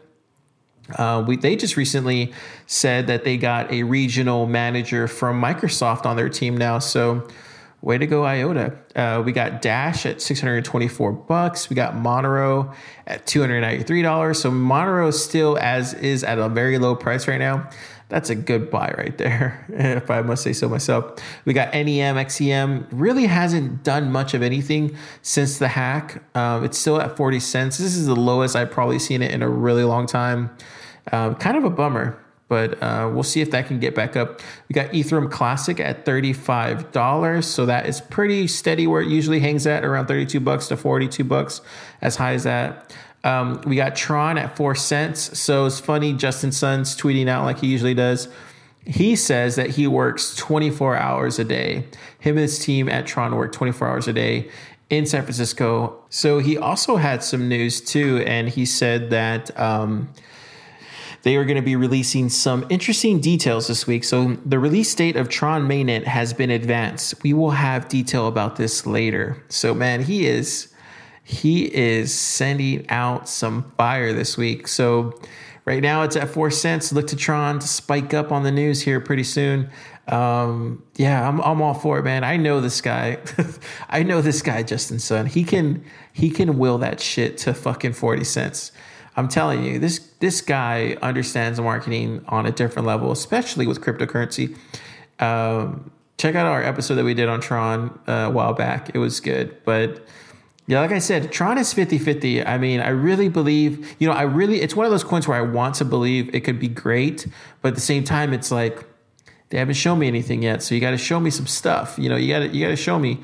Uh, 0.97 1.23
we, 1.27 1.35
they 1.35 1.55
just 1.55 1.77
recently 1.77 2.31
said 2.67 3.07
that 3.07 3.23
they 3.23 3.37
got 3.37 3.71
a 3.71 3.81
regional 3.81 4.45
manager 4.45 5.07
from 5.07 5.41
Microsoft 5.41 6.05
on 6.05 6.15
their 6.15 6.29
team 6.29 6.55
now. 6.55 6.77
So 6.77 7.27
way 7.85 7.99
to 7.99 8.07
go 8.07 8.25
iota. 8.25 8.75
Uh, 8.95 9.21
we 9.23 9.31
got 9.31 9.61
dash 9.61 10.07
at 10.07 10.19
624 10.19 11.11
bucks. 11.11 11.69
We 11.69 11.75
got 11.75 11.93
monero 11.93 12.75
at 13.05 13.27
$293 13.27 14.35
so 14.35 14.51
monero 14.51 15.13
still 15.13 15.57
as 15.59 15.93
is 15.93 16.23
at 16.23 16.39
a 16.39 16.49
very 16.49 16.79
low 16.79 16.95
price 16.95 17.27
right 17.27 17.37
now. 17.37 17.69
That's 18.09 18.29
a 18.29 18.35
good 18.35 18.69
buy 18.69 18.93
right 18.97 19.17
there 19.17 19.65
if 19.73 20.11
i 20.11 20.21
must 20.21 20.43
say 20.43 20.53
so 20.53 20.67
myself. 20.67 21.19
We 21.45 21.53
got 21.53 21.73
nem 21.73 22.29
xem 22.29 22.87
really 22.91 23.27
hasn't 23.27 23.83
done 23.83 24.11
much 24.11 24.33
of 24.33 24.41
anything 24.41 24.97
since 25.21 25.59
the 25.59 25.67
hack. 25.67 26.23
Um, 26.35 26.63
it's 26.63 26.79
still 26.79 26.99
at 26.99 27.15
40 27.15 27.39
cents. 27.39 27.77
This 27.77 27.95
is 27.95 28.07
the 28.07 28.15
lowest 28.15 28.55
i've 28.55 28.71
probably 28.71 28.99
seen 28.99 29.21
it 29.21 29.31
in 29.31 29.43
a 29.43 29.49
really 29.49 29.83
long 29.83 30.07
time. 30.07 30.49
Um, 31.11 31.35
kind 31.35 31.55
of 31.55 31.63
a 31.63 31.69
bummer 31.69 32.19
but 32.47 32.81
uh, 32.81 33.09
we'll 33.11 33.23
see 33.23 33.41
if 33.41 33.51
that 33.51 33.67
can 33.67 33.79
get 33.79 33.95
back 33.95 34.15
up. 34.15 34.39
We 34.69 34.73
got 34.73 34.91
Ethereum 34.91 35.31
Classic 35.31 35.79
at 35.79 36.05
$35. 36.05 37.43
So 37.43 37.65
that 37.65 37.87
is 37.87 38.01
pretty 38.01 38.47
steady 38.47 38.85
where 38.85 39.01
it 39.01 39.07
usually 39.07 39.39
hangs 39.39 39.65
at 39.65 39.83
around 39.83 40.07
32 40.07 40.39
bucks 40.39 40.67
to 40.67 40.77
42 40.77 41.23
bucks, 41.23 41.61
as 42.01 42.17
high 42.17 42.33
as 42.33 42.43
that. 42.43 42.95
Um, 43.23 43.59
we 43.65 43.75
got 43.75 43.95
Tron 43.95 44.37
at 44.37 44.55
four 44.55 44.75
cents. 44.75 45.37
So 45.37 45.65
it's 45.65 45.79
funny, 45.79 46.13
Justin 46.13 46.51
Sun's 46.51 46.95
tweeting 46.95 47.27
out 47.27 47.43
like 47.45 47.59
he 47.59 47.67
usually 47.67 47.95
does. 47.95 48.27
He 48.85 49.15
says 49.15 49.55
that 49.55 49.71
he 49.71 49.87
works 49.87 50.35
24 50.35 50.95
hours 50.95 51.39
a 51.39 51.43
day. 51.43 51.85
Him 52.19 52.37
and 52.37 52.39
his 52.39 52.59
team 52.59 52.87
at 52.87 53.07
Tron 53.07 53.35
work 53.35 53.51
24 53.51 53.87
hours 53.87 54.07
a 54.07 54.13
day 54.13 54.49
in 54.91 55.07
San 55.07 55.23
Francisco. 55.23 56.03
So 56.11 56.37
he 56.37 56.57
also 56.57 56.97
had 56.97 57.23
some 57.23 57.49
news 57.49 57.81
too, 57.81 58.23
and 58.27 58.47
he 58.47 58.65
said 58.65 59.09
that 59.09 59.57
um, 59.59 60.09
they 61.25 61.37
are 61.37 61.43
going 61.43 61.55
to 61.55 61.63
be 61.63 61.75
releasing 61.75 62.29
some 62.29 62.67
interesting 62.69 63.19
details 63.19 63.65
this 63.65 63.87
week. 63.87 64.03
So 64.03 64.37
the 64.45 64.59
release 64.59 64.93
date 64.93 65.15
of 65.15 65.27
Tron 65.27 65.67
Mainnet 65.67 66.03
has 66.03 66.33
been 66.33 66.51
advanced. 66.51 67.15
We 67.23 67.33
will 67.33 67.49
have 67.49 67.87
detail 67.87 68.27
about 68.27 68.57
this 68.57 68.85
later. 68.85 69.43
So 69.49 69.73
man, 69.73 70.03
he 70.03 70.27
is 70.27 70.71
he 71.23 71.65
is 71.75 72.13
sending 72.13 72.87
out 72.91 73.27
some 73.27 73.71
fire 73.75 74.13
this 74.13 74.37
week. 74.37 74.67
So 74.67 75.19
right 75.65 75.81
now 75.81 76.03
it's 76.03 76.15
at 76.15 76.29
four 76.29 76.51
cents. 76.51 76.93
Look 76.93 77.07
to 77.07 77.15
Tron 77.15 77.57
to 77.57 77.67
spike 77.67 78.13
up 78.13 78.31
on 78.31 78.43
the 78.43 78.51
news 78.51 78.83
here 78.83 78.99
pretty 78.99 79.23
soon. 79.23 79.71
Um, 80.07 80.83
yeah, 80.95 81.27
I'm 81.27 81.41
I'm 81.41 81.59
all 81.59 81.73
for 81.73 81.97
it, 81.97 82.03
man. 82.03 82.23
I 82.23 82.37
know 82.37 82.61
this 82.61 82.81
guy. 82.81 83.17
I 83.89 84.03
know 84.03 84.21
this 84.21 84.43
guy, 84.43 84.61
Justin 84.61 84.99
Sun. 84.99 85.25
He 85.25 85.43
can 85.43 85.83
he 86.13 86.29
can 86.29 86.59
will 86.59 86.77
that 86.77 86.99
shit 86.99 87.39
to 87.39 87.55
fucking 87.55 87.93
forty 87.93 88.23
cents. 88.23 88.71
I'm 89.17 89.27
telling 89.27 89.63
you, 89.63 89.79
this 89.79 89.99
this 90.19 90.41
guy 90.41 90.97
understands 91.01 91.59
marketing 91.59 92.23
on 92.27 92.45
a 92.45 92.51
different 92.51 92.87
level, 92.87 93.11
especially 93.11 93.67
with 93.67 93.81
cryptocurrency. 93.81 94.57
Um, 95.19 95.91
check 96.17 96.35
out 96.35 96.45
our 96.45 96.61
episode 96.61 96.95
that 96.95 97.05
we 97.05 97.13
did 97.13 97.29
on 97.29 97.39
Tron 97.39 97.97
uh, 98.07 98.11
a 98.11 98.29
while 98.29 98.53
back. 98.53 98.91
It 98.93 98.97
was 98.97 99.19
good, 99.19 99.63
but 99.63 100.05
yeah, 100.67 100.81
like 100.81 100.91
I 100.91 100.99
said, 100.99 101.31
Tron 101.31 101.57
is 101.57 101.71
50 101.73 101.99
50. 101.99 102.43
I 102.43 102.57
mean, 102.57 102.79
I 102.79 102.89
really 102.89 103.29
believe, 103.29 103.95
you 103.99 104.07
know, 104.07 104.13
I 104.13 104.23
really, 104.23 104.61
it's 104.61 104.75
one 104.75 104.85
of 104.85 104.91
those 104.91 105.03
coins 105.03 105.27
where 105.27 105.37
I 105.37 105.41
want 105.41 105.75
to 105.75 105.85
believe 105.85 106.33
it 106.33 106.41
could 106.41 106.59
be 106.59 106.67
great, 106.67 107.27
but 107.61 107.69
at 107.69 107.75
the 107.75 107.81
same 107.81 108.03
time, 108.03 108.33
it's 108.33 108.51
like 108.51 108.83
they 109.49 109.59
haven't 109.59 109.75
shown 109.75 109.99
me 109.99 110.07
anything 110.07 110.41
yet. 110.41 110.63
So 110.63 110.73
you 110.73 110.81
got 110.81 110.91
to 110.91 110.97
show 110.97 111.19
me 111.19 111.29
some 111.29 111.45
stuff. 111.45 111.99
You 111.99 112.09
know, 112.09 112.15
you 112.15 112.27
got 112.27 112.53
you 112.53 112.65
got 112.65 112.69
to 112.69 112.75
show 112.75 112.97
me 112.97 113.19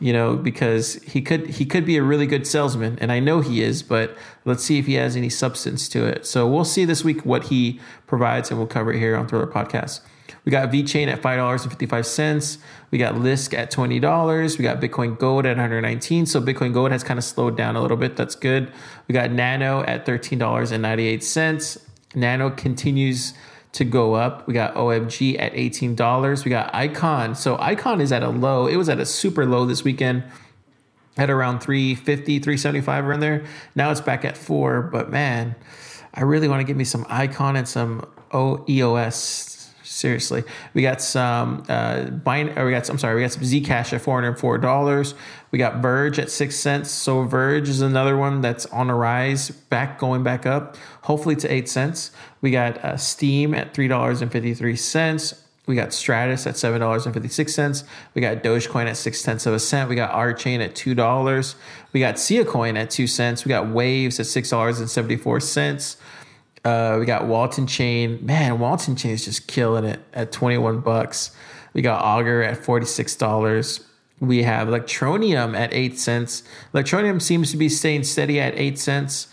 you 0.00 0.12
know, 0.12 0.36
because 0.36 0.94
he 1.02 1.22
could 1.22 1.46
he 1.48 1.64
could 1.64 1.84
be 1.84 1.96
a 1.96 2.02
really 2.02 2.26
good 2.26 2.46
salesman, 2.46 2.98
and 3.00 3.10
I 3.10 3.20
know 3.20 3.40
he 3.40 3.62
is, 3.62 3.82
but 3.82 4.16
let's 4.44 4.62
see 4.64 4.78
if 4.78 4.86
he 4.86 4.94
has 4.94 5.16
any 5.16 5.30
substance 5.30 5.88
to 5.90 6.04
it. 6.06 6.26
So 6.26 6.46
we'll 6.46 6.64
see 6.64 6.84
this 6.84 7.02
week 7.04 7.24
what 7.24 7.44
he 7.44 7.80
provides, 8.06 8.50
and 8.50 8.58
we'll 8.58 8.66
cover 8.66 8.92
it 8.92 8.98
here 8.98 9.16
on 9.16 9.26
Thriller 9.26 9.46
Podcast. 9.46 10.00
We 10.44 10.52
got 10.52 10.70
VeChain 10.70 11.08
at 11.08 11.22
five 11.22 11.38
dollars 11.38 11.62
and 11.62 11.72
fifty 11.72 11.86
five 11.86 12.06
cents. 12.06 12.58
We 12.90 12.98
got 12.98 13.14
Lisk 13.14 13.52
at 13.52 13.70
twenty 13.70 13.98
dollars. 13.98 14.58
We 14.58 14.62
got 14.62 14.80
Bitcoin 14.80 15.18
Gold 15.18 15.44
at 15.44 15.56
one 15.56 15.58
hundred 15.58 15.80
nineteen. 15.80 16.24
So 16.24 16.40
Bitcoin 16.40 16.72
Gold 16.72 16.92
has 16.92 17.02
kind 17.02 17.18
of 17.18 17.24
slowed 17.24 17.56
down 17.56 17.74
a 17.74 17.82
little 17.82 17.96
bit. 17.96 18.16
That's 18.16 18.36
good. 18.36 18.72
We 19.08 19.12
got 19.12 19.30
Nano 19.32 19.82
at 19.82 20.06
thirteen 20.06 20.38
dollars 20.38 20.70
and 20.70 20.82
ninety 20.82 21.06
eight 21.06 21.24
cents. 21.24 21.78
Nano 22.14 22.50
continues 22.50 23.34
to 23.76 23.84
go 23.84 24.14
up. 24.14 24.46
We 24.46 24.54
got 24.54 24.74
OMG 24.74 25.38
at 25.38 25.52
$18. 25.52 26.44
We 26.44 26.50
got 26.50 26.74
Icon. 26.74 27.34
So 27.34 27.58
Icon 27.58 28.00
is 28.00 28.10
at 28.10 28.22
a 28.22 28.28
low. 28.30 28.66
It 28.66 28.76
was 28.76 28.88
at 28.88 28.98
a 28.98 29.06
super 29.06 29.44
low 29.44 29.66
this 29.66 29.84
weekend 29.84 30.24
at 31.18 31.30
around 31.30 31.60
350, 31.60 32.38
375 32.38 33.04
around 33.06 33.20
there. 33.20 33.44
Now 33.74 33.90
it's 33.90 34.00
back 34.00 34.24
at 34.24 34.36
4, 34.36 34.82
but 34.82 35.10
man, 35.10 35.54
I 36.14 36.22
really 36.22 36.48
want 36.48 36.60
to 36.60 36.64
give 36.64 36.76
me 36.76 36.84
some 36.84 37.06
Icon 37.08 37.56
and 37.56 37.68
some 37.68 38.06
o- 38.32 38.64
EOS 38.68 39.55
seriously. 39.96 40.44
We 40.74 40.82
got 40.82 41.00
some 41.00 41.64
uh 41.68 42.04
bind 42.04 42.56
or 42.56 42.66
we 42.66 42.72
got 42.72 42.88
I'm 42.88 42.98
sorry, 42.98 43.16
we 43.16 43.22
got 43.22 43.32
some 43.32 43.42
Zcash 43.42 43.92
at 43.92 44.00
four 44.00 44.20
hundred 44.20 44.38
four 44.38 44.58
dollars. 44.58 45.14
We 45.50 45.58
got 45.58 45.76
Verge 45.80 46.18
at 46.18 46.30
six 46.30 46.56
cents. 46.56 46.90
So 46.90 47.22
Verge 47.24 47.68
is 47.68 47.80
another 47.80 48.16
one 48.16 48.40
that's 48.40 48.66
on 48.66 48.90
a 48.90 48.94
rise, 48.94 49.50
back 49.50 49.98
going 49.98 50.22
back 50.22 50.44
up, 50.46 50.76
hopefully 51.02 51.36
to 51.36 51.52
eight 51.52 51.68
cents. 51.68 52.10
We 52.40 52.50
got 52.50 52.78
uh, 52.84 52.96
Steem 52.96 53.54
at 53.54 53.74
three 53.74 53.88
dollars 53.88 54.22
and 54.22 54.30
fifty 54.30 54.54
three 54.54 54.76
cents. 54.76 55.42
We 55.66 55.74
got 55.74 55.88
Stratis 55.88 56.46
at 56.46 56.56
seven 56.56 56.80
dollars 56.80 57.06
and 57.06 57.14
fifty 57.14 57.28
six 57.28 57.52
cents. 57.54 57.82
We 58.14 58.20
got 58.20 58.42
Dogecoin 58.44 58.86
at 58.86 58.96
six 58.96 59.22
tenths 59.22 59.46
of 59.46 59.54
a 59.54 59.58
cent. 59.58 59.88
We 59.88 59.96
got 59.96 60.12
R 60.12 60.32
Chain 60.32 60.60
at 60.60 60.76
two 60.76 60.94
dollars. 60.94 61.56
We 61.92 62.00
got 62.00 62.18
Sia 62.20 62.44
Coin 62.44 62.76
at 62.76 62.90
two 62.90 63.06
cents. 63.08 63.44
We 63.44 63.48
got 63.48 63.68
Waves 63.68 64.20
at 64.20 64.26
six 64.26 64.50
dollars 64.50 64.78
and 64.78 64.88
seventy 64.88 65.16
four 65.16 65.40
cents. 65.40 65.96
Uh, 66.66 66.98
we 66.98 67.06
got 67.06 67.28
Walton 67.28 67.64
Chain. 67.68 68.18
Man, 68.26 68.58
Walton 68.58 68.96
Chain 68.96 69.12
is 69.12 69.24
just 69.24 69.46
killing 69.46 69.84
it 69.84 70.00
at 70.12 70.32
21 70.32 70.80
bucks. 70.80 71.30
We 71.74 71.80
got 71.80 72.04
Augur 72.04 72.42
at 72.42 72.58
$46. 72.58 73.84
We 74.18 74.42
have 74.42 74.66
Electroneum 74.66 75.56
at 75.56 75.72
8 75.72 75.96
cents. 75.96 76.42
Electroneum 76.74 77.22
seems 77.22 77.52
to 77.52 77.56
be 77.56 77.68
staying 77.68 78.02
steady 78.02 78.40
at 78.40 78.58
8 78.58 78.80
cents. 78.80 79.28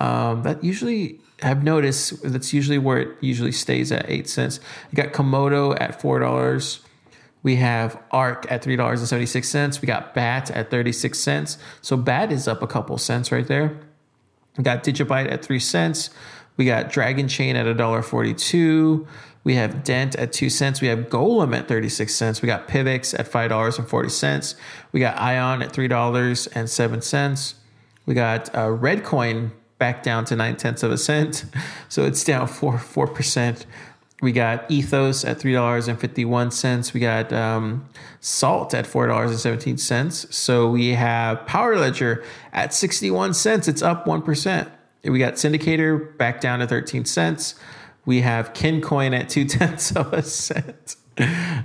Um, 0.00 0.44
that 0.44 0.64
usually, 0.64 1.20
I've 1.42 1.62
noticed 1.62 2.22
that's 2.22 2.54
usually 2.54 2.78
where 2.78 3.00
it 3.00 3.18
usually 3.20 3.52
stays 3.52 3.92
at 3.92 4.08
8 4.08 4.26
cents. 4.26 4.58
We 4.90 4.96
got 4.96 5.12
Komodo 5.12 5.78
at 5.78 6.00
$4. 6.00 6.80
We 7.42 7.56
have 7.56 8.02
Ark 8.12 8.46
at 8.48 8.62
$3.76. 8.62 9.82
We 9.82 9.86
got 9.86 10.14
BAT 10.14 10.50
at 10.52 10.70
36 10.70 11.18
cents. 11.18 11.58
So 11.82 11.98
BAT 11.98 12.32
is 12.32 12.48
up 12.48 12.62
a 12.62 12.66
couple 12.66 12.96
cents 12.96 13.30
right 13.30 13.46
there. 13.46 13.78
We 14.56 14.64
got 14.64 14.82
Digibyte 14.82 15.30
at 15.30 15.44
3 15.44 15.58
cents. 15.60 16.10
We 16.58 16.66
got 16.66 16.90
Dragon 16.90 17.26
Chain 17.28 17.56
at 17.56 17.64
$1.42. 17.64 19.06
We 19.44 19.54
have 19.54 19.82
Dent 19.82 20.14
at 20.16 20.32
2 20.32 20.50
cents. 20.50 20.82
We 20.82 20.88
have 20.88 21.08
Golem 21.08 21.56
at 21.56 21.68
36 21.68 22.14
cents. 22.14 22.42
We 22.42 22.46
got 22.46 22.68
Pivx 22.68 23.18
at 23.18 23.30
$5.40. 23.30 24.54
We 24.92 25.00
got 25.00 25.18
Ion 25.18 25.62
at 25.62 25.72
$3.07. 25.72 27.54
We 28.04 28.14
got 28.14 28.54
uh, 28.54 28.66
ReddCoin 28.66 29.52
back 29.78 30.02
down 30.02 30.26
to 30.26 30.36
9 30.36 30.56
tenths 30.56 30.82
of 30.82 30.90
a 30.90 30.98
cent. 30.98 31.46
So 31.88 32.04
it's 32.04 32.22
down 32.22 32.46
4 32.46 32.74
4%. 32.74 33.64
We 34.20 34.32
got 34.32 34.70
Ethos 34.70 35.24
at 35.24 35.38
$3.51. 35.38 36.92
We 36.92 37.00
got 37.00 37.32
um, 37.32 37.88
Salt 38.20 38.74
at 38.74 38.84
$4.17. 38.84 40.32
So 40.32 40.68
we 40.68 40.90
have 40.90 41.46
Power 41.46 41.78
Ledger 41.78 42.24
at 42.52 42.74
61 42.74 43.32
cents. 43.32 43.68
It's 43.68 43.80
up 43.80 44.04
1%. 44.04 44.70
We 45.04 45.18
got 45.18 45.34
Syndicator 45.34 46.16
back 46.16 46.40
down 46.40 46.58
to 46.58 46.66
13 46.66 47.04
cents. 47.04 47.54
We 48.04 48.20
have 48.22 48.52
Kincoin 48.52 49.18
at 49.18 49.28
two 49.28 49.44
tenths 49.46 49.94
of 49.94 50.12
a 50.12 50.22
cent. 50.22 50.96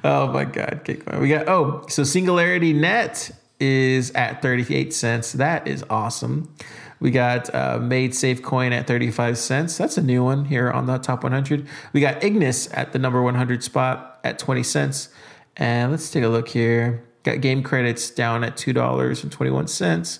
Oh 0.04 0.30
my 0.34 0.46
God, 0.46 0.82
Kincoin. 0.84 1.22
We 1.22 1.30
got, 1.30 1.48
oh, 1.48 1.86
so 1.88 2.04
Singularity 2.04 2.74
Net 2.74 3.32
is 3.60 4.12
at 4.12 4.42
38 4.42 4.94
cents. 4.94 5.34
That 5.34 5.68
is 5.68 5.84
awesome. 5.90 6.54
We 7.00 7.12
got 7.12 7.54
uh, 7.54 7.80
MaidSafeCoin 7.80 8.72
at 8.72 8.88
35 8.88 9.38
cents. 9.38 9.78
That's 9.78 9.98
a 9.98 10.02
new 10.02 10.24
one 10.24 10.46
here 10.46 10.72
on 10.72 10.86
the 10.86 10.98
top 10.98 11.24
100. 11.24 11.68
We 11.92 12.00
got 12.00 12.24
Ignis 12.24 12.72
at 12.74 12.94
the 12.94 13.00
number 13.00 13.22
100 13.22 13.62
spot 13.62 14.20
at 14.24 14.40
20 14.40 14.64
cents. 14.64 15.10
And 15.58 15.92
let's 15.92 16.10
take 16.10 16.24
a 16.24 16.30
look 16.30 16.48
here. 16.48 17.04
Got 17.24 17.42
game 17.42 17.62
credits 17.62 18.10
down 18.10 18.44
at 18.44 18.56
$2.21. 18.56 20.20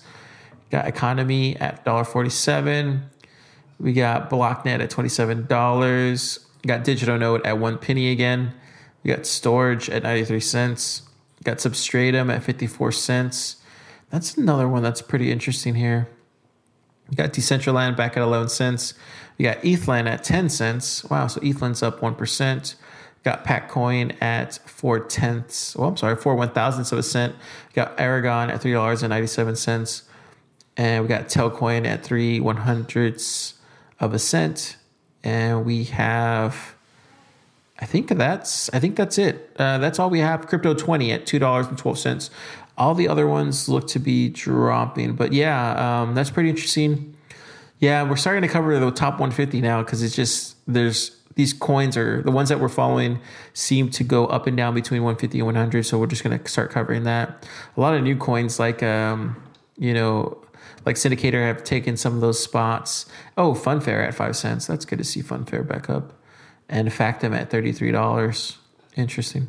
Got 0.74 0.88
Economy 0.88 1.54
at 1.58 1.84
$1.47. 1.84 3.00
We 3.78 3.92
got 3.92 4.28
Blocknet 4.28 4.80
at 4.80 4.90
$27. 4.90 6.46
Got 6.66 6.82
Digital 6.82 7.16
Note 7.16 7.46
at 7.46 7.60
one 7.60 7.78
penny 7.78 8.10
again. 8.10 8.52
We 9.04 9.10
got 9.10 9.20
Storj 9.20 9.88
at 9.94 10.02
93 10.02 10.40
cents. 10.40 11.02
Got 11.44 11.60
Substratum 11.60 12.28
at 12.28 12.42
54 12.42 12.90
cents. 12.90 13.58
That's 14.10 14.36
another 14.36 14.66
one 14.66 14.82
that's 14.82 15.00
pretty 15.00 15.30
interesting 15.30 15.76
here. 15.76 16.08
We 17.08 17.14
got 17.14 17.32
Decentraland 17.32 17.96
back 17.96 18.16
at 18.16 18.24
11 18.24 18.48
cents. 18.48 18.94
We 19.38 19.44
got 19.44 19.58
ETHLend 19.58 20.08
at 20.08 20.24
10 20.24 20.48
cents. 20.48 21.04
Wow, 21.04 21.28
so 21.28 21.40
ETHLend's 21.40 21.84
up 21.84 22.00
1%. 22.00 22.74
Got 23.22 23.44
Patcoin 23.44 24.20
at 24.20 24.58
four 24.66 24.98
tenths. 24.98 25.76
Well, 25.76 25.90
I'm 25.90 25.96
sorry, 25.96 26.16
four 26.16 26.34
one 26.34 26.50
thousandths 26.50 26.90
of 26.90 26.98
a 26.98 27.02
cent. 27.04 27.36
Got 27.74 27.98
Aragon 28.00 28.50
at 28.50 28.60
three 28.60 28.72
dollars 28.72 29.04
and 30.76 31.02
we 31.02 31.08
got 31.08 31.28
Telcoin 31.28 31.86
at 31.86 32.02
three 32.02 32.40
one 32.40 32.58
hundredths 32.58 33.54
of 34.00 34.14
a 34.14 34.18
cent, 34.18 34.76
and 35.22 35.64
we 35.64 35.84
have. 35.84 36.74
I 37.78 37.86
think 37.86 38.08
that's. 38.08 38.70
I 38.72 38.78
think 38.78 38.96
that's 38.96 39.18
it. 39.18 39.50
Uh, 39.58 39.78
that's 39.78 39.98
all 39.98 40.10
we 40.10 40.20
have. 40.20 40.46
Crypto 40.46 40.74
twenty 40.74 41.12
at 41.12 41.26
two 41.26 41.38
dollars 41.38 41.66
and 41.66 41.78
twelve 41.78 41.98
cents. 41.98 42.30
All 42.76 42.94
the 42.94 43.06
other 43.06 43.26
ones 43.26 43.68
look 43.68 43.86
to 43.88 44.00
be 44.00 44.28
dropping, 44.28 45.14
but 45.14 45.32
yeah, 45.32 46.02
um, 46.02 46.14
that's 46.14 46.30
pretty 46.30 46.50
interesting. 46.50 47.16
Yeah, 47.78 48.08
we're 48.08 48.16
starting 48.16 48.42
to 48.42 48.48
cover 48.48 48.78
the 48.78 48.90
top 48.90 49.14
150 49.14 49.60
now 49.60 49.82
because 49.82 50.02
it's 50.02 50.16
just 50.16 50.56
there's 50.66 51.16
these 51.34 51.52
coins 51.52 51.96
are 51.96 52.22
the 52.22 52.30
ones 52.30 52.48
that 52.48 52.60
we're 52.60 52.68
following 52.68 53.20
seem 53.52 53.90
to 53.90 54.04
go 54.04 54.26
up 54.26 54.46
and 54.46 54.56
down 54.56 54.74
between 54.74 55.02
150 55.02 55.38
and 55.38 55.46
100. 55.46 55.84
So 55.84 55.98
we're 55.98 56.06
just 56.06 56.22
going 56.22 56.38
to 56.38 56.48
start 56.48 56.70
covering 56.70 57.04
that. 57.04 57.46
A 57.76 57.80
lot 57.80 57.94
of 57.94 58.02
new 58.02 58.16
coins 58.16 58.58
like 58.58 58.82
um, 58.82 59.36
you 59.76 59.92
know 59.92 60.43
like 60.86 60.96
Syndicator 60.96 61.46
have 61.46 61.64
taken 61.64 61.96
some 61.96 62.14
of 62.14 62.20
those 62.20 62.42
spots. 62.42 63.06
Oh, 63.36 63.54
Funfair 63.54 64.06
at 64.06 64.14
five 64.14 64.36
cents. 64.36 64.66
That's 64.66 64.84
good 64.84 64.98
to 64.98 65.04
see 65.04 65.22
Funfair 65.22 65.66
back 65.66 65.88
up. 65.88 66.12
and 66.68 66.88
Factom 66.88 67.36
at 67.36 67.50
$33. 67.50 68.56
Interesting. 68.96 69.48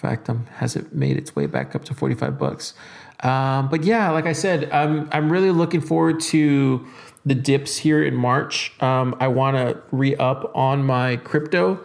Factom 0.00 0.48
has 0.48 0.76
it 0.76 0.92
made 0.94 1.16
its 1.16 1.36
way 1.36 1.46
back 1.46 1.74
up 1.74 1.84
to 1.84 1.94
45 1.94 2.38
bucks. 2.38 2.74
Um, 3.22 3.68
but 3.68 3.84
yeah, 3.84 4.10
like 4.10 4.24
I 4.26 4.32
said, 4.32 4.70
I'm 4.72 5.08
I'm 5.12 5.30
really 5.30 5.50
looking 5.50 5.82
forward 5.82 6.20
to 6.20 6.86
the 7.26 7.34
dips 7.34 7.76
here 7.76 8.02
in 8.02 8.14
March. 8.14 8.72
Um, 8.80 9.14
I 9.20 9.28
want 9.28 9.56
to 9.58 9.78
re 9.92 10.16
up 10.16 10.50
on 10.56 10.84
my 10.84 11.16
crypto, 11.16 11.84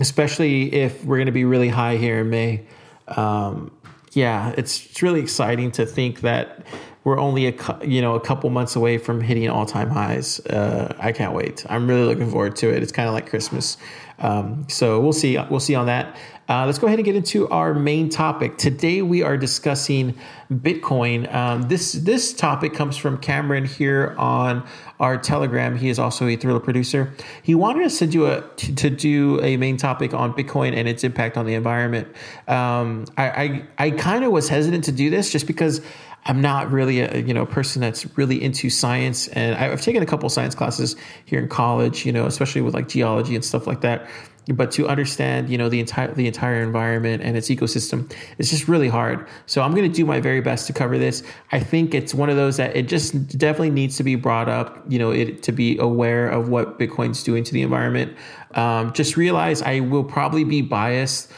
especially 0.00 0.72
if 0.72 1.04
we're 1.04 1.16
going 1.18 1.26
to 1.26 1.32
be 1.32 1.44
really 1.44 1.68
high 1.68 1.96
here 1.96 2.20
in 2.20 2.30
May. 2.30 2.66
Um, 3.08 3.70
yeah, 4.12 4.54
it's, 4.56 4.86
it's 4.86 5.02
really 5.02 5.20
exciting 5.20 5.70
to 5.72 5.84
think 5.84 6.22
that 6.22 6.64
we're 7.06 7.20
only 7.20 7.46
a 7.46 7.54
you 7.84 8.02
know 8.02 8.16
a 8.16 8.20
couple 8.20 8.50
months 8.50 8.74
away 8.74 8.98
from 8.98 9.20
hitting 9.20 9.48
all 9.48 9.64
time 9.64 9.88
highs. 9.88 10.40
Uh, 10.40 10.92
I 10.98 11.12
can't 11.12 11.34
wait. 11.34 11.64
I'm 11.70 11.86
really 11.86 12.02
looking 12.02 12.28
forward 12.28 12.56
to 12.56 12.74
it. 12.74 12.82
It's 12.82 12.90
kind 12.90 13.06
of 13.08 13.14
like 13.14 13.30
Christmas. 13.30 13.78
Um, 14.18 14.66
so 14.68 14.98
we'll 14.98 15.12
see. 15.12 15.38
We'll 15.48 15.60
see 15.60 15.76
on 15.76 15.86
that. 15.86 16.16
Uh, 16.48 16.66
let's 16.66 16.80
go 16.80 16.88
ahead 16.88 16.98
and 16.98 17.06
get 17.06 17.14
into 17.14 17.48
our 17.48 17.74
main 17.74 18.08
topic. 18.08 18.58
Today 18.58 19.02
we 19.02 19.22
are 19.22 19.36
discussing 19.36 20.18
Bitcoin. 20.52 21.32
Um, 21.32 21.62
this 21.62 21.92
this 21.92 22.32
topic 22.32 22.74
comes 22.74 22.96
from 22.96 23.18
Cameron 23.18 23.66
here 23.66 24.16
on 24.18 24.66
our 24.98 25.16
Telegram. 25.16 25.76
He 25.76 25.88
is 25.88 26.00
also 26.00 26.26
a 26.26 26.34
thriller 26.34 26.58
producer. 26.58 27.12
He 27.40 27.54
wanted 27.54 27.86
us 27.86 28.00
to 28.00 28.08
do 28.08 28.26
a 28.26 28.40
to, 28.40 28.74
to 28.74 28.90
do 28.90 29.40
a 29.42 29.56
main 29.56 29.76
topic 29.76 30.12
on 30.12 30.32
Bitcoin 30.32 30.74
and 30.74 30.88
its 30.88 31.04
impact 31.04 31.36
on 31.36 31.46
the 31.46 31.54
environment. 31.54 32.08
Um, 32.48 33.04
I 33.16 33.28
I, 33.28 33.66
I 33.78 33.90
kind 33.92 34.24
of 34.24 34.32
was 34.32 34.48
hesitant 34.48 34.82
to 34.84 34.92
do 34.92 35.08
this 35.08 35.30
just 35.30 35.46
because 35.46 35.80
I'm 36.26 36.40
not 36.40 36.70
really 36.72 37.00
a 37.00 37.18
you 37.18 37.32
know 37.32 37.46
person 37.46 37.80
that's 37.80 38.04
really 38.16 38.42
into 38.42 38.68
science, 38.68 39.28
and 39.28 39.54
I've 39.54 39.80
taken 39.80 40.02
a 40.02 40.06
couple 40.06 40.28
science 40.28 40.54
classes 40.54 40.96
here 41.24 41.38
in 41.38 41.48
college. 41.48 42.04
You 42.04 42.12
know, 42.12 42.26
especially 42.26 42.60
with 42.60 42.74
like 42.74 42.88
geology 42.88 43.34
and 43.34 43.44
stuff 43.44 43.66
like 43.66 43.80
that. 43.82 44.08
But 44.48 44.70
to 44.72 44.86
understand 44.88 45.48
you 45.48 45.58
know 45.58 45.68
the 45.68 45.80
entire 45.80 46.12
the 46.12 46.26
entire 46.26 46.62
environment 46.62 47.22
and 47.22 47.36
its 47.36 47.48
ecosystem 47.48 48.12
it's 48.38 48.50
just 48.50 48.68
really 48.68 48.88
hard. 48.88 49.26
So 49.46 49.62
i'm 49.62 49.72
going 49.74 49.90
to 49.90 49.96
do 49.96 50.04
my 50.04 50.20
very 50.20 50.40
best 50.40 50.68
to 50.68 50.72
cover 50.72 50.98
this. 50.98 51.22
I 51.50 51.58
think 51.58 51.94
it's 51.94 52.14
one 52.14 52.30
of 52.30 52.36
those 52.36 52.56
that 52.58 52.76
it 52.76 52.88
just 52.88 53.38
definitely 53.38 53.70
needs 53.70 53.96
to 53.96 54.04
be 54.04 54.14
brought 54.14 54.48
up 54.48 54.84
you 54.88 55.00
know 55.00 55.10
it 55.10 55.42
to 55.44 55.52
be 55.52 55.78
aware 55.78 56.28
of 56.28 56.48
what 56.48 56.78
bitcoin's 56.78 57.24
doing 57.24 57.42
to 57.42 57.52
the 57.52 57.62
environment. 57.62 58.16
Um, 58.54 58.92
just 58.92 59.16
realize 59.16 59.62
i 59.62 59.80
will 59.80 60.04
probably 60.04 60.44
be 60.44 60.62
biased 60.62 61.32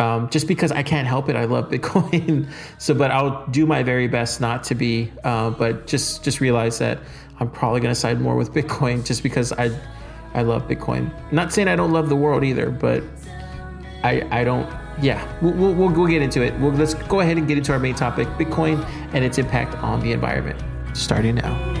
um, 0.00 0.30
just 0.30 0.48
because 0.48 0.72
I 0.72 0.82
can't 0.82 1.06
help 1.06 1.28
it, 1.28 1.36
I 1.36 1.44
love 1.44 1.68
Bitcoin. 1.70 2.48
so, 2.78 2.94
but 2.94 3.10
I'll 3.10 3.46
do 3.48 3.66
my 3.66 3.82
very 3.82 4.08
best 4.08 4.40
not 4.40 4.64
to 4.64 4.74
be. 4.74 5.12
Uh, 5.22 5.50
but 5.50 5.86
just 5.86 6.24
just 6.24 6.40
realize 6.40 6.78
that 6.78 6.98
I'm 7.38 7.50
probably 7.50 7.80
going 7.80 7.92
to 7.92 8.00
side 8.00 8.18
more 8.18 8.34
with 8.34 8.52
Bitcoin, 8.54 9.04
just 9.04 9.22
because 9.22 9.52
I 9.52 9.78
I 10.32 10.42
love 10.42 10.66
Bitcoin. 10.66 11.12
Not 11.32 11.52
saying 11.52 11.68
I 11.68 11.76
don't 11.76 11.92
love 11.92 12.08
the 12.08 12.16
world 12.16 12.44
either, 12.44 12.70
but 12.70 13.04
I 14.02 14.26
I 14.30 14.42
don't. 14.42 14.66
Yeah, 15.02 15.22
we'll 15.42 15.52
we'll, 15.52 15.90
we'll, 15.92 16.06
get 16.06 16.22
into 16.22 16.42
it. 16.42 16.58
We'll, 16.60 16.72
let's 16.72 16.94
go 16.94 17.20
ahead 17.20 17.38
and 17.38 17.46
get 17.46 17.58
into 17.58 17.72
our 17.72 17.78
main 17.78 17.94
topic: 17.94 18.26
Bitcoin 18.38 18.82
and 19.12 19.22
its 19.22 19.36
impact 19.36 19.74
on 19.76 20.00
the 20.00 20.12
environment. 20.12 20.58
Starting 20.94 21.36
now. 21.36 21.79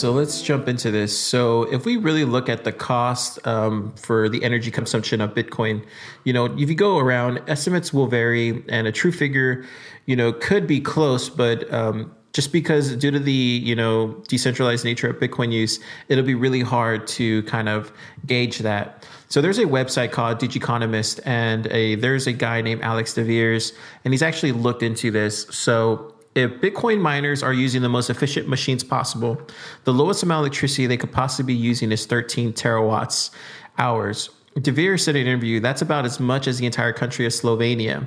So 0.00 0.12
let's 0.12 0.40
jump 0.40 0.68
into 0.68 0.90
this. 0.90 1.18
So, 1.18 1.64
if 1.64 1.84
we 1.84 1.96
really 1.96 2.24
look 2.24 2.48
at 2.48 2.64
the 2.64 2.72
cost 2.72 3.44
um, 3.46 3.92
for 3.96 4.28
the 4.28 4.42
energy 4.42 4.70
consumption 4.70 5.20
of 5.20 5.34
Bitcoin, 5.34 5.84
you 6.24 6.32
know, 6.32 6.46
if 6.46 6.68
you 6.68 6.74
go 6.74 6.98
around, 6.98 7.42
estimates 7.46 7.92
will 7.92 8.06
vary, 8.06 8.64
and 8.68 8.86
a 8.86 8.92
true 8.92 9.12
figure, 9.12 9.64
you 10.06 10.16
know, 10.16 10.32
could 10.32 10.66
be 10.66 10.80
close, 10.80 11.28
but 11.28 11.72
um, 11.72 12.14
just 12.32 12.52
because 12.52 12.94
due 12.96 13.10
to 13.10 13.18
the 13.18 13.32
you 13.32 13.74
know 13.74 14.22
decentralized 14.28 14.84
nature 14.84 15.10
of 15.10 15.16
Bitcoin 15.16 15.52
use, 15.52 15.80
it'll 16.08 16.24
be 16.24 16.34
really 16.34 16.60
hard 16.60 17.06
to 17.08 17.42
kind 17.44 17.68
of 17.68 17.92
gauge 18.26 18.58
that. 18.58 19.06
So 19.28 19.40
there's 19.40 19.58
a 19.58 19.64
website 19.64 20.12
called 20.12 20.38
Digiconomist, 20.38 21.20
and 21.24 21.66
a 21.68 21.94
there's 21.96 22.26
a 22.26 22.32
guy 22.32 22.60
named 22.60 22.82
Alex 22.82 23.14
de 23.14 23.24
Vries, 23.24 23.72
and 24.04 24.12
he's 24.12 24.22
actually 24.22 24.52
looked 24.52 24.82
into 24.82 25.10
this. 25.10 25.46
So 25.50 26.14
if 26.34 26.52
Bitcoin 26.60 27.00
miners 27.00 27.42
are 27.42 27.52
using 27.52 27.82
the 27.82 27.88
most 27.88 28.08
efficient 28.08 28.48
machines 28.48 28.84
possible, 28.84 29.40
the 29.84 29.92
lowest 29.92 30.22
amount 30.22 30.40
of 30.40 30.46
electricity 30.46 30.86
they 30.86 30.96
could 30.96 31.12
possibly 31.12 31.54
be 31.54 31.58
using 31.58 31.90
is 31.90 32.06
13 32.06 32.52
terawatts 32.52 33.30
hours. 33.78 34.30
De 34.58 34.72
Vries 34.72 35.04
said 35.04 35.14
in 35.14 35.22
an 35.22 35.28
interview 35.28 35.60
that's 35.60 35.80
about 35.80 36.04
as 36.04 36.18
much 36.18 36.48
as 36.48 36.58
the 36.58 36.66
entire 36.66 36.92
country 36.92 37.24
of 37.24 37.32
Slovenia. 37.32 38.04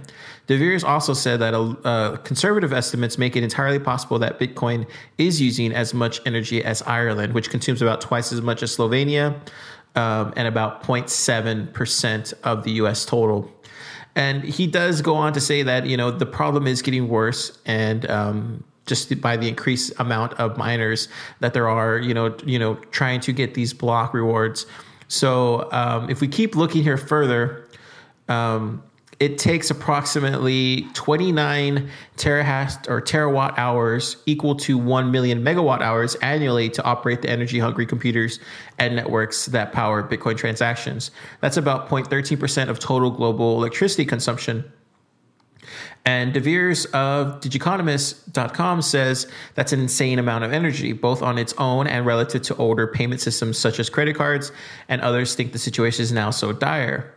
De 0.47 0.57
Vries 0.57 0.83
also 0.83 1.13
said 1.13 1.39
that 1.39 1.53
uh, 1.53 2.17
conservative 2.17 2.73
estimates 2.73 3.17
make 3.17 3.37
it 3.37 3.43
entirely 3.43 3.79
possible 3.79 4.19
that 4.19 4.39
Bitcoin 4.39 4.85
is 5.17 5.41
using 5.41 5.71
as 5.71 5.93
much 5.93 6.19
energy 6.25 6.61
as 6.63 6.81
Ireland, 6.81 7.33
which 7.33 7.49
consumes 7.49 7.81
about 7.81 8.01
twice 8.01 8.33
as 8.33 8.41
much 8.41 8.61
as 8.61 8.75
Slovenia 8.75 9.39
um, 9.95 10.33
and 10.35 10.47
about 10.47 10.83
0.7% 10.83 12.33
of 12.43 12.63
the 12.63 12.71
US 12.71 13.05
total. 13.05 13.49
And 14.15 14.43
he 14.43 14.67
does 14.67 15.01
go 15.01 15.15
on 15.15 15.33
to 15.33 15.39
say 15.39 15.63
that, 15.63 15.85
you 15.85 15.95
know, 15.95 16.11
the 16.11 16.25
problem 16.25 16.67
is 16.67 16.81
getting 16.81 17.07
worse 17.07 17.57
and 17.65 18.09
um, 18.09 18.63
just 18.85 19.21
by 19.21 19.37
the 19.37 19.47
increased 19.47 19.93
amount 19.97 20.33
of 20.33 20.57
miners 20.57 21.07
that 21.39 21.53
there 21.53 21.69
are, 21.69 21.97
you 21.97 22.13
know, 22.13 22.35
you 22.45 22.59
know, 22.59 22.75
trying 22.91 23.21
to 23.21 23.31
get 23.31 23.53
these 23.53 23.73
block 23.73 24.13
rewards. 24.13 24.65
So 25.14 25.70
um, 25.72 26.09
if 26.09 26.22
we 26.22 26.28
keep 26.28 26.55
looking 26.55 26.82
here 26.82 26.97
further, 26.97 27.70
um, 28.28 28.82
it 29.20 29.38
takes 29.38 29.70
approximately 29.70 30.88
29 30.93 31.88
terahash 32.18 32.89
or 32.89 32.99
terawatt 32.99 33.53
hours 33.55 34.18
equal 34.26 34.55
to 34.55 34.76
1 34.76 35.11
million 35.11 35.43
megawatt 35.43 35.82
hours 35.82 36.16
annually 36.16 36.68
to 36.72 36.84
operate 36.84 37.22
the 37.22 37.30
energy 37.30 37.59
hungry 37.59 37.86
computers 37.86 38.39
and 38.80 38.95
networks 38.95 39.45
that 39.45 39.72
power 39.72 40.01
bitcoin 40.01 40.36
transactions. 40.36 41.11
That's 41.41 41.57
about 41.57 41.89
0.13% 41.89 42.70
of 42.70 42.80
total 42.80 43.11
global 43.11 43.55
electricity 43.57 44.05
consumption 44.05 44.66
and 46.06 46.34
De 46.34 46.39
Vries 46.41 46.86
of 46.88 47.39
Digiconomist.com 47.39 48.82
says 48.82 49.28
that's 49.56 49.72
an 49.72 49.80
insane 49.80 50.20
amount 50.20 50.43
of 50.43 50.51
energy, 50.51 50.91
both 50.91 51.22
on 51.22 51.38
its 51.38 51.54
own 51.58 51.88
and 51.88 52.06
relative 52.06 52.41
to 52.43 52.56
older 52.58 52.88
payment 52.88 53.22
systems 53.22 53.58
such 53.58 53.80
as 53.80 53.89
credit 53.89 54.16
cards, 54.16 54.51
and 54.89 55.01
others 55.01 55.34
think 55.36 55.54
the 55.54 55.60
situation 55.60 56.04
is 56.04 56.12
now 56.12 56.30
so 56.30 56.51
dire. 56.51 57.14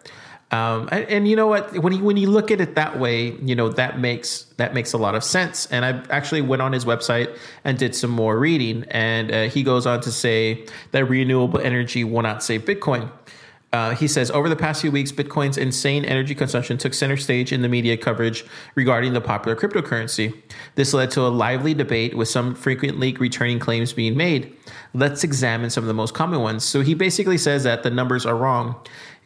Um, 0.53 0.89
and, 0.93 1.05
and, 1.07 1.28
you 1.28 1.34
know 1.34 1.49
what? 1.49 1.76
When 1.82 1.93
you 1.93 2.05
when 2.05 2.16
you 2.16 2.30
look 2.30 2.53
at 2.53 2.61
it 2.61 2.76
that 2.76 3.01
way, 3.01 3.32
you 3.43 3.57
know 3.57 3.68
that 3.70 3.99
makes 3.99 4.45
that 4.59 4.74
makes 4.74 4.93
a 4.93 4.99
lot 4.99 5.16
of 5.16 5.24
sense. 5.24 5.66
And 5.72 5.84
I 5.84 6.05
actually 6.09 6.41
went 6.41 6.62
on 6.62 6.72
his 6.72 6.84
website 6.84 7.37
and 7.64 7.76
did 7.76 7.97
some 7.97 8.11
more 8.11 8.39
reading, 8.39 8.84
and 8.93 9.32
uh, 9.32 9.43
he 9.49 9.64
goes 9.64 9.87
on 9.87 10.03
to 10.03 10.12
say 10.12 10.64
that 10.93 11.05
renewable 11.07 11.59
energy 11.59 12.05
will 12.05 12.22
not 12.22 12.45
save 12.45 12.64
Bitcoin. 12.64 13.11
Uh, 13.76 13.94
he 13.94 14.08
says 14.08 14.30
over 14.30 14.48
the 14.48 14.56
past 14.56 14.80
few 14.80 14.90
weeks, 14.90 15.12
Bitcoin's 15.12 15.58
insane 15.58 16.04
energy 16.04 16.34
consumption 16.34 16.78
took 16.78 16.94
center 16.94 17.16
stage 17.16 17.52
in 17.52 17.62
the 17.62 17.68
media 17.68 17.96
coverage 17.96 18.44
regarding 18.74 19.12
the 19.12 19.20
popular 19.20 19.56
cryptocurrency. 19.56 20.34
This 20.76 20.94
led 20.94 21.10
to 21.12 21.20
a 21.20 21.28
lively 21.44 21.74
debate 21.74 22.16
with 22.16 22.28
some 22.28 22.54
frequently 22.54 23.12
returning 23.14 23.58
claims 23.58 23.92
being 23.92 24.16
made. 24.16 24.56
Let's 24.94 25.24
examine 25.24 25.70
some 25.70 25.84
of 25.84 25.88
the 25.88 25.94
most 25.94 26.14
common 26.14 26.40
ones. 26.40 26.64
So 26.64 26.80
he 26.80 26.94
basically 26.94 27.38
says 27.38 27.64
that 27.64 27.82
the 27.82 27.90
numbers 27.90 28.24
are 28.24 28.36
wrong 28.36 28.76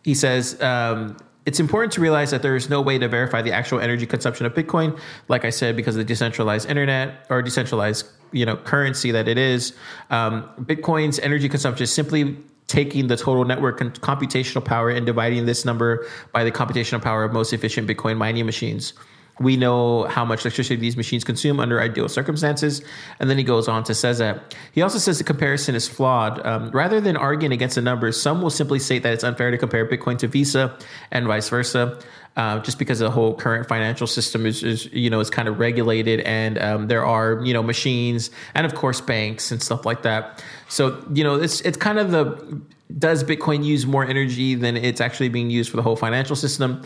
he 0.02 0.14
says 0.14 0.60
um, 0.62 1.16
it's 1.46 1.60
important 1.60 1.92
to 1.94 2.00
realize 2.00 2.30
that 2.30 2.42
there 2.42 2.56
is 2.56 2.68
no 2.70 2.80
way 2.80 2.98
to 2.98 3.08
verify 3.08 3.42
the 3.42 3.52
actual 3.52 3.80
energy 3.80 4.06
consumption 4.06 4.46
of 4.46 4.54
Bitcoin. 4.54 4.98
Like 5.28 5.44
I 5.44 5.50
said, 5.50 5.76
because 5.76 5.96
of 5.96 5.98
the 5.98 6.04
decentralized 6.04 6.68
internet 6.68 7.26
or 7.30 7.42
decentralized 7.42 8.06
you 8.32 8.46
know 8.46 8.56
currency 8.56 9.10
that 9.10 9.28
it 9.28 9.38
is, 9.38 9.74
um, 10.10 10.48
Bitcoin's 10.60 11.18
energy 11.18 11.48
consumption 11.48 11.84
is 11.84 11.92
simply 11.92 12.36
taking 12.70 13.08
the 13.08 13.16
total 13.16 13.44
network 13.44 13.80
computational 13.80 14.64
power 14.64 14.90
and 14.90 15.04
dividing 15.04 15.44
this 15.44 15.64
number 15.64 16.06
by 16.32 16.44
the 16.44 16.52
computational 16.52 17.02
power 17.02 17.24
of 17.24 17.32
most 17.32 17.52
efficient 17.52 17.88
Bitcoin 17.88 18.16
mining 18.16 18.46
machines 18.46 18.92
we 19.40 19.56
know 19.56 20.04
how 20.04 20.24
much 20.24 20.44
electricity 20.44 20.76
these 20.76 20.98
machines 20.98 21.24
consume 21.24 21.60
under 21.60 21.80
ideal 21.80 22.08
circumstances. 22.08 22.82
And 23.18 23.30
then 23.30 23.38
he 23.38 23.42
goes 23.42 23.68
on 23.68 23.82
to 23.84 23.94
says 23.94 24.18
that 24.18 24.54
he 24.72 24.82
also 24.82 24.98
says 24.98 25.16
the 25.16 25.24
comparison 25.24 25.74
is 25.74 25.88
flawed. 25.88 26.44
Um, 26.46 26.70
rather 26.70 27.00
than 27.00 27.16
arguing 27.16 27.52
against 27.52 27.74
the 27.74 27.82
numbers, 27.82 28.20
some 28.20 28.42
will 28.42 28.50
simply 28.50 28.78
state 28.78 29.02
that 29.02 29.14
it's 29.14 29.24
unfair 29.24 29.50
to 29.50 29.56
compare 29.56 29.88
Bitcoin 29.88 30.18
to 30.18 30.28
Visa 30.28 30.78
and 31.10 31.26
vice 31.26 31.48
versa. 31.48 31.98
Uh, 32.36 32.60
just 32.60 32.78
because 32.78 33.00
the 33.00 33.10
whole 33.10 33.34
current 33.34 33.66
financial 33.66 34.06
system 34.06 34.46
is, 34.46 34.62
is 34.62 34.86
you 34.92 35.10
know 35.10 35.18
is 35.18 35.28
kind 35.28 35.48
of 35.48 35.58
regulated 35.58 36.20
and 36.20 36.58
um, 36.58 36.86
there 36.86 37.04
are 37.04 37.44
you 37.44 37.52
know 37.52 37.62
machines 37.62 38.30
and 38.54 38.64
of 38.64 38.72
course 38.72 39.00
banks 39.00 39.50
and 39.50 39.60
stuff 39.60 39.84
like 39.84 40.02
that 40.02 40.42
so 40.68 41.04
you 41.12 41.24
know 41.24 41.34
it's 41.34 41.60
it's 41.62 41.76
kind 41.76 41.98
of 41.98 42.12
the 42.12 42.62
does 42.96 43.24
bitcoin 43.24 43.64
use 43.64 43.84
more 43.84 44.06
energy 44.06 44.54
than 44.54 44.76
it's 44.76 45.00
actually 45.00 45.28
being 45.28 45.50
used 45.50 45.68
for 45.68 45.76
the 45.76 45.82
whole 45.82 45.96
financial 45.96 46.36
system 46.36 46.80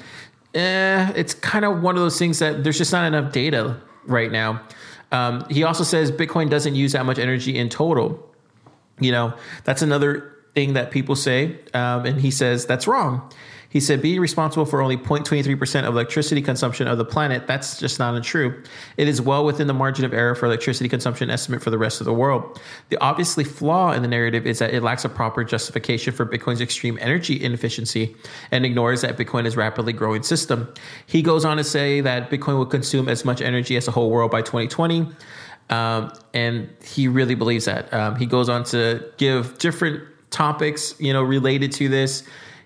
eh, 0.54 1.12
it's 1.16 1.34
kind 1.34 1.64
of 1.64 1.82
one 1.82 1.96
of 1.96 2.02
those 2.02 2.18
things 2.18 2.38
that 2.38 2.64
there's 2.64 2.78
just 2.78 2.92
not 2.92 3.04
enough 3.06 3.32
data 3.32 3.80
right 4.06 4.30
now. 4.30 4.62
Um, 5.12 5.44
he 5.48 5.62
also 5.62 5.84
says 5.84 6.10
Bitcoin 6.10 6.50
doesn't 6.50 6.74
use 6.74 6.92
that 6.92 7.06
much 7.06 7.18
energy 7.18 7.56
in 7.56 7.68
total. 7.68 8.32
You 9.00 9.12
know, 9.12 9.34
that's 9.64 9.82
another 9.82 10.32
thing 10.54 10.74
that 10.74 10.90
people 10.90 11.16
say. 11.16 11.58
Um, 11.72 12.06
and 12.06 12.20
he 12.20 12.30
says 12.30 12.66
that's 12.66 12.86
wrong. 12.86 13.30
He 13.74 13.80
said 13.80 14.00
being 14.00 14.20
responsible 14.20 14.66
for 14.66 14.80
only 14.80 14.96
0.23% 14.96 15.80
of 15.80 15.94
electricity 15.94 16.40
consumption 16.40 16.86
of 16.86 16.96
the 16.96 17.04
planet, 17.04 17.48
that's 17.48 17.76
just 17.76 17.98
not 17.98 18.14
untrue. 18.14 18.62
It 18.96 19.08
is 19.08 19.20
well 19.20 19.44
within 19.44 19.66
the 19.66 19.74
margin 19.74 20.04
of 20.04 20.14
error 20.14 20.36
for 20.36 20.46
electricity 20.46 20.88
consumption 20.88 21.28
estimate 21.28 21.60
for 21.60 21.70
the 21.70 21.76
rest 21.76 22.00
of 22.00 22.04
the 22.04 22.14
world. 22.14 22.60
The 22.90 22.98
obviously 22.98 23.42
flaw 23.42 23.90
in 23.90 24.02
the 24.02 24.06
narrative 24.06 24.46
is 24.46 24.60
that 24.60 24.72
it 24.72 24.84
lacks 24.84 25.04
a 25.04 25.08
proper 25.08 25.42
justification 25.42 26.12
for 26.14 26.24
Bitcoin's 26.24 26.60
extreme 26.60 26.96
energy 27.00 27.42
inefficiency 27.42 28.14
and 28.52 28.64
ignores 28.64 29.00
that 29.00 29.16
Bitcoin 29.16 29.44
is 29.44 29.56
rapidly 29.56 29.92
growing 29.92 30.22
system. 30.22 30.72
He 31.06 31.20
goes 31.20 31.44
on 31.44 31.56
to 31.56 31.64
say 31.64 32.00
that 32.00 32.30
Bitcoin 32.30 32.56
will 32.56 32.66
consume 32.66 33.08
as 33.08 33.24
much 33.24 33.42
energy 33.42 33.76
as 33.76 33.86
the 33.86 33.90
whole 33.90 34.08
world 34.08 34.30
by 34.30 34.42
2020. 34.42 35.08
Um, 35.70 36.12
and 36.32 36.70
he 36.84 37.08
really 37.08 37.34
believes 37.34 37.64
that. 37.64 37.92
Um, 37.92 38.14
he 38.14 38.26
goes 38.26 38.48
on 38.48 38.62
to 38.66 39.04
give 39.16 39.58
different 39.58 40.04
topics, 40.30 40.94
you 41.00 41.12
know, 41.12 41.24
related 41.24 41.72
to 41.72 41.88
this 41.88 42.22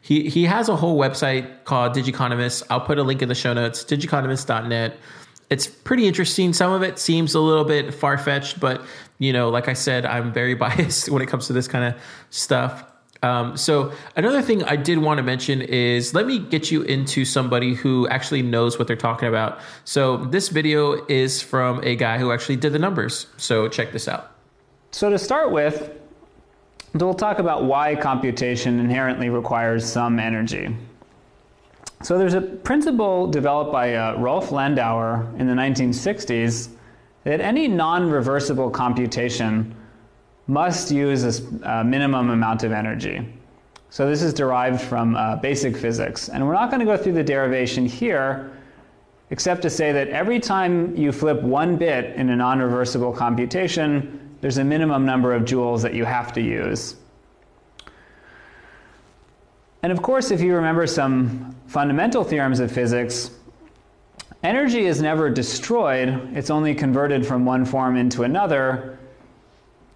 he 0.08 0.30
he 0.30 0.44
has 0.44 0.70
a 0.70 0.76
whole 0.76 0.98
website 0.98 1.64
called 1.64 1.92
Digiconomist. 1.94 2.62
I'll 2.70 2.80
put 2.80 2.98
a 2.98 3.02
link 3.02 3.20
in 3.20 3.28
the 3.28 3.34
show 3.34 3.52
notes, 3.52 3.84
digiconomist.net. 3.84 4.96
It's 5.50 5.66
pretty 5.66 6.06
interesting. 6.06 6.54
Some 6.54 6.72
of 6.72 6.82
it 6.82 6.98
seems 6.98 7.34
a 7.34 7.40
little 7.40 7.64
bit 7.64 7.92
far 7.92 8.16
fetched, 8.16 8.58
but 8.58 8.82
you 9.18 9.34
know, 9.34 9.50
like 9.50 9.68
I 9.68 9.74
said, 9.74 10.06
I'm 10.06 10.32
very 10.32 10.54
biased 10.64 11.10
when 11.10 11.20
it 11.20 11.26
comes 11.26 11.46
to 11.48 11.52
this 11.52 11.68
kind 11.68 11.94
of 11.94 12.00
stuff. 12.30 12.84
Um, 13.22 13.54
so 13.58 13.92
another 14.16 14.40
thing 14.40 14.64
I 14.64 14.76
did 14.76 14.96
want 14.96 15.18
to 15.18 15.22
mention 15.22 15.60
is 15.60 16.14
let 16.14 16.26
me 16.26 16.38
get 16.38 16.70
you 16.70 16.82
into 16.82 17.26
somebody 17.26 17.74
who 17.74 18.08
actually 18.08 18.40
knows 18.40 18.78
what 18.78 18.86
they're 18.86 18.96
talking 18.96 19.28
about. 19.28 19.60
So 19.84 20.16
this 20.16 20.48
video 20.48 21.04
is 21.08 21.42
from 21.42 21.84
a 21.84 21.96
guy 21.96 22.16
who 22.16 22.32
actually 22.32 22.56
did 22.56 22.72
the 22.72 22.78
numbers. 22.78 23.26
So 23.36 23.68
check 23.68 23.92
this 23.92 24.08
out. 24.08 24.32
So 24.90 25.10
to 25.10 25.18
start 25.18 25.50
with, 25.52 25.90
we'll 27.02 27.14
talk 27.14 27.38
about 27.38 27.64
why 27.64 27.94
computation 27.94 28.80
inherently 28.80 29.28
requires 29.28 29.84
some 29.84 30.18
energy. 30.18 30.74
So 32.02 32.16
there's 32.16 32.34
a 32.34 32.40
principle 32.40 33.26
developed 33.26 33.72
by 33.72 33.94
uh, 33.94 34.16
Rolf 34.18 34.50
Landauer 34.50 35.38
in 35.38 35.46
the 35.46 35.54
1960s 35.54 36.70
that 37.24 37.40
any 37.40 37.66
non-reversible 37.66 38.70
computation 38.70 39.74
must 40.46 40.90
use 40.90 41.40
a, 41.40 41.70
a, 41.80 41.84
minimum 41.84 42.30
amount 42.30 42.62
of 42.62 42.72
energy. 42.72 43.26
So 43.90 44.08
this 44.08 44.22
is 44.22 44.32
derived 44.32 44.80
from 44.80 45.16
uh, 45.16 45.36
basic 45.36 45.76
physics. 45.76 46.28
And 46.28 46.46
we're 46.46 46.54
not 46.54 46.70
going 46.70 46.80
to 46.80 46.86
go 46.86 46.96
through 46.96 47.14
the 47.14 47.24
derivation 47.24 47.84
here, 47.84 48.56
except 49.30 49.60
to 49.62 49.70
say 49.70 49.92
that 49.92 50.08
every 50.08 50.38
time 50.38 50.96
you 50.96 51.10
flip 51.10 51.42
one 51.42 51.76
bit 51.76 52.14
in 52.16 52.30
a 52.30 52.36
non-reversible 52.36 53.12
computation, 53.12 54.27
there's 54.40 54.58
a 54.58 54.64
minimum 54.64 55.04
number 55.04 55.32
of 55.32 55.44
joules 55.44 55.82
that 55.82 55.94
you 55.94 56.04
have 56.04 56.32
to 56.34 56.40
use. 56.40 56.96
And 59.82 59.92
of 59.92 60.02
course, 60.02 60.30
if 60.30 60.40
you 60.40 60.54
remember 60.54 60.86
some 60.86 61.54
fundamental 61.66 62.24
theorems 62.24 62.60
of 62.60 62.70
physics, 62.70 63.30
energy 64.42 64.86
is 64.86 65.00
never 65.00 65.30
destroyed, 65.30 66.36
it's 66.36 66.50
only 66.50 66.74
converted 66.74 67.26
from 67.26 67.44
one 67.44 67.64
form 67.64 67.96
into 67.96 68.24
another. 68.24 68.98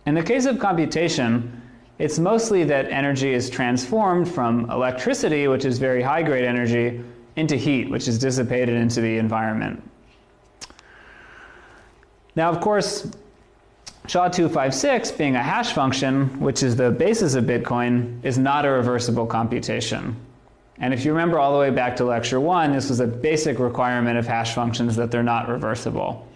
In 0.06 0.14
the 0.14 0.22
case 0.22 0.46
of 0.46 0.58
computation, 0.58 1.60
it's 1.98 2.18
mostly 2.18 2.64
that 2.64 2.90
energy 2.90 3.32
is 3.32 3.50
transformed 3.50 4.28
from 4.28 4.70
electricity, 4.70 5.46
which 5.48 5.64
is 5.64 5.78
very 5.78 6.02
high 6.02 6.22
grade 6.22 6.44
energy, 6.44 7.02
into 7.36 7.56
heat, 7.56 7.88
which 7.90 8.08
is 8.08 8.18
dissipated 8.18 8.74
into 8.74 9.00
the 9.00 9.18
environment. 9.18 9.82
Now, 12.34 12.50
of 12.50 12.60
course, 12.60 13.10
SHA-256, 14.06 15.16
being 15.16 15.36
a 15.36 15.42
hash 15.42 15.72
function, 15.72 16.40
which 16.40 16.62
is 16.62 16.74
the 16.74 16.90
basis 16.90 17.34
of 17.34 17.44
Bitcoin, 17.44 18.24
is 18.24 18.36
not 18.36 18.64
a 18.66 18.70
reversible 18.70 19.26
computation. 19.26 20.16
And 20.78 20.92
if 20.92 21.04
you 21.04 21.12
remember 21.12 21.38
all 21.38 21.52
the 21.52 21.58
way 21.58 21.70
back 21.70 21.94
to 21.96 22.04
lecture 22.04 22.40
one, 22.40 22.72
this 22.72 22.88
was 22.88 22.98
a 22.98 23.06
basic 23.06 23.60
requirement 23.60 24.18
of 24.18 24.26
hash 24.26 24.54
functions 24.54 24.96
that 24.96 25.12
they're 25.12 25.22
not 25.22 25.48
reversible. 25.48 26.26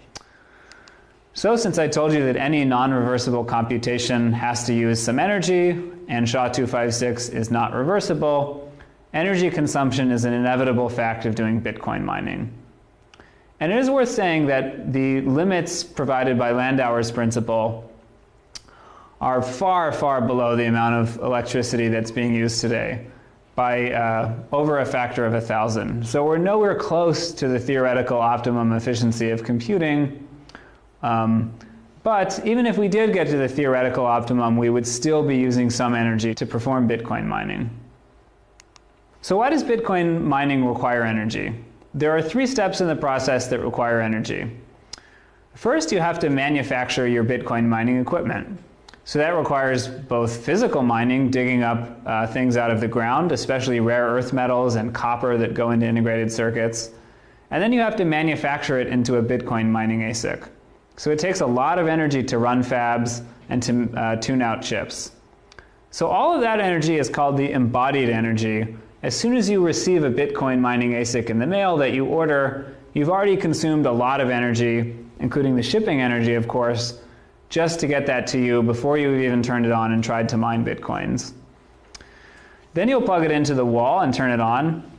So 1.34 1.56
since 1.56 1.78
I 1.78 1.88
told 1.88 2.12
you 2.12 2.24
that 2.24 2.36
any 2.36 2.64
non-reversible 2.64 3.44
computation 3.44 4.32
has 4.32 4.64
to 4.66 4.72
use 4.72 5.02
some 5.02 5.18
energy, 5.18 5.70
and 6.08 6.28
SHA-256 6.28 7.34
is 7.34 7.50
not 7.50 7.74
reversible, 7.74 8.72
energy 9.12 9.50
consumption 9.50 10.12
is 10.12 10.24
an 10.24 10.32
inevitable 10.32 10.88
fact 10.88 11.26
of 11.26 11.34
doing 11.34 11.60
Bitcoin 11.60 12.04
mining. 12.04 12.52
And 13.60 13.72
it 13.72 13.78
is 13.78 13.88
worth 13.88 14.10
saying 14.10 14.46
that 14.46 14.92
the 14.92 15.22
limits 15.22 15.82
provided 15.82 16.38
by 16.38 16.52
Landauer's 16.52 17.10
principle 17.10 17.90
are 19.20 19.40
far, 19.40 19.92
far 19.92 20.20
below 20.20 20.56
the 20.56 20.66
amount 20.66 20.94
of 20.94 21.22
electricity 21.22 21.88
that's 21.88 22.10
being 22.10 22.34
used 22.34 22.60
today 22.60 23.06
by 23.54 23.90
uh, 23.92 24.34
over 24.52 24.80
a 24.80 24.84
factor 24.84 25.24
of 25.24 25.32
a 25.32 25.40
thousand. 25.40 26.06
So 26.06 26.24
we're 26.24 26.36
nowhere 26.36 26.74
close 26.74 27.32
to 27.32 27.48
the 27.48 27.58
theoretical 27.58 28.18
optimum 28.18 28.72
efficiency 28.72 29.30
of 29.30 29.42
computing. 29.42 30.28
Um, 31.02 31.54
but 32.02 32.44
even 32.46 32.66
if 32.66 32.76
we 32.76 32.86
did 32.86 33.14
get 33.14 33.26
to 33.28 33.38
the 33.38 33.48
theoretical 33.48 34.04
optimum, 34.04 34.58
we 34.58 34.68
would 34.68 34.86
still 34.86 35.22
be 35.22 35.36
using 35.36 35.70
some 35.70 35.94
energy 35.94 36.34
to 36.34 36.44
perform 36.44 36.86
Bitcoin 36.86 37.24
mining. 37.24 37.70
So 39.22 39.38
why 39.38 39.48
does 39.48 39.64
Bitcoin 39.64 40.22
mining 40.22 40.64
require 40.64 41.02
energy? 41.02 41.54
There 41.96 42.14
are 42.14 42.20
three 42.20 42.46
steps 42.46 42.82
in 42.82 42.88
the 42.88 42.94
process 42.94 43.46
that 43.46 43.60
require 43.60 44.02
energy. 44.02 44.50
First, 45.54 45.90
you 45.90 45.98
have 45.98 46.18
to 46.18 46.28
manufacture 46.28 47.08
your 47.08 47.24
Bitcoin 47.24 47.64
mining 47.64 47.98
equipment. 47.98 48.58
So 49.06 49.18
that 49.18 49.30
requires 49.30 49.88
both 49.88 50.44
physical 50.44 50.82
mining, 50.82 51.30
digging 51.30 51.62
up 51.62 52.02
uh, 52.04 52.26
things 52.26 52.58
out 52.58 52.70
of 52.70 52.82
the 52.82 52.86
ground, 52.86 53.32
especially 53.32 53.80
rare 53.80 54.08
earth 54.08 54.34
metals 54.34 54.74
and 54.74 54.94
copper 54.94 55.38
that 55.38 55.54
go 55.54 55.70
into 55.70 55.86
integrated 55.86 56.30
circuits. 56.30 56.90
And 57.50 57.62
then 57.62 57.72
you 57.72 57.80
have 57.80 57.96
to 57.96 58.04
manufacture 58.04 58.78
it 58.78 58.88
into 58.88 59.16
a 59.16 59.22
Bitcoin 59.22 59.70
mining 59.70 60.00
ASIC. 60.00 60.50
So 60.98 61.10
it 61.10 61.18
takes 61.18 61.40
a 61.40 61.46
lot 61.46 61.78
of 61.78 61.86
energy 61.86 62.22
to 62.24 62.36
run 62.36 62.62
fabs 62.62 63.24
and 63.48 63.62
to 63.62 63.90
uh, 63.98 64.16
tune 64.16 64.42
out 64.42 64.60
chips. 64.60 65.12
So 65.92 66.08
all 66.08 66.34
of 66.34 66.42
that 66.42 66.60
energy 66.60 66.98
is 66.98 67.08
called 67.08 67.38
the 67.38 67.52
embodied 67.52 68.10
energy, 68.10 68.76
as 69.06 69.14
soon 69.14 69.36
as 69.36 69.48
you 69.48 69.64
receive 69.64 70.02
a 70.02 70.10
Bitcoin 70.10 70.58
mining 70.58 70.90
ASIC 70.90 71.30
in 71.30 71.38
the 71.38 71.46
mail 71.46 71.76
that 71.76 71.92
you 71.92 72.04
order, 72.06 72.74
you've 72.92 73.08
already 73.08 73.36
consumed 73.36 73.86
a 73.86 73.92
lot 73.92 74.20
of 74.20 74.30
energy, 74.30 74.96
including 75.20 75.54
the 75.54 75.62
shipping 75.62 76.00
energy, 76.00 76.34
of 76.34 76.48
course, 76.48 76.98
just 77.48 77.78
to 77.78 77.86
get 77.86 78.04
that 78.06 78.26
to 78.26 78.40
you 78.40 78.64
before 78.64 78.98
you've 78.98 79.20
even 79.20 79.44
turned 79.44 79.64
it 79.64 79.70
on 79.70 79.92
and 79.92 80.02
tried 80.02 80.28
to 80.28 80.36
mine 80.36 80.64
Bitcoins. 80.64 81.34
Then 82.74 82.88
you'll 82.88 83.00
plug 83.00 83.24
it 83.24 83.30
into 83.30 83.54
the 83.54 83.64
wall 83.64 84.00
and 84.00 84.12
turn 84.12 84.32
it 84.32 84.40
on. 84.40 84.90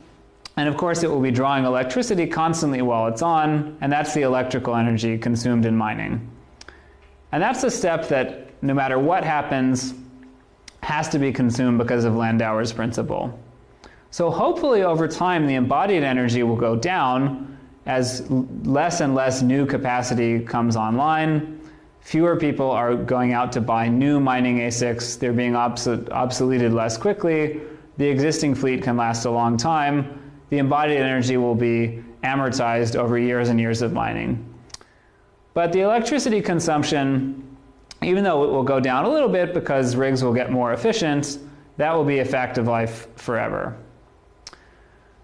And 0.56 0.70
of 0.70 0.78
course, 0.78 1.02
it 1.02 1.10
will 1.10 1.20
be 1.20 1.30
drawing 1.30 1.66
electricity 1.66 2.26
constantly 2.26 2.80
while 2.80 3.08
it's 3.08 3.20
on, 3.20 3.76
and 3.82 3.92
that's 3.92 4.14
the 4.14 4.22
electrical 4.22 4.74
energy 4.74 5.18
consumed 5.18 5.66
in 5.66 5.76
mining. 5.76 6.30
And 7.32 7.42
that's 7.42 7.62
a 7.62 7.70
step 7.70 8.08
that, 8.08 8.62
no 8.62 8.72
matter 8.72 8.98
what 8.98 9.22
happens, 9.22 9.92
has 10.82 11.10
to 11.10 11.18
be 11.18 11.30
consumed 11.30 11.76
because 11.76 12.06
of 12.06 12.14
Landauer's 12.14 12.72
principle. 12.72 13.38
So 14.10 14.30
hopefully 14.30 14.82
over 14.82 15.06
time 15.06 15.46
the 15.46 15.54
embodied 15.54 16.02
energy 16.02 16.42
will 16.42 16.56
go 16.56 16.74
down 16.76 17.58
as 17.86 18.28
less 18.30 19.00
and 19.00 19.14
less 19.14 19.42
new 19.42 19.66
capacity 19.66 20.40
comes 20.40 20.76
online. 20.76 21.60
Fewer 22.00 22.36
people 22.36 22.70
are 22.70 22.94
going 22.94 23.32
out 23.32 23.52
to 23.52 23.60
buy 23.60 23.88
new 23.88 24.20
mining 24.20 24.58
ASICs. 24.58 25.18
They're 25.18 25.32
being 25.32 25.54
obs 25.54 25.86
obsoleted 25.86 26.72
less 26.72 26.96
quickly. 26.96 27.60
The 27.98 28.06
existing 28.06 28.54
fleet 28.54 28.82
can 28.82 28.96
last 28.96 29.24
a 29.24 29.30
long 29.30 29.56
time. 29.56 30.22
the 30.50 30.58
embodied 30.58 30.96
energy 30.96 31.36
will 31.36 31.54
be 31.54 32.02
amortized 32.24 32.96
over 32.96 33.18
years 33.18 33.50
and 33.50 33.60
years 33.60 33.82
of 33.82 33.92
mining. 33.92 34.42
But 35.52 35.72
the 35.72 35.80
electricity 35.80 36.40
consumption, 36.40 37.56
even 38.02 38.24
though 38.24 38.44
it 38.44 38.50
will 38.50 38.62
go 38.62 38.80
down 38.80 39.04
a 39.04 39.10
little 39.10 39.28
bit 39.28 39.52
because 39.52 39.94
rigs 39.96 40.24
will 40.24 40.32
get 40.32 40.50
more 40.50 40.72
efficient, 40.72 41.38
that 41.76 41.94
will 41.94 42.04
be 42.04 42.20
a 42.20 42.24
fact 42.24 42.56
of 42.56 42.66
life 42.66 43.08
forever. 43.16 43.76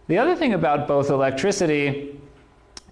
The 0.07 0.19
other 0.19 0.37
thing 0.37 0.53
about 0.53 0.87
both 0.87 1.09
electricity 1.11 2.21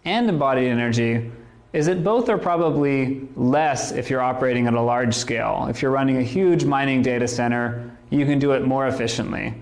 and 0.05 0.29
embodied 0.29 0.69
energy 0.69 1.31
is 1.73 1.87
that 1.87 2.03
both 2.03 2.29
are 2.29 2.39
probably 2.39 3.29
less 3.37 3.93
if 3.93 4.11
you're 4.11 4.21
operating 4.21 4.67
at 4.67 4.75
a 4.75 4.81
large 4.81 5.15
scale. 5.15 5.67
If 5.69 5.83
you're 5.83 5.91
running 5.91 6.19
a 6.19 6.23
huge 6.23 6.65
mining 6.65 7.03
data 7.03 7.29
center, 7.29 7.91
you 8.11 8.27
can 8.27 8.39
do 8.39 8.53
it 8.53 8.65
more 8.65 8.89
efficiently. 8.89 9.55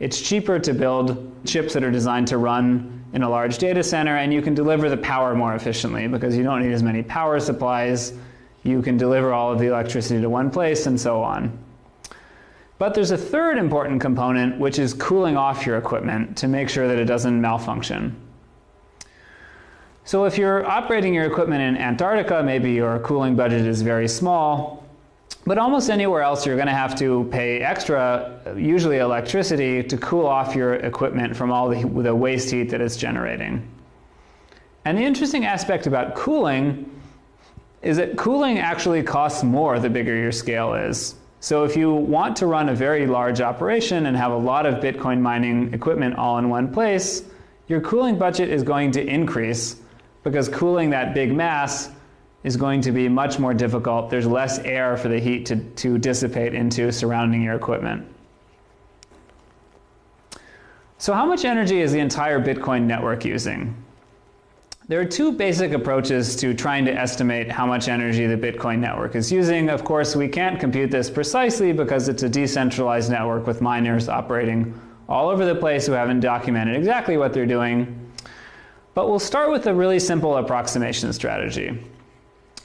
It's 0.00 0.20
cheaper 0.20 0.58
to 0.58 0.74
build 0.74 1.32
chips 1.46 1.72
that 1.74 1.84
are 1.84 1.90
designed 1.90 2.28
to 2.28 2.38
run 2.38 3.04
in 3.12 3.22
a 3.22 3.28
large 3.28 3.58
data 3.58 3.82
center, 3.82 4.16
and 4.16 4.34
you 4.34 4.42
can 4.42 4.54
deliver 4.54 4.90
the 4.90 4.96
power 4.96 5.34
more 5.34 5.54
efficiently 5.54 6.08
because 6.08 6.36
you 6.36 6.42
don't 6.42 6.62
need 6.62 6.72
as 6.72 6.82
many 6.82 7.02
power 7.02 7.38
supplies. 7.38 8.12
You 8.62 8.82
can 8.82 8.96
deliver 8.96 9.32
all 9.32 9.52
of 9.52 9.58
the 9.58 9.66
electricity 9.66 10.20
to 10.20 10.28
one 10.28 10.50
place, 10.50 10.86
and 10.86 11.00
so 11.00 11.22
on. 11.22 11.63
But 12.78 12.94
there's 12.94 13.12
a 13.12 13.18
third 13.18 13.56
important 13.56 14.00
component, 14.00 14.58
which 14.58 14.78
is 14.78 14.94
cooling 14.94 15.36
off 15.36 15.64
your 15.64 15.78
equipment 15.78 16.36
to 16.38 16.48
make 16.48 16.68
sure 16.68 16.88
that 16.88 16.98
it 16.98 17.04
doesn't 17.04 17.40
malfunction. 17.40 18.16
So 20.04 20.24
if 20.24 20.36
you're 20.36 20.66
operating 20.66 21.14
your 21.14 21.24
equipment 21.24 21.62
in 21.62 21.76
Antarctica, 21.76 22.42
maybe 22.42 22.72
your 22.72 22.98
cooling 22.98 23.36
budget 23.36 23.66
is 23.66 23.80
very 23.80 24.06
small, 24.08 24.84
but 25.46 25.56
almost 25.56 25.88
anywhere 25.88 26.20
else 26.20 26.44
you're 26.44 26.56
going 26.56 26.66
to 26.66 26.74
have 26.74 26.94
to 26.98 27.28
pay 27.30 27.60
extra, 27.60 28.40
usually 28.56 28.98
electricity, 28.98 29.82
to 29.82 29.96
cool 29.96 30.26
off 30.26 30.54
your 30.54 30.74
equipment 30.74 31.34
from 31.34 31.50
all 31.50 31.68
the, 31.68 31.88
the 32.02 32.14
waste 32.14 32.50
heat 32.50 32.64
that 32.70 32.80
it's 32.80 32.96
generating. 32.96 33.66
And 34.84 34.98
the 34.98 35.02
interesting 35.02 35.46
aspect 35.46 35.86
about 35.86 36.14
cooling 36.14 36.90
is 37.80 37.96
that 37.96 38.16
cooling 38.16 38.58
actually 38.58 39.02
costs 39.02 39.42
more 39.42 39.78
the 39.78 39.88
bigger 39.88 40.14
your 40.14 40.32
scale 40.32 40.74
is. 40.74 41.14
So 41.44 41.62
if 41.64 41.76
you 41.76 41.92
want 41.92 42.36
to 42.38 42.46
run 42.46 42.70
a 42.70 42.74
very 42.74 43.06
large 43.06 43.42
operation 43.42 44.06
and 44.06 44.16
have 44.16 44.32
a 44.32 44.36
lot 44.36 44.64
of 44.64 44.76
Bitcoin 44.76 45.20
mining 45.20 45.74
equipment 45.74 46.16
all 46.16 46.38
in 46.38 46.48
one 46.48 46.72
place, 46.72 47.22
your 47.68 47.82
cooling 47.82 48.16
budget 48.16 48.48
is 48.48 48.62
going 48.62 48.92
to 48.92 49.06
increase 49.06 49.76
because 50.22 50.48
cooling 50.48 50.88
that 50.88 51.12
big 51.12 51.34
mass 51.34 51.90
is 52.44 52.56
going 52.56 52.80
to 52.80 52.92
be 52.92 53.10
much 53.10 53.38
more 53.38 53.52
difficult. 53.52 54.08
There's 54.08 54.26
less 54.26 54.58
air 54.60 54.96
for 54.96 55.08
the 55.08 55.20
heat 55.20 55.44
to, 55.44 55.56
to 55.56 55.98
dissipate 55.98 56.54
into 56.54 56.90
surrounding 56.90 57.42
your 57.42 57.56
equipment. 57.56 58.06
So 60.96 61.12
how 61.12 61.26
much 61.26 61.44
energy 61.44 61.82
is 61.82 61.92
the 61.92 62.00
entire 62.00 62.42
Bitcoin 62.42 62.84
network 62.84 63.22
using? 63.22 63.76
There 64.86 65.00
are 65.00 65.06
two 65.06 65.32
basic 65.32 65.72
approaches 65.72 66.36
to 66.36 66.52
trying 66.52 66.84
to 66.84 66.92
estimate 66.92 67.50
how 67.50 67.64
much 67.64 67.88
energy 67.88 68.26
the 68.26 68.36
Bitcoin 68.36 68.80
network 68.80 69.16
is 69.16 69.32
using. 69.32 69.70
Of 69.70 69.82
course, 69.82 70.14
we 70.14 70.28
can't 70.28 70.60
compute 70.60 70.90
this 70.90 71.08
precisely 71.08 71.72
because 71.72 72.06
it's 72.10 72.22
a 72.22 72.28
decentralized 72.28 73.10
network 73.10 73.46
with 73.46 73.62
miners 73.62 74.10
operating 74.10 74.78
all 75.08 75.30
over 75.30 75.46
the 75.46 75.54
place 75.54 75.86
who 75.86 75.92
haven't 75.92 76.20
documented 76.20 76.76
exactly 76.76 77.16
what 77.16 77.32
they're 77.32 77.46
doing. 77.46 78.12
But 78.92 79.08
we'll 79.08 79.18
start 79.18 79.50
with 79.50 79.66
a 79.68 79.74
really 79.74 79.98
simple 79.98 80.36
approximation 80.36 81.14
strategy, 81.14 81.82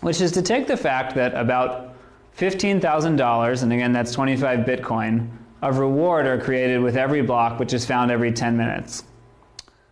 which 0.01 0.19
is 0.19 0.33
to 0.33 0.41
take 0.41 0.67
the 0.67 0.75
fact 0.75 1.15
that 1.15 1.33
about 1.35 1.95
$15,000, 2.37 3.63
and 3.63 3.71
again 3.73 3.93
that's 3.93 4.11
25 4.11 4.59
Bitcoin, 4.59 5.29
of 5.61 5.77
reward 5.77 6.25
are 6.25 6.37
created 6.37 6.81
with 6.81 6.97
every 6.97 7.21
block, 7.21 7.59
which 7.59 7.71
is 7.71 7.85
found 7.85 8.11
every 8.11 8.33
10 8.33 8.57
minutes. 8.57 9.05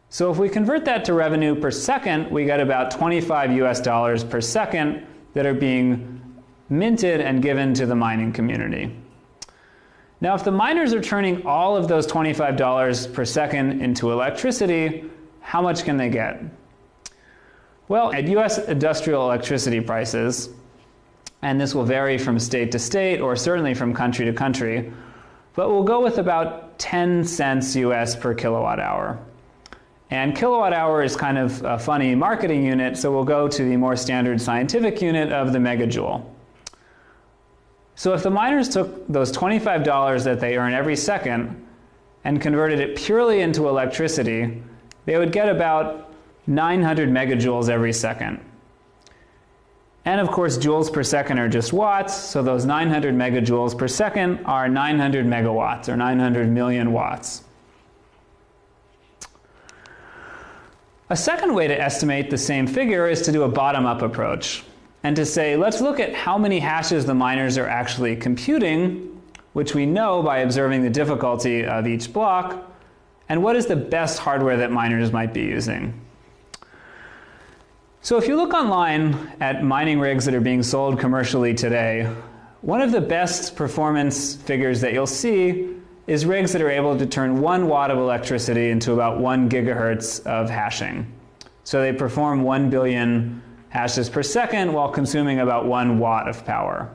So 0.09 0.31
if 0.31 0.37
we 0.37 0.47
convert 0.47 0.85
that 0.85 1.03
to 1.05 1.13
revenue 1.13 1.53
per 1.59 1.69
second, 1.69 2.31
we 2.31 2.45
get 2.45 2.59
about 2.59 2.91
25 2.91 3.51
US 3.51 3.81
dollars 3.81 4.23
per 4.23 4.39
second 4.39 5.05
that 5.33 5.45
are 5.45 5.53
being 5.53 6.21
minted 6.69 7.21
and 7.21 7.41
given 7.41 7.73
to 7.73 7.85
the 7.85 7.95
mining 7.95 8.31
community. 8.31 8.95
Now, 10.19 10.33
if 10.33 10.43
the 10.43 10.51
miners 10.51 10.93
are 10.93 11.01
turning 11.01 11.45
all 11.45 11.77
of 11.77 11.87
those 11.87 12.07
$25 12.07 13.13
per 13.13 13.25
second 13.25 13.81
into 13.81 14.11
electricity, 14.11 15.03
how 15.41 15.61
much 15.61 15.83
can 15.83 15.97
they 15.97 16.09
get? 16.09 16.41
Well, 17.87 18.11
at 18.13 18.27
US 18.29 18.57
industrial 18.57 19.23
electricity 19.23 19.79
prices, 19.79 20.49
and 21.41 21.61
this 21.61 21.75
will 21.75 21.83
vary 21.83 22.17
from 22.17 22.39
state 22.39 22.71
to 22.71 22.79
state 22.79 23.19
or 23.21 23.35
certainly 23.35 23.73
from 23.73 23.93
country 23.93 24.25
to 24.25 24.33
country, 24.33 24.91
but 25.53 25.69
we'll 25.69 25.83
go 25.83 26.01
with 26.01 26.17
about 26.17 26.79
10 26.79 27.23
cents 27.23 27.75
US 27.75 28.15
per 28.15 28.33
kilowatt 28.33 28.79
hour. 28.79 29.19
And 30.09 30.35
kilowatt 30.35 30.73
hour 30.73 31.03
is 31.03 31.15
kind 31.15 31.37
of 31.37 31.63
a 31.65 31.77
funny 31.77 32.15
marketing 32.15 32.65
unit, 32.65 32.97
so 32.97 33.11
we'll 33.11 33.25
go 33.25 33.47
to 33.47 33.63
the 33.63 33.75
more 33.75 33.95
standard 33.95 34.39
scientific 34.39 35.01
unit 35.01 35.33
of 35.33 35.51
the 35.51 35.59
megajoule. 35.59 36.23
So 37.95 38.13
if 38.13 38.23
the 38.23 38.29
miners 38.29 38.69
took 38.69 39.07
those 39.07 39.31
$25 39.31 40.23
that 40.23 40.39
they 40.39 40.55
earn 40.55 40.73
every 40.73 40.95
second 40.95 41.65
and 42.23 42.41
converted 42.41 42.79
it 42.79 42.95
purely 42.95 43.41
into 43.41 43.67
electricity, 43.67 44.61
they 45.05 45.17
would 45.17 45.31
get 45.31 45.49
about 45.49 46.13
900 46.45 47.09
megajoules 47.09 47.69
every 47.69 47.91
second. 47.91 48.39
And 50.05 50.21
of 50.21 50.29
course, 50.29 50.57
joules 50.57 50.91
per 50.91 51.03
second 51.03 51.39
are 51.39 51.49
just 51.49 51.73
watts, 51.73 52.13
so 52.13 52.41
those 52.41 52.65
900 52.65 53.13
megajoules 53.13 53.77
per 53.77 53.89
second 53.89 54.45
are 54.45 54.69
900 54.69 55.25
megawatts, 55.25 55.89
or 55.89 55.97
900 55.97 56.49
million 56.49 56.93
watts. 56.93 57.43
A 61.09 61.15
second 61.15 61.53
way 61.53 61.69
to 61.69 61.81
estimate 61.81 62.29
the 62.29 62.37
same 62.37 62.67
figure 62.67 63.07
is 63.07 63.21
to 63.21 63.31
do 63.31 63.43
a 63.43 63.47
bottom-up 63.47 64.01
approach, 64.01 64.65
and 65.03 65.15
to 65.15 65.25
say, 65.25 65.55
let's 65.55 65.79
look 65.79 66.01
at 66.01 66.13
how 66.13 66.37
many 66.37 66.59
hashes 66.59 67.05
the 67.05 67.13
miners 67.13 67.57
are 67.57 67.67
actually 67.67 68.17
computing, 68.17 69.21
which 69.53 69.73
we 69.73 69.85
know 69.85 70.21
by 70.21 70.39
observing 70.39 70.83
the 70.83 70.89
difficulty 70.89 71.65
of 71.65 71.87
each 71.87 72.11
block, 72.11 72.69
and 73.29 73.41
what 73.41 73.55
is 73.55 73.67
the 73.67 73.75
best 73.75 74.19
hardware 74.19 74.57
that 74.57 74.69
miners 74.69 75.13
might 75.13 75.33
be 75.33 75.43
using. 75.43 75.93
So 78.01 78.17
if 78.17 78.27
you 78.27 78.35
look 78.35 78.53
online 78.53 79.31
at 79.39 79.63
mining 79.63 80.01
rigs 80.01 80.25
that 80.25 80.33
are 80.33 80.41
being 80.41 80.61
sold 80.61 80.99
commercially 80.99 81.53
today, 81.53 82.13
one 82.59 82.81
of 82.81 82.91
the 82.91 82.99
best 83.01 83.55
performance 83.55 84.35
figures 84.35 84.81
that 84.81 84.91
you'll 84.91 85.07
see 85.07 85.73
is 86.07 86.25
rigs 86.25 86.53
that 86.53 86.61
are 86.61 86.71
able 86.71 86.97
to 86.97 87.05
turn 87.05 87.41
one 87.41 87.67
watt 87.67 87.91
of 87.91 87.97
electricity 87.97 88.69
into 88.69 88.93
about 88.93 89.19
one 89.19 89.49
gigahertz 89.49 90.25
of 90.25 90.49
hashing. 90.49 91.11
So 91.65 91.81
they 91.81 91.91
perform 91.91 92.43
one 92.43 92.69
billion 92.69 93.43
hashes 93.69 94.09
per 94.09 94.23
second 94.23 94.71
while 94.71 94.89
consuming 94.89 95.41
about 95.41 95.65
one 95.65 95.99
watt 95.99 96.29
of 96.29 96.45
power. 96.45 96.89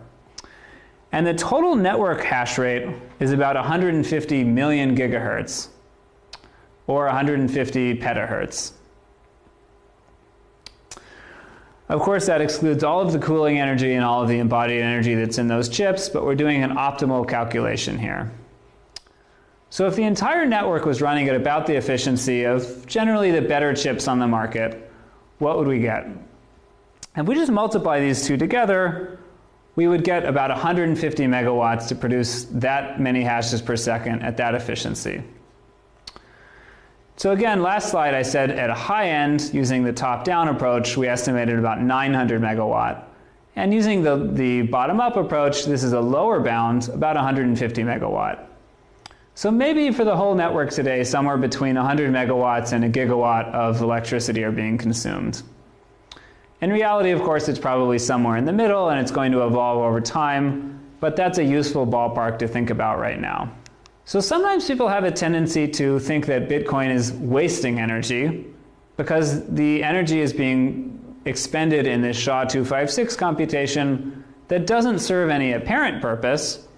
And 1.13 1.27
the 1.27 1.35
total 1.35 1.77
network 1.77 2.23
hash 2.23 2.57
rate 2.57 2.89
is 3.21 3.33
about 3.33 3.55
150 3.55 4.45
million 4.45 4.97
gigahertz 4.97 5.69
or 6.87 7.05
150 7.05 7.99
petahertz. 7.99 8.73
Of 11.91 12.01
course, 12.01 12.25
that 12.25 12.41
excludes 12.41 12.83
all 12.83 13.03
of 13.03 13.13
the 13.13 13.19
cooling 13.19 13.61
energy 13.61 13.93
and 13.93 14.03
all 14.03 14.23
of 14.23 14.29
the 14.29 14.39
embodied 14.39 14.81
energy 14.81 15.15
that's 15.15 15.37
in 15.37 15.49
those 15.49 15.69
chips, 15.69 16.09
but 16.09 16.25
we're 16.25 16.35
doing 16.35 16.63
an 16.63 16.71
optimal 16.71 17.29
calculation 17.29 17.99
here. 17.99 18.33
So 19.73 19.87
if 19.87 19.97
the 19.97 20.03
entire 20.03 20.45
network 20.45 20.85
was 20.85 21.01
running 21.01 21.31
at 21.31 21.35
about 21.35 21.67
the 21.67 21.77
efficiency 21.77 22.45
of 22.45 22.85
generally 22.85 23.31
the 23.31 23.41
better 23.41 23.73
chips 23.73 24.07
on 24.07 24.19
the 24.19 24.27
market, 24.27 24.93
what 25.39 25.57
would 25.57 25.67
we 25.67 25.79
get? 25.79 26.07
If 27.17 27.25
we 27.25 27.35
just 27.35 27.51
multiply 27.51 27.99
these 27.99 28.27
two 28.27 28.37
together, 28.37 29.19
we 29.75 29.89
would 29.89 30.05
get 30.05 30.27
about 30.27 30.51
150 30.51 31.25
megawatts 31.25 31.89
to 31.89 31.95
produce 31.95 32.45
that 32.51 33.01
many 33.01 33.23
hashes 33.23 33.63
per 33.63 33.75
second 33.75 34.21
at 34.21 34.37
that 34.37 34.55
efficiency. 34.55 35.23
So 37.17 37.31
again, 37.31 37.63
last 37.63 37.91
slide 37.91 38.13
I 38.13 38.21
said 38.21 38.51
at 38.51 38.69
a 38.69 38.75
high 38.75 39.09
end, 39.09 39.55
using 39.55 39.85
the 39.85 39.93
top-down 39.95 40.49
approach, 40.49 40.99
we 40.99 41.09
estimated 41.09 41.59
about 41.59 41.81
900 41.81 42.43
megawatt. 42.43 43.05
And 43.57 43.73
using 43.73 44.03
the, 44.03 44.29
the 44.35 44.63
bottom-up 44.63 45.17
approach, 45.17 45.65
this 45.65 45.83
is 45.83 45.95
a 45.95 46.01
lower 46.01 46.41
bound, 46.41 46.91
about 46.91 47.17
150 47.17 47.83
megawatt. 47.85 48.49
So 49.35 49.51
maybe 49.51 49.91
for 49.91 50.05
the 50.05 50.15
whole 50.15 50.35
network 50.35 50.71
today, 50.71 51.05
somewhere 51.05 51.39
between 51.39 51.75
100 51.75 52.13
megawatts 52.13 52.73
and 52.73 52.85
a 52.85 52.91
gigawatt 52.91 53.51
of 53.53 53.81
electricity 53.81 54.45
are 54.45 54.53
being 54.53 54.77
consumed. 54.77 55.43
In 56.61 56.71
reality, 56.71 57.11
of 57.11 57.23
course, 57.23 57.49
it's 57.49 57.59
probably 57.59 57.99
somewhere 57.99 58.37
in 58.37 58.45
the 58.45 58.53
middle 58.53 58.91
and 58.91 59.01
it's 59.01 59.11
going 59.11 59.33
to 59.33 59.45
evolve 59.47 59.79
over 59.79 60.01
time, 60.01 60.79
but 61.01 61.17
that's 61.17 61.39
a 61.39 61.45
useful 61.45 61.87
ballpark 61.87 62.39
to 62.39 62.47
think 62.47 62.71
about 62.71 62.99
right 62.99 63.21
now. 63.21 63.51
So 64.05 64.21
sometimes 64.21 64.67
people 64.67 64.89
have 64.89 65.05
a 65.05 65.11
tendency 65.11 65.67
to 65.69 65.99
think 65.99 66.27
that 66.27 66.49
Bitcoin 66.49 66.95
is 66.95 67.13
wasting 67.13 67.81
energy 67.81 68.47
because 68.97 69.47
the 69.49 69.83
energy 69.83 70.21
is 70.21 70.33
being 70.33 71.17
expended 71.25 71.87
in 71.87 72.03
this 72.03 72.17
SHA-256 72.19 73.17
computation 73.17 74.25
that 74.49 74.67
doesn't 74.67 74.99
serve 74.99 75.31
any 75.31 75.53
apparent 75.53 76.03
purpose, 76.03 76.69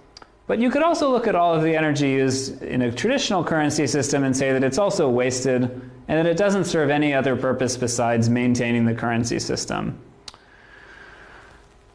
But 0.47 0.59
you 0.59 0.71
could 0.71 0.83
also 0.83 1.11
look 1.11 1.27
at 1.27 1.35
all 1.35 1.55
of 1.55 1.63
the 1.63 1.75
energy 1.75 2.11
used 2.11 2.63
in 2.63 2.83
a 2.83 2.93
traditional 2.93 3.43
currency 3.43 3.87
system 3.87 4.25
and 4.25 4.37
say 4.37 4.53
that 4.53 4.63
it's 4.63 4.79
also 4.79 5.09
wasted 5.09 5.63
and 5.63 6.19
that 6.19 6.27
it 6.27 6.37
doesn't 6.37 6.65
serve 6.65 6.91
any 6.91 7.15
other 7.15 7.35
purpose 7.35 7.77
besides 7.77 8.29
maintaining 8.29 8.85
the 8.85 8.95
currency 8.95 9.39
system. 9.39 9.99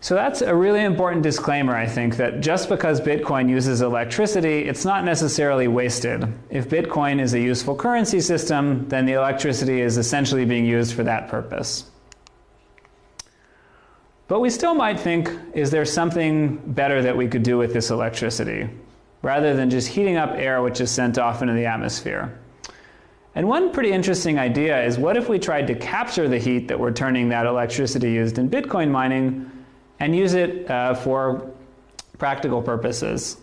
So 0.02 0.16
that's 0.16 0.41
a 0.41 0.56
really 0.56 0.82
important 0.82 1.24
disclaimer, 1.24 1.76
I 1.76 1.86
think, 1.86 2.16
that 2.18 2.39
just 2.39 2.70
because 2.70 3.02
Bitcoin 3.02 3.50
uses 3.50 3.82
electricity, 3.82 4.60
it's 4.60 4.86
not 4.86 5.04
necessarily 5.04 5.68
wasted. 5.68 6.34
If 6.50 6.70
Bitcoin 6.70 7.20
is 7.20 7.34
a 7.34 7.39
useful 7.39 7.76
currency 7.76 8.22
system, 8.22 8.88
then 8.88 9.06
the 9.06 9.14
electricity 9.14 9.82
is 9.82 9.97
essentially 9.97 10.45
being 10.45 10.66
used 10.66 10.93
for 10.93 11.04
that 11.04 11.28
purpose. 11.28 11.91
But 14.30 14.42
we 14.42 14.52
still 14.52 14.76
might 14.76 15.00
think 15.00 15.32
is 15.54 15.72
there 15.72 15.84
something 15.86 16.58
better 16.74 17.02
that 17.02 17.18
we 17.18 17.28
could 17.28 17.42
do 17.42 17.58
with 17.58 17.74
this 17.74 17.90
electricity, 17.90 18.70
rather 19.24 19.56
than 19.56 19.72
just 19.72 19.88
heating 19.88 20.18
up 20.18 20.30
air 20.36 20.62
which 20.62 20.80
is 20.80 20.92
sent 20.92 21.18
off 21.18 21.42
into 21.42 21.56
the 21.56 21.66
atmosphere? 21.66 22.40
And 23.34 23.48
one 23.48 23.74
pretty 23.74 23.92
interesting 23.92 24.38
idea 24.38 24.84
is 24.86 25.00
what 25.00 25.18
if 25.18 25.30
we 25.30 25.40
tried 25.40 25.66
to 25.68 25.76
capture 25.76 26.28
the 26.28 26.38
heat 26.38 26.68
that 26.68 26.80
we're 26.80 26.92
turning 26.92 27.30
that 27.30 27.48
electricity 27.48 28.12
used 28.12 28.38
in 28.38 28.50
Bitcoin 28.52 28.92
mining 28.92 29.50
and 30.00 30.16
use 30.16 30.36
it 30.36 30.70
uh, 30.70 30.94
for 30.94 31.50
practical 32.20 32.62
purposes? 32.62 33.38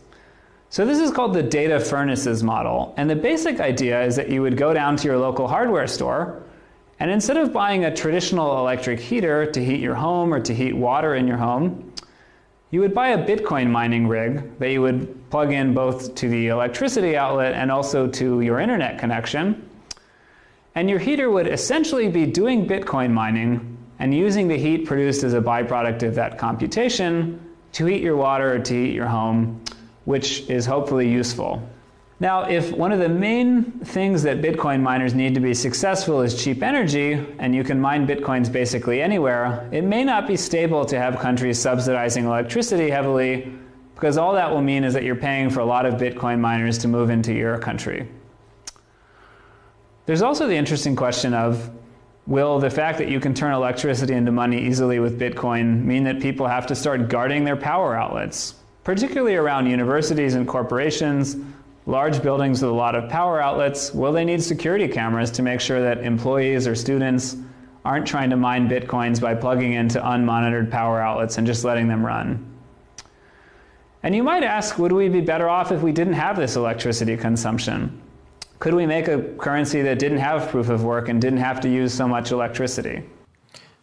So, 0.69 0.87
this 0.87 1.01
is 1.01 1.11
called 1.11 1.35
the 1.35 1.43
data 1.43 1.81
furnaces 1.81 2.45
model. 2.45 2.95
And 2.97 3.11
the 3.11 3.17
basic 3.17 3.59
idea 3.59 4.05
is 4.05 4.15
that 4.15 4.29
you 4.29 4.41
would 4.43 4.57
go 4.57 4.73
down 4.73 4.95
to 4.97 5.09
your 5.09 5.19
local 5.19 5.49
hardware 5.49 5.89
store 5.89 6.45
and 6.99 7.11
instead 7.11 7.37
of 7.37 7.53
buying 7.53 7.85
a 7.85 7.95
traditional 7.95 8.59
electric 8.59 8.99
heater 8.99 9.51
to 9.53 9.65
heat 9.65 9.81
your 9.81 9.95
home 9.95 10.33
or 10.33 10.41
to 10.41 10.55
heat 10.55 10.75
water 10.75 11.15
in 11.15 11.27
your 11.29 11.37
home, 11.37 11.93
you 12.71 12.81
would 12.81 12.95
buy 12.95 13.09
a 13.09 13.27
Bitcoin 13.27 13.71
mining 13.71 14.09
rig 14.09 14.59
that 14.59 14.71
you 14.71 14.83
would 14.83 15.31
plug 15.31 15.53
in 15.53 15.75
both 15.75 16.15
to 16.17 16.29
the 16.29 16.49
electricity 16.49 17.17
outlet 17.17 17.55
and 17.55 17.71
also 17.71 18.09
to 18.09 18.41
your 18.41 18.61
internet 18.61 18.99
connection. 18.99 19.69
And 20.75 20.91
your 20.91 20.99
heater 20.99 21.31
would 21.31 21.47
essentially 21.47 22.09
be 22.09 22.27
doing 22.27 22.67
Bitcoin 22.67 23.13
mining 23.13 23.77
and 23.99 24.15
using 24.15 24.49
the 24.49 24.57
heat 24.57 24.85
produced 24.87 25.23
as 25.23 25.33
a 25.33 25.41
byproduct 25.41 26.03
of 26.03 26.15
that 26.17 26.39
computation 26.39 27.41
to 27.73 27.87
heat 27.87 28.03
your 28.03 28.17
water 28.17 28.55
or 28.55 28.59
to 28.59 28.75
heat 28.75 28.95
your 28.95 29.07
home, 29.07 29.63
which 30.05 30.49
is 30.51 30.67
hopefully 30.67 31.11
useful. 31.11 31.67
Now, 32.19 32.49
if 32.49 32.73
one 32.73 32.93
of 32.93 32.99
the 32.99 33.11
main 33.11 33.73
things 33.73 34.23
that 34.23 34.41
Bitcoin 34.41 34.81
miners 34.81 35.13
need 35.13 35.35
to 35.35 35.41
be 35.41 35.53
successful 35.53 36.23
is 36.23 36.43
cheap 36.43 36.63
energy, 36.63 37.13
and 37.39 37.55
you 37.55 37.63
can 37.63 37.79
mine 37.79 38.07
Bitcoins 38.07 38.51
basically 38.51 39.03
anywhere, 39.03 39.69
it 39.71 39.85
may 39.85 40.03
not 40.03 40.27
be 40.27 40.35
stable 40.35 40.87
to 40.87 40.99
have 40.99 41.19
countries 41.19 41.59
subsidizing 41.59 42.25
electricity 42.25 42.89
heavily, 42.89 43.53
because 43.95 44.17
all 44.17 44.33
that 44.33 44.51
will 44.51 44.63
mean 44.63 44.83
is 44.83 44.95
that 44.95 45.03
you're 45.03 45.15
paying 45.15 45.51
for 45.51 45.61
a 45.61 45.67
lot 45.67 45.85
of 45.85 45.95
Bitcoin 45.95 46.41
miners 46.41 46.79
to 46.79 46.89
move 46.89 47.11
into 47.11 47.35
your 47.35 47.59
country. 47.59 48.09
There's 50.07 50.23
also 50.23 50.47
the 50.47 50.57
interesting 50.57 50.97
question 50.97 51.35
of 51.35 51.71
will 52.27 52.59
the 52.59 52.71
fact 52.71 52.97
that 52.99 53.09
you 53.09 53.21
can 53.21 53.35
turn 53.35 53.53
electricity 53.53 54.15
into 54.15 54.33
money 54.33 54.67
easily 54.67 55.01
with 55.01 55.21
Bitcoin 55.21 55.85
mean 55.85 56.05
that 56.05 56.21
people 56.21 56.47
have 56.47 56.67
to 56.69 56.75
start 56.75 57.09
guarding 57.09 57.45
their 57.45 57.57
power 57.57 57.95
outlets, 57.95 58.55
particularly 58.85 59.37
around 59.37 59.67
universities 59.67 60.35
and 60.35 60.49
corporations? 60.49 61.37
Large 61.87 62.21
buildings 62.23 62.61
with 62.61 62.71
a 62.71 62.75
lot 62.75 62.95
of 62.95 63.09
power 63.09 63.41
outlets, 63.41 63.95
will 63.95 64.13
they 64.13 64.25
need 64.25 64.43
security 64.43 64.89
cameras 64.89 65.31
to 65.31 65.43
make 65.43 65.61
sure 65.61 65.81
that 65.81 65.99
employees 65.99 66.67
or 66.67 66.75
students 66.75 67.37
aren't 67.85 68.07
trying 68.07 68.29
to 68.31 68.37
mine 68.37 68.69
bitcoins 68.69 69.21
by 69.21 69.35
plugging 69.35 69.75
into 69.75 70.01
unmonitored 70.01 70.71
power 70.71 71.01
outlets 71.01 71.39
and 71.39 71.47
just 71.47 71.65
letting 71.65 71.87
them 71.87 72.05
run? 72.05 72.45
And 74.03 74.15
you 74.15 74.23
might 74.23 74.43
ask, 74.43 74.79
would 74.79 74.93
we 74.93 75.09
be 75.09 75.21
better 75.21 75.49
off 75.49 75.73
if 75.73 75.83
we 75.83 75.93
didn't 75.93 76.15
have 76.15 76.37
this 76.37 76.57
electricity 76.57 77.17
consumption? 77.17 78.01
Could 78.59 78.75
we 78.75 78.87
make 78.87 79.09
a 79.09 79.23
currency 79.39 79.83
that 79.83 79.99
didn't 79.99 80.19
have 80.19 80.49
proof 80.49 80.69
of 80.69 80.85
work 80.85 81.09
and 81.09 81.21
didn't 81.21 81.39
have 81.39 81.61
to 81.61 81.69
use 81.69 81.93
so 81.93 82.09
much 82.09 82.33
electricity? 82.33 83.03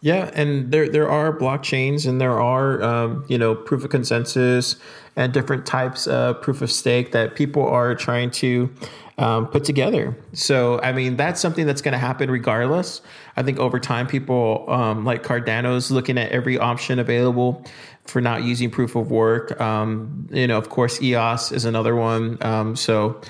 Yeah, 0.00 0.30
and 0.34 0.70
there 0.70 0.86
there 0.88 1.08
are 1.08 1.34
blockchains 1.34 2.06
and 2.06 2.20
there 2.20 2.38
are 2.38 2.82
um, 2.82 3.24
you 3.26 3.38
know 3.38 3.54
proof 3.54 3.84
of 3.84 3.90
consensus 3.90 4.76
and 5.16 5.32
different 5.32 5.66
types 5.66 6.06
of 6.06 6.40
proof 6.42 6.62
of 6.62 6.70
stake 6.70 7.12
that 7.12 7.34
people 7.34 7.66
are 7.66 7.94
trying 7.94 8.30
to 8.30 8.70
um, 9.16 9.46
put 9.46 9.64
together. 9.64 10.16
So 10.32 10.80
I 10.80 10.92
mean 10.92 11.16
that's 11.16 11.40
something 11.40 11.66
that's 11.66 11.82
going 11.82 11.92
to 11.92 11.98
happen 11.98 12.30
regardless. 12.30 13.00
I 13.36 13.42
think 13.42 13.58
over 13.58 13.78
time 13.78 14.06
people 14.06 14.64
um, 14.68 15.04
like 15.04 15.22
Cardano's 15.22 15.90
looking 15.90 16.18
at 16.18 16.32
every 16.32 16.58
option 16.58 16.98
available 16.98 17.64
for 18.04 18.20
not 18.20 18.42
using 18.42 18.70
proof 18.70 18.96
of 18.96 19.10
work. 19.10 19.58
Um, 19.60 20.28
you 20.30 20.46
know, 20.46 20.58
of 20.58 20.68
course, 20.68 21.00
EOS 21.00 21.52
is 21.52 21.64
another 21.64 21.96
one. 21.96 22.38
Um, 22.42 22.76
so 22.76 23.20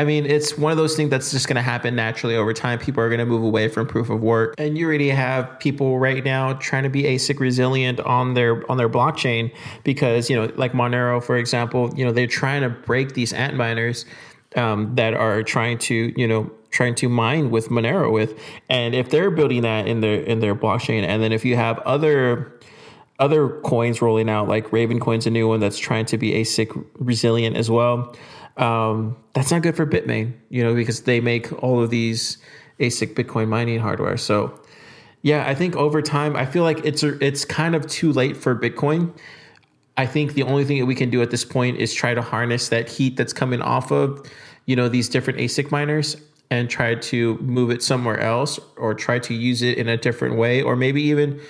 I 0.00 0.04
mean, 0.04 0.26
it's 0.26 0.56
one 0.56 0.70
of 0.70 0.78
those 0.78 0.94
things 0.94 1.10
that's 1.10 1.32
just 1.32 1.48
going 1.48 1.56
to 1.56 1.62
happen 1.62 1.96
naturally 1.96 2.36
over 2.36 2.52
time. 2.52 2.78
People 2.78 3.02
are 3.02 3.08
going 3.08 3.18
to 3.18 3.26
move 3.26 3.42
away 3.42 3.66
from 3.66 3.88
proof 3.88 4.10
of 4.10 4.20
work, 4.20 4.54
and 4.56 4.78
you 4.78 4.86
already 4.86 5.08
have 5.08 5.58
people 5.58 5.98
right 5.98 6.24
now 6.24 6.52
trying 6.54 6.84
to 6.84 6.88
be 6.88 7.02
ASIC 7.02 7.40
resilient 7.40 7.98
on 8.00 8.34
their 8.34 8.68
on 8.70 8.76
their 8.76 8.88
blockchain 8.88 9.52
because 9.82 10.30
you 10.30 10.36
know, 10.36 10.52
like 10.54 10.72
Monero, 10.72 11.22
for 11.22 11.36
example, 11.36 11.92
you 11.96 12.04
know, 12.04 12.12
they're 12.12 12.28
trying 12.28 12.62
to 12.62 12.68
break 12.68 13.14
these 13.14 13.32
ant 13.32 13.56
miners 13.56 14.06
um, 14.54 14.94
that 14.94 15.14
are 15.14 15.42
trying 15.42 15.78
to 15.78 16.12
you 16.16 16.28
know 16.28 16.48
trying 16.70 16.94
to 16.94 17.08
mine 17.08 17.50
with 17.50 17.68
Monero 17.68 18.12
with, 18.12 18.38
and 18.68 18.94
if 18.94 19.10
they're 19.10 19.32
building 19.32 19.62
that 19.62 19.88
in 19.88 20.00
their 20.00 20.20
in 20.20 20.38
their 20.38 20.54
blockchain, 20.54 21.02
and 21.02 21.20
then 21.20 21.32
if 21.32 21.44
you 21.44 21.56
have 21.56 21.80
other 21.80 22.52
other 23.18 23.48
coins 23.62 24.00
rolling 24.00 24.30
out, 24.30 24.46
like 24.46 24.72
Raven 24.72 25.00
Coin's 25.00 25.26
a 25.26 25.30
new 25.30 25.48
one 25.48 25.58
that's 25.58 25.78
trying 25.78 26.06
to 26.06 26.16
be 26.16 26.34
ASIC 26.34 26.86
resilient 27.00 27.56
as 27.56 27.68
well 27.68 28.14
um, 28.58 29.16
that's 29.34 29.50
not 29.50 29.62
good 29.62 29.76
for 29.76 29.86
Bitmain, 29.86 30.34
you 30.50 30.62
know, 30.62 30.74
because 30.74 31.02
they 31.02 31.20
make 31.20 31.62
all 31.62 31.82
of 31.82 31.90
these 31.90 32.38
ASIC 32.80 33.14
Bitcoin 33.14 33.48
mining 33.48 33.78
hardware. 33.78 34.16
So, 34.16 34.60
yeah, 35.22 35.48
I 35.48 35.54
think 35.54 35.76
over 35.76 36.02
time, 36.02 36.36
I 36.36 36.44
feel 36.44 36.64
like 36.64 36.84
it's 36.84 37.02
it's 37.02 37.44
kind 37.44 37.74
of 37.74 37.86
too 37.86 38.12
late 38.12 38.36
for 38.36 38.54
Bitcoin. 38.56 39.16
I 39.96 40.06
think 40.06 40.34
the 40.34 40.42
only 40.42 40.64
thing 40.64 40.78
that 40.78 40.86
we 40.86 40.94
can 40.94 41.10
do 41.10 41.22
at 41.22 41.30
this 41.30 41.44
point 41.44 41.78
is 41.78 41.92
try 41.92 42.14
to 42.14 42.22
harness 42.22 42.68
that 42.68 42.88
heat 42.88 43.16
that's 43.16 43.32
coming 43.32 43.60
off 43.60 43.90
of, 43.90 44.28
you 44.66 44.76
know, 44.76 44.88
these 44.88 45.08
different 45.08 45.40
ASIC 45.40 45.72
miners 45.72 46.16
and 46.50 46.70
try 46.70 46.94
to 46.94 47.36
move 47.38 47.70
it 47.70 47.82
somewhere 47.82 48.20
else 48.20 48.58
or 48.76 48.94
try 48.94 49.18
to 49.18 49.34
use 49.34 49.60
it 49.60 49.76
in 49.76 49.88
a 49.88 49.96
different 49.96 50.36
way 50.36 50.62
or 50.62 50.76
maybe 50.76 51.02
even 51.02 51.40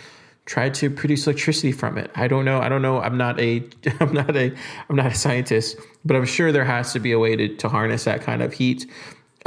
try 0.49 0.71
to 0.71 0.89
produce 0.89 1.27
electricity 1.27 1.73
from 1.73 1.99
it. 1.99 2.11
I 2.15 2.27
don't 2.27 2.47
know. 2.47 2.59
I 2.59 2.71
don't 2.71 2.81
know. 2.81 3.01
I'm 3.01 3.19
not 3.19 3.39
a 3.39 3.63
I'm 4.01 4.13
not 4.15 4.35
a 4.35 4.53
I'm 4.89 4.97
not 4.97 5.13
a 5.13 5.15
scientist, 5.15 5.77
but 6.05 6.17
I'm 6.17 6.25
sure 6.25 6.51
there 6.51 6.65
has 6.65 6.93
to 6.95 6.99
be 6.99 7.13
a 7.13 7.19
way 7.19 7.37
to, 7.37 7.55
to 7.57 7.69
harness 7.69 8.05
that 8.05 8.23
kind 8.23 8.43
of 8.43 8.55
heat. 8.55 8.91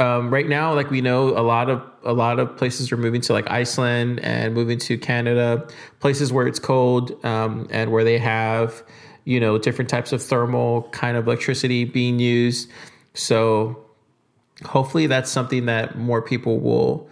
Um, 0.00 0.32
right 0.32 0.48
now, 0.48 0.72
like 0.74 0.90
we 0.90 1.00
know, 1.00 1.36
a 1.36 1.42
lot 1.42 1.68
of 1.68 1.82
a 2.04 2.12
lot 2.12 2.38
of 2.38 2.56
places 2.56 2.92
are 2.92 2.96
moving 2.96 3.20
to 3.22 3.32
like 3.32 3.50
Iceland 3.50 4.20
and 4.20 4.54
moving 4.54 4.78
to 4.78 4.96
Canada, 4.96 5.66
places 5.98 6.32
where 6.32 6.46
it's 6.46 6.60
cold 6.60 7.22
um, 7.24 7.66
and 7.70 7.90
where 7.90 8.04
they 8.04 8.18
have 8.18 8.82
you 9.24 9.40
know 9.40 9.58
different 9.58 9.90
types 9.90 10.12
of 10.12 10.22
thermal 10.22 10.82
kind 10.92 11.16
of 11.16 11.26
electricity 11.26 11.84
being 11.84 12.20
used. 12.20 12.70
So 13.14 13.84
hopefully, 14.64 15.08
that's 15.08 15.32
something 15.32 15.66
that 15.66 15.98
more 15.98 16.22
people 16.22 16.60
will 16.60 17.08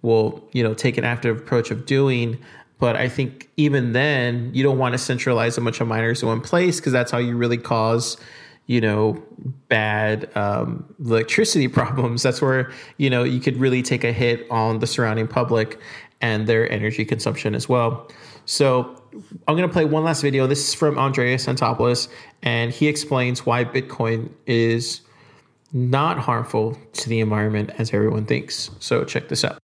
will 0.00 0.42
you 0.52 0.62
know 0.62 0.72
take 0.72 0.96
an 0.96 1.04
active 1.04 1.36
approach 1.36 1.70
of 1.70 1.84
doing. 1.84 2.38
But 2.78 2.96
I 2.96 3.08
think 3.08 3.48
even 3.56 3.92
then, 3.92 4.50
you 4.52 4.62
don't 4.62 4.78
want 4.78 4.92
to 4.92 4.98
centralize 4.98 5.56
a 5.56 5.60
bunch 5.60 5.80
of 5.80 5.88
miners 5.88 6.22
in 6.22 6.28
one 6.28 6.40
place 6.40 6.78
because 6.78 6.92
that's 6.92 7.10
how 7.10 7.18
you 7.18 7.36
really 7.36 7.56
cause, 7.56 8.18
you 8.66 8.80
know, 8.80 9.22
bad 9.68 10.30
um, 10.36 10.84
electricity 11.02 11.68
problems. 11.80 12.22
That's 12.22 12.42
where, 12.42 12.70
you 12.98 13.08
know, 13.08 13.24
you 13.24 13.40
could 13.40 13.56
really 13.56 13.82
take 13.82 14.04
a 14.04 14.12
hit 14.12 14.46
on 14.50 14.80
the 14.80 14.86
surrounding 14.86 15.26
public 15.26 15.80
and 16.20 16.46
their 16.46 16.70
energy 16.70 17.04
consumption 17.04 17.54
as 17.54 17.68
well. 17.68 18.10
So 18.44 19.02
I'm 19.48 19.56
going 19.56 19.68
to 19.68 19.72
play 19.72 19.84
one 19.84 20.04
last 20.04 20.22
video. 20.22 20.46
This 20.46 20.68
is 20.68 20.74
from 20.74 20.98
Andreas 20.98 21.46
Antonopoulos, 21.46 22.08
and 22.42 22.72
he 22.72 22.86
explains 22.88 23.44
why 23.44 23.64
Bitcoin 23.64 24.30
is 24.46 25.00
not 25.72 26.18
harmful 26.18 26.78
to 26.92 27.08
the 27.08 27.20
environment 27.20 27.70
as 27.78 27.92
everyone 27.92 28.24
thinks. 28.24 28.70
So 28.78 29.04
check 29.04 29.28
this 29.28 29.44
out. 29.44 29.58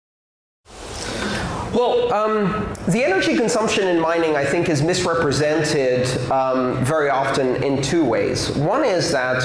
Well, 1.72 2.12
um, 2.12 2.71
the 2.88 3.04
energy 3.04 3.36
consumption 3.36 3.86
in 3.86 4.00
mining, 4.00 4.36
I 4.36 4.44
think, 4.44 4.68
is 4.68 4.82
misrepresented 4.82 6.08
um, 6.32 6.84
very 6.84 7.10
often 7.10 7.62
in 7.62 7.80
two 7.80 8.04
ways. 8.04 8.50
One 8.50 8.84
is 8.84 9.12
that 9.12 9.42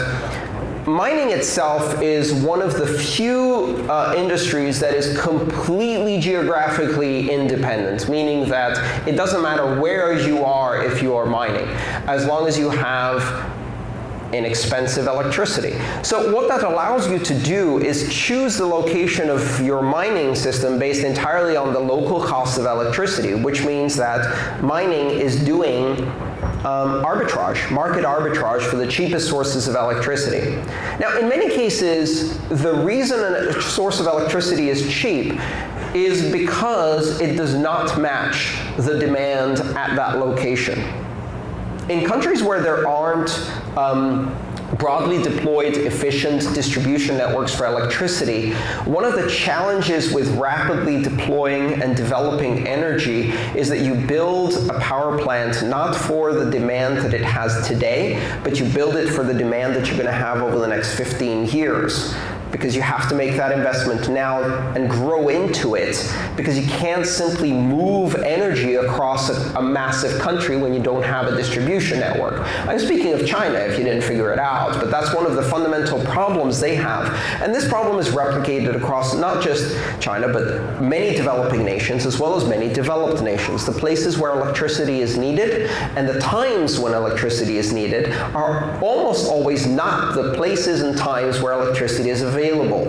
mining 0.87 1.29
itself 1.29 2.01
is 2.01 2.33
one 2.33 2.61
of 2.61 2.77
the 2.77 2.87
few 2.87 3.85
uh, 3.89 4.15
industries 4.17 4.79
that 4.79 4.95
is 4.95 5.19
completely 5.19 6.19
geographically 6.19 7.29
independent, 7.29 8.09
meaning 8.09 8.49
that 8.49 9.07
it 9.07 9.15
doesn't 9.15 9.41
matter 9.41 9.79
where 9.79 10.13
you 10.13 10.43
are 10.43 10.83
if 10.83 11.03
you 11.03 11.15
are 11.15 11.25
mining, 11.25 11.67
as 12.07 12.25
long 12.25 12.47
as 12.47 12.57
you 12.57 12.69
have 12.69 13.21
inexpensive 14.33 15.07
electricity. 15.07 15.77
So 16.03 16.33
what 16.33 16.47
that 16.49 16.63
allows 16.63 17.09
you 17.09 17.19
to 17.19 17.39
do 17.43 17.79
is 17.79 18.13
choose 18.13 18.57
the 18.57 18.65
location 18.65 19.29
of 19.29 19.61
your 19.61 19.81
mining 19.81 20.35
system 20.35 20.77
based 20.77 21.03
entirely 21.03 21.55
on 21.55 21.73
the 21.73 21.79
local 21.79 22.21
cost 22.21 22.57
of 22.57 22.65
electricity, 22.65 23.35
which 23.35 23.65
means 23.65 23.95
that 23.95 24.61
mining 24.61 25.09
is 25.11 25.43
doing 25.43 25.97
um, 26.65 27.03
arbitrage, 27.03 27.71
market 27.71 28.03
arbitrage 28.03 28.61
for 28.61 28.75
the 28.75 28.87
cheapest 28.87 29.29
sources 29.29 29.67
of 29.67 29.75
electricity. 29.75 30.55
Now, 30.99 31.17
in 31.17 31.29
many 31.29 31.49
cases, 31.49 32.37
the 32.49 32.73
reason 32.83 33.19
a 33.19 33.61
source 33.61 33.99
of 33.99 34.07
electricity 34.07 34.69
is 34.69 34.91
cheap 34.91 35.39
is 35.93 36.31
because 36.31 37.21
it 37.21 37.35
does 37.37 37.53
not 37.55 37.99
match 37.99 38.57
the 38.77 38.99
demand 38.99 39.59
at 39.77 39.95
that 39.95 40.19
location. 40.19 41.06
In 41.89 42.05
countries 42.05 42.43
where 42.43 42.59
there 42.59 42.85
aren't 42.85 43.31
um, 43.77 44.35
broadly 44.77 45.23
deployed 45.23 45.77
efficient 45.77 46.41
distribution 46.53 47.17
networks 47.17 47.55
for 47.55 47.65
electricity, 47.65 48.51
one 48.83 49.05
of 49.05 49.13
the 49.13 49.29
challenges 49.29 50.11
with 50.11 50.27
rapidly 50.37 51.01
deploying 51.01 51.81
and 51.81 51.95
developing 51.95 52.67
energy 52.67 53.29
is 53.55 53.69
that 53.69 53.79
you 53.79 53.95
build 53.95 54.69
a 54.69 54.77
power 54.79 55.17
plant 55.17 55.65
not 55.65 55.95
for 55.95 56.33
the 56.33 56.51
demand 56.51 56.97
that 56.97 57.13
it 57.13 57.23
has 57.23 57.65
today, 57.65 58.21
but 58.43 58.59
you 58.59 58.65
build 58.73 58.97
it 58.97 59.07
for 59.09 59.23
the 59.23 59.33
demand 59.33 59.73
that 59.73 59.87
you're 59.87 59.95
going 59.95 60.07
to 60.07 60.11
have 60.11 60.41
over 60.41 60.59
the 60.59 60.67
next 60.67 60.95
15 60.95 61.45
years 61.45 62.13
because 62.51 62.75
you 62.75 62.81
have 62.81 63.09
to 63.09 63.15
make 63.15 63.35
that 63.35 63.51
investment 63.51 64.09
now 64.09 64.41
and 64.75 64.89
grow 64.89 65.29
into 65.29 65.75
it 65.75 66.13
because 66.35 66.57
you 66.57 66.65
can't 66.67 67.05
simply 67.05 67.51
move 67.51 68.15
energy 68.15 68.75
across 68.75 69.29
a, 69.29 69.57
a, 69.57 69.61
massive 69.61 70.19
country 70.21 70.55
when 70.55 70.73
you 70.73 70.81
don't 70.81 71.03
have 71.03 71.27
a 71.27 71.35
distribution 71.35 71.99
network. 71.99 72.39
I'm 72.67 72.79
speaking 72.79 73.13
of 73.13 73.27
China 73.27 73.57
if 73.59 73.77
you 73.77 73.83
didn't 73.83 74.01
figure 74.01 74.31
it 74.31 74.39
out, 74.39 74.79
but 74.79 74.89
that's 74.89 75.13
one 75.13 75.25
of 75.25 75.35
the 75.35 75.43
fundamental 75.43 75.99
problems 76.05 76.59
they 76.59 76.75
have. 76.75 77.13
And 77.41 77.53
this 77.53 77.67
problem 77.67 77.99
is 77.99 78.09
replicated 78.09 78.75
across 78.75 79.13
not 79.13 79.43
just 79.43 79.75
China, 79.99 80.31
but 80.31 80.81
many 80.81 81.15
developing 81.15 81.65
nations 81.65 82.05
as 82.05 82.19
well 82.19 82.35
as 82.35 82.47
many 82.47 82.71
developed 82.71 83.21
nations. 83.21 83.65
The 83.65 83.73
places 83.73 84.17
where 84.17 84.31
electricity 84.31 85.01
is 85.01 85.17
needed 85.17 85.69
and 85.95 86.07
the 86.07 86.19
times 86.19 86.79
when 86.79 86.93
electricity 86.93 87.57
is 87.57 87.73
needed 87.73 88.13
are 88.33 88.79
almost 88.81 89.29
always 89.29 89.67
not 89.67 90.15
the 90.15 90.33
places 90.33 90.81
and 90.81 90.97
times 90.97 91.41
where 91.41 91.53
electricity 91.53 92.09
is 92.09 92.21
available 92.21 92.36
available. 92.37 92.85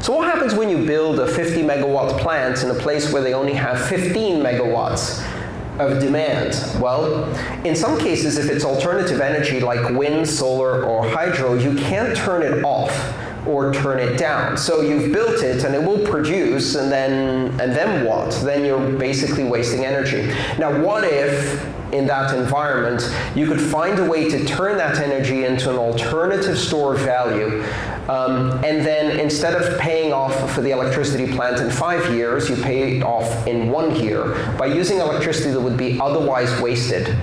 So 0.00 0.14
what 0.14 0.26
happens 0.26 0.54
when 0.54 0.68
you 0.68 0.84
build 0.84 1.18
a 1.18 1.26
50 1.26 1.62
megawatt 1.62 2.18
plant 2.20 2.62
in 2.62 2.70
a 2.70 2.74
place 2.74 3.12
where 3.12 3.22
they 3.22 3.34
only 3.34 3.54
have 3.54 3.80
15 3.88 4.42
megawatts 4.42 5.24
of 5.78 6.00
demand? 6.00 6.54
Well, 6.80 7.24
in 7.64 7.74
some 7.74 7.98
cases, 7.98 8.36
if 8.36 8.50
it's 8.50 8.64
alternative 8.64 9.20
energy 9.20 9.60
like 9.60 9.90
wind, 9.90 10.28
solar, 10.28 10.84
or 10.84 11.08
hydro, 11.08 11.54
you 11.54 11.74
can't 11.76 12.16
turn 12.16 12.42
it 12.42 12.64
off 12.64 12.92
or 13.46 13.72
turn 13.72 13.98
it 13.98 14.18
down. 14.18 14.56
So 14.56 14.80
you've 14.80 15.12
built 15.12 15.42
it 15.42 15.64
and 15.64 15.74
it 15.74 15.82
will 15.82 16.04
produce 16.06 16.74
and 16.76 16.90
then 16.90 17.48
and 17.60 17.72
then 17.72 18.04
what? 18.06 18.30
Then 18.42 18.64
you're 18.64 18.92
basically 18.98 19.44
wasting 19.44 19.84
energy. 19.84 20.26
Now 20.58 20.82
what 20.82 21.04
if 21.04 21.62
in 21.94 22.06
that 22.06 22.36
environment 22.36 23.02
you 23.34 23.46
could 23.46 23.60
find 23.60 23.98
a 23.98 24.04
way 24.04 24.28
to 24.28 24.44
turn 24.44 24.76
that 24.76 24.98
energy 24.98 25.44
into 25.44 25.70
an 25.70 25.76
alternative 25.76 26.58
store 26.58 26.94
of 26.94 27.00
value 27.00 27.62
um, 28.08 28.52
and 28.64 28.84
then 28.84 29.18
instead 29.18 29.54
of 29.54 29.78
paying 29.78 30.12
off 30.12 30.52
for 30.52 30.60
the 30.60 30.70
electricity 30.70 31.32
plant 31.32 31.60
in 31.60 31.70
five 31.70 32.12
years, 32.12 32.50
you 32.50 32.56
pay 32.56 32.98
it 32.98 33.02
off 33.02 33.46
in 33.46 33.70
one 33.70 33.96
year 33.96 34.34
by 34.58 34.66
using 34.66 34.98
electricity 34.98 35.50
that 35.50 35.60
would 35.60 35.78
be 35.78 35.98
otherwise 36.00 36.60
wasted. 36.60 37.16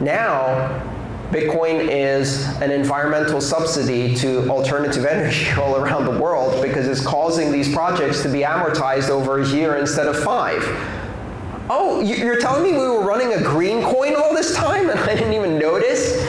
Now, 0.00 0.82
Bitcoin 1.30 1.88
is 1.90 2.46
an 2.60 2.70
environmental 2.70 3.40
subsidy 3.40 4.14
to 4.16 4.48
alternative 4.50 5.06
energy 5.10 5.50
all 5.58 5.76
around 5.76 6.04
the 6.04 6.20
world 6.20 6.62
because 6.62 6.86
it's 6.86 7.04
causing 7.04 7.50
these 7.50 7.72
projects 7.72 8.22
to 8.22 8.28
be 8.28 8.40
amortized 8.40 9.08
over 9.08 9.40
a 9.40 9.48
year 9.48 9.76
instead 9.76 10.06
of 10.06 10.22
five. 10.22 10.62
Oh, 11.70 12.00
you're 12.00 12.40
telling 12.40 12.62
me 12.62 12.72
we 12.72 12.86
were 12.86 13.02
running 13.02 13.32
a 13.32 13.42
green 13.42 13.82
coin 13.82 14.14
all 14.16 14.34
this 14.34 14.54
time 14.54 14.90
and 14.90 14.98
I 14.98 15.14
didn't 15.14 15.32
even 15.32 15.58
notice? 15.58 16.22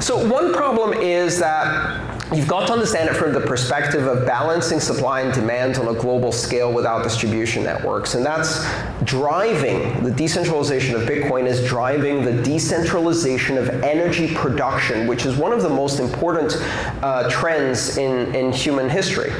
So 0.00 0.28
one 0.28 0.52
problem 0.52 0.92
is 0.92 1.38
that 1.38 2.08
You've 2.34 2.46
got 2.46 2.66
to 2.66 2.74
understand 2.74 3.08
it 3.08 3.16
from 3.16 3.32
the 3.32 3.40
perspective 3.40 4.06
of 4.06 4.26
balancing 4.26 4.80
supply 4.80 5.22
and 5.22 5.32
demand 5.32 5.78
on 5.78 5.88
a 5.88 5.98
global 5.98 6.30
scale 6.30 6.70
without 6.70 7.02
distribution 7.02 7.64
networks. 7.64 8.16
And 8.16 8.26
that's 8.26 8.66
driving 9.04 10.04
the 10.04 10.10
decentralization 10.10 10.94
of 10.94 11.02
Bitcoin 11.08 11.46
is 11.46 11.66
driving 11.66 12.22
the 12.22 12.42
decentralization 12.42 13.56
of 13.56 13.70
energy 13.82 14.34
production, 14.34 15.06
which 15.06 15.24
is 15.24 15.38
one 15.38 15.54
of 15.54 15.62
the 15.62 15.70
most 15.70 16.00
important 16.00 16.58
uh, 17.02 17.30
trends 17.30 17.96
in, 17.96 18.34
in 18.34 18.52
human 18.52 18.90
history. 18.90 19.32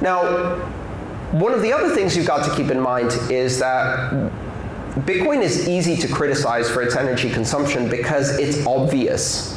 Now, 0.00 0.56
one 1.32 1.52
of 1.52 1.62
the 1.62 1.72
other 1.72 1.94
things 1.94 2.16
you've 2.16 2.26
got 2.26 2.44
to 2.44 2.54
keep 2.54 2.70
in 2.70 2.80
mind 2.80 3.12
is 3.30 3.58
that 3.58 4.12
Bitcoin 5.00 5.42
is 5.42 5.68
easy 5.68 5.96
to 5.96 6.08
criticize 6.08 6.70
for 6.70 6.82
its 6.82 6.96
energy 6.96 7.30
consumption 7.30 7.88
because 7.88 8.38
it's 8.38 8.66
obvious 8.66 9.56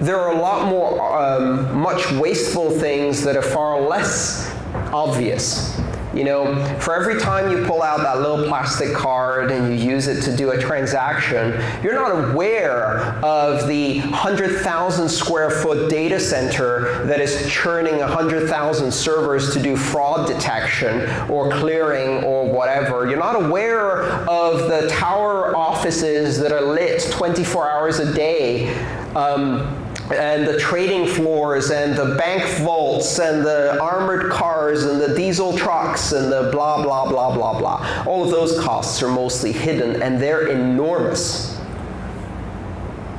there 0.00 0.18
are 0.18 0.32
a 0.32 0.38
lot 0.38 0.68
more, 0.68 1.18
um, 1.18 1.76
much 1.78 2.10
wasteful 2.12 2.70
things 2.70 3.24
that 3.24 3.36
are 3.36 3.42
far 3.42 3.80
less 3.80 4.54
obvious. 4.92 5.78
You 6.18 6.24
know, 6.24 6.78
for 6.80 6.96
every 6.96 7.20
time 7.20 7.48
you 7.48 7.64
pull 7.64 7.80
out 7.80 7.98
that 7.98 8.20
little 8.20 8.48
plastic 8.48 8.92
card 8.92 9.52
and 9.52 9.68
you 9.68 9.90
use 9.92 10.08
it 10.08 10.20
to 10.22 10.36
do 10.36 10.50
a 10.50 10.58
transaction, 10.58 11.52
you're 11.80 11.94
not 11.94 12.32
aware 12.32 13.14
of 13.24 13.68
the 13.68 14.00
100,000 14.00 15.08
square 15.08 15.48
foot 15.48 15.88
data 15.88 16.18
center 16.18 17.06
that 17.06 17.20
is 17.20 17.48
churning 17.48 17.98
100,000 17.98 18.90
servers 18.90 19.54
to 19.54 19.62
do 19.62 19.76
fraud 19.76 20.26
detection 20.26 21.08
or 21.30 21.52
clearing 21.52 22.24
or 22.24 22.52
whatever. 22.52 23.08
You're 23.08 23.20
not 23.20 23.40
aware 23.40 24.02
of 24.28 24.68
the 24.68 24.88
tower 24.88 25.56
offices 25.56 26.36
that 26.40 26.50
are 26.50 26.62
lit 26.62 27.08
24 27.12 27.70
hours 27.70 28.00
a 28.00 28.12
day. 28.12 28.76
Um, 29.14 29.87
and 30.12 30.46
the 30.46 30.58
trading 30.58 31.06
floors 31.06 31.70
and 31.70 31.96
the 31.96 32.14
bank 32.16 32.42
vaults 32.60 33.18
and 33.18 33.44
the 33.44 33.78
armored 33.80 34.30
cars 34.30 34.84
and 34.84 35.00
the 35.00 35.14
diesel 35.14 35.56
trucks 35.56 36.12
and 36.12 36.32
the 36.32 36.50
blah, 36.50 36.82
blah, 36.82 37.08
blah, 37.08 37.34
blah, 37.34 37.58
blah. 37.58 38.04
All 38.06 38.24
of 38.24 38.30
those 38.30 38.58
costs 38.60 39.02
are 39.02 39.10
mostly 39.10 39.52
hidden 39.52 40.02
and 40.02 40.20
they're 40.20 40.48
enormous. 40.48 41.58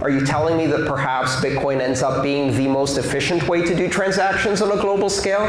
Are 0.01 0.09
you 0.09 0.25
telling 0.25 0.57
me 0.57 0.65
that 0.67 0.87
perhaps 0.87 1.35
Bitcoin 1.35 1.81
ends 1.81 2.01
up 2.01 2.23
being 2.23 2.55
the 2.55 2.69
most 2.69 2.97
efficient 2.97 3.49
way 3.49 3.61
to 3.63 3.75
do 3.75 3.89
transactions 3.89 4.61
on 4.61 4.71
a 4.71 4.81
global 4.81 5.09
scale? 5.09 5.43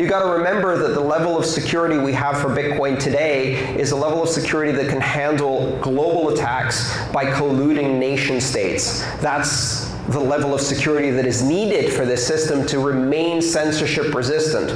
You 0.00 0.08
got 0.08 0.24
to 0.24 0.32
remember 0.32 0.76
that 0.76 0.94
the 0.94 1.00
level 1.00 1.38
of 1.38 1.46
security 1.46 1.96
we 1.96 2.12
have 2.12 2.40
for 2.40 2.48
Bitcoin 2.48 2.98
today 2.98 3.54
is 3.78 3.92
a 3.92 3.96
level 3.96 4.20
of 4.20 4.28
security 4.28 4.72
that 4.72 4.88
can 4.88 5.00
handle 5.00 5.78
global 5.80 6.30
attacks 6.30 6.92
by 7.12 7.24
colluding 7.26 8.00
nation 8.00 8.40
states. 8.40 9.04
That's 9.20 9.87
the 10.08 10.18
level 10.18 10.54
of 10.54 10.60
security 10.60 11.10
that 11.10 11.26
is 11.26 11.42
needed 11.42 11.92
for 11.92 12.06
this 12.06 12.26
system 12.26 12.64
to 12.66 12.80
remain 12.80 13.42
censorship 13.42 14.14
resistant. 14.14 14.68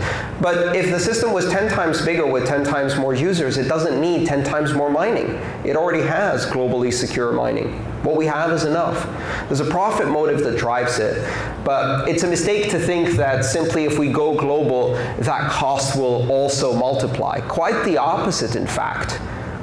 But 0.42 0.76
if 0.76 0.90
the 0.90 1.00
system 1.00 1.32
was 1.32 1.48
10 1.48 1.70
times 1.70 2.04
bigger 2.04 2.26
with 2.26 2.46
10 2.46 2.64
times 2.64 2.96
more 2.96 3.14
users, 3.14 3.56
it 3.56 3.66
doesn't 3.66 3.98
need 3.98 4.26
10 4.26 4.44
times 4.44 4.74
more 4.74 4.90
mining. 4.90 5.40
It 5.64 5.74
already 5.74 6.02
has 6.02 6.44
globally 6.44 6.92
secure 6.92 7.32
mining. 7.32 7.72
What 8.02 8.16
we 8.16 8.26
have 8.26 8.50
is 8.50 8.64
enough. 8.64 9.06
There's 9.48 9.60
a 9.60 9.70
profit 9.70 10.08
motive 10.08 10.40
that 10.44 10.58
drives 10.58 10.98
it, 10.98 11.26
but 11.64 12.06
it's 12.06 12.24
a 12.24 12.28
mistake 12.28 12.70
to 12.70 12.78
think 12.78 13.12
that 13.12 13.44
simply 13.44 13.84
if 13.84 13.98
we 13.98 14.12
go 14.12 14.36
global, 14.36 14.94
that 15.20 15.50
cost 15.50 15.96
will 15.96 16.30
also 16.30 16.76
multiply. 16.76 17.40
Quite 17.40 17.84
the 17.84 17.96
opposite, 17.96 18.54
in 18.54 18.66
fact. 18.66 19.18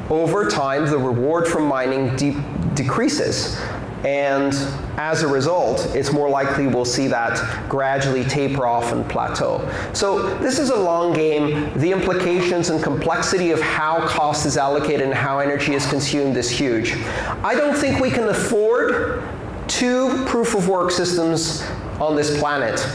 Over 0.10 0.50
time, 0.50 0.88
the 0.88 0.98
reward 0.98 1.48
from 1.48 1.68
mining 1.68 2.16
de 2.16 2.32
decreases 2.74 3.60
and 4.04 4.54
as 4.98 5.24
a 5.24 5.28
result, 5.28 5.94
it's 5.94 6.12
more 6.12 6.30
likely 6.30 6.68
we'll 6.68 6.86
see 6.86 7.08
that 7.08 7.68
gradually 7.70 8.24
taper 8.24 8.66
off 8.66 8.94
and 8.94 9.08
plateau. 9.10 9.68
So 9.94 10.36
this 10.38 10.58
is 10.58 10.70
a 10.70 10.76
long 10.76 11.14
game. 11.14 11.78
The 11.80 11.92
implications 11.92 12.70
and 12.70 12.82
complexity 12.82 13.52
of 13.52 13.60
how 13.62 14.08
cost 14.08 14.46
is 14.46 14.58
allocated 14.58 15.02
and 15.02 15.14
how 15.14 15.40
energy 15.40 15.74
is 15.74 15.86
consumed 15.88 16.38
is 16.38 16.50
huge. 16.50 16.96
I 17.44 17.56
don't 17.56 17.76
think 17.76 18.00
we 18.00 18.10
can 18.10 18.30
afford 18.30 19.24
two 19.68 20.26
proof 20.26 20.56
of 20.56 20.68
work 20.68 20.92
systems 20.92 21.64
on 22.00 22.16
this 22.16 22.40
planet, 22.40 22.86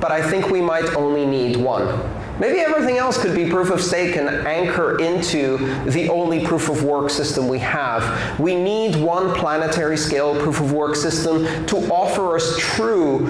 but 0.00 0.10
I 0.10 0.20
think 0.20 0.50
we 0.50 0.60
might 0.60 0.94
only 0.96 1.24
need 1.24 1.56
one. 1.56 1.86
Maybe 2.38 2.60
everything 2.60 2.98
else 2.98 3.20
could 3.20 3.34
be 3.34 3.50
proof 3.50 3.70
of 3.70 3.80
stake 3.80 4.16
and 4.16 4.28
anchor 4.46 4.98
into 5.00 5.58
the 5.90 6.08
only 6.08 6.44
proof 6.46 6.68
of 6.68 6.84
work 6.84 7.10
system 7.10 7.48
we 7.48 7.58
have. 7.58 8.38
We 8.38 8.54
need 8.54 8.96
one 8.96 9.34
planetary 9.34 9.96
scale 9.96 10.40
proof 10.40 10.60
of 10.60 10.72
work 10.72 10.94
system 10.94 11.66
to 11.66 11.76
offer 11.92 12.36
us 12.36 12.56
true 12.58 13.26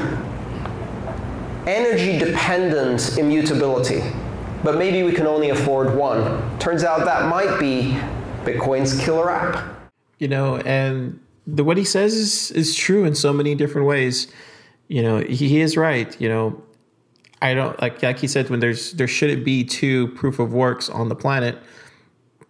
energy 1.66 2.18
dependent 2.18 3.16
immutability. 3.18 4.02
But 4.62 4.76
maybe 4.76 5.02
we 5.02 5.12
can 5.12 5.26
only 5.26 5.50
afford 5.50 5.94
one. 5.94 6.58
Turns 6.58 6.84
out 6.84 7.04
that 7.04 7.28
might 7.28 7.58
be 7.60 7.96
Bitcoin's 8.44 8.98
killer 9.04 9.30
app. 9.30 9.90
You 10.18 10.28
know, 10.28 10.56
and 10.58 11.20
the 11.46 11.64
what 11.64 11.76
he 11.76 11.84
says 11.84 12.14
is 12.14 12.50
is 12.50 12.74
true 12.74 13.04
in 13.04 13.14
so 13.14 13.32
many 13.32 13.54
different 13.54 13.86
ways. 13.86 14.26
You 14.88 15.02
know, 15.02 15.20
he, 15.20 15.48
he 15.48 15.60
is 15.60 15.76
right. 15.76 16.20
You 16.20 16.28
know, 16.28 16.62
I 17.40 17.54
don't 17.54 17.80
like 17.80 18.02
like 18.02 18.18
he 18.18 18.26
said 18.26 18.50
when 18.50 18.60
there's 18.60 18.92
there 18.92 19.08
shouldn't 19.08 19.44
be 19.44 19.64
two 19.64 20.08
proof 20.08 20.38
of 20.38 20.52
works 20.52 20.88
on 20.88 21.08
the 21.08 21.16
planet. 21.16 21.58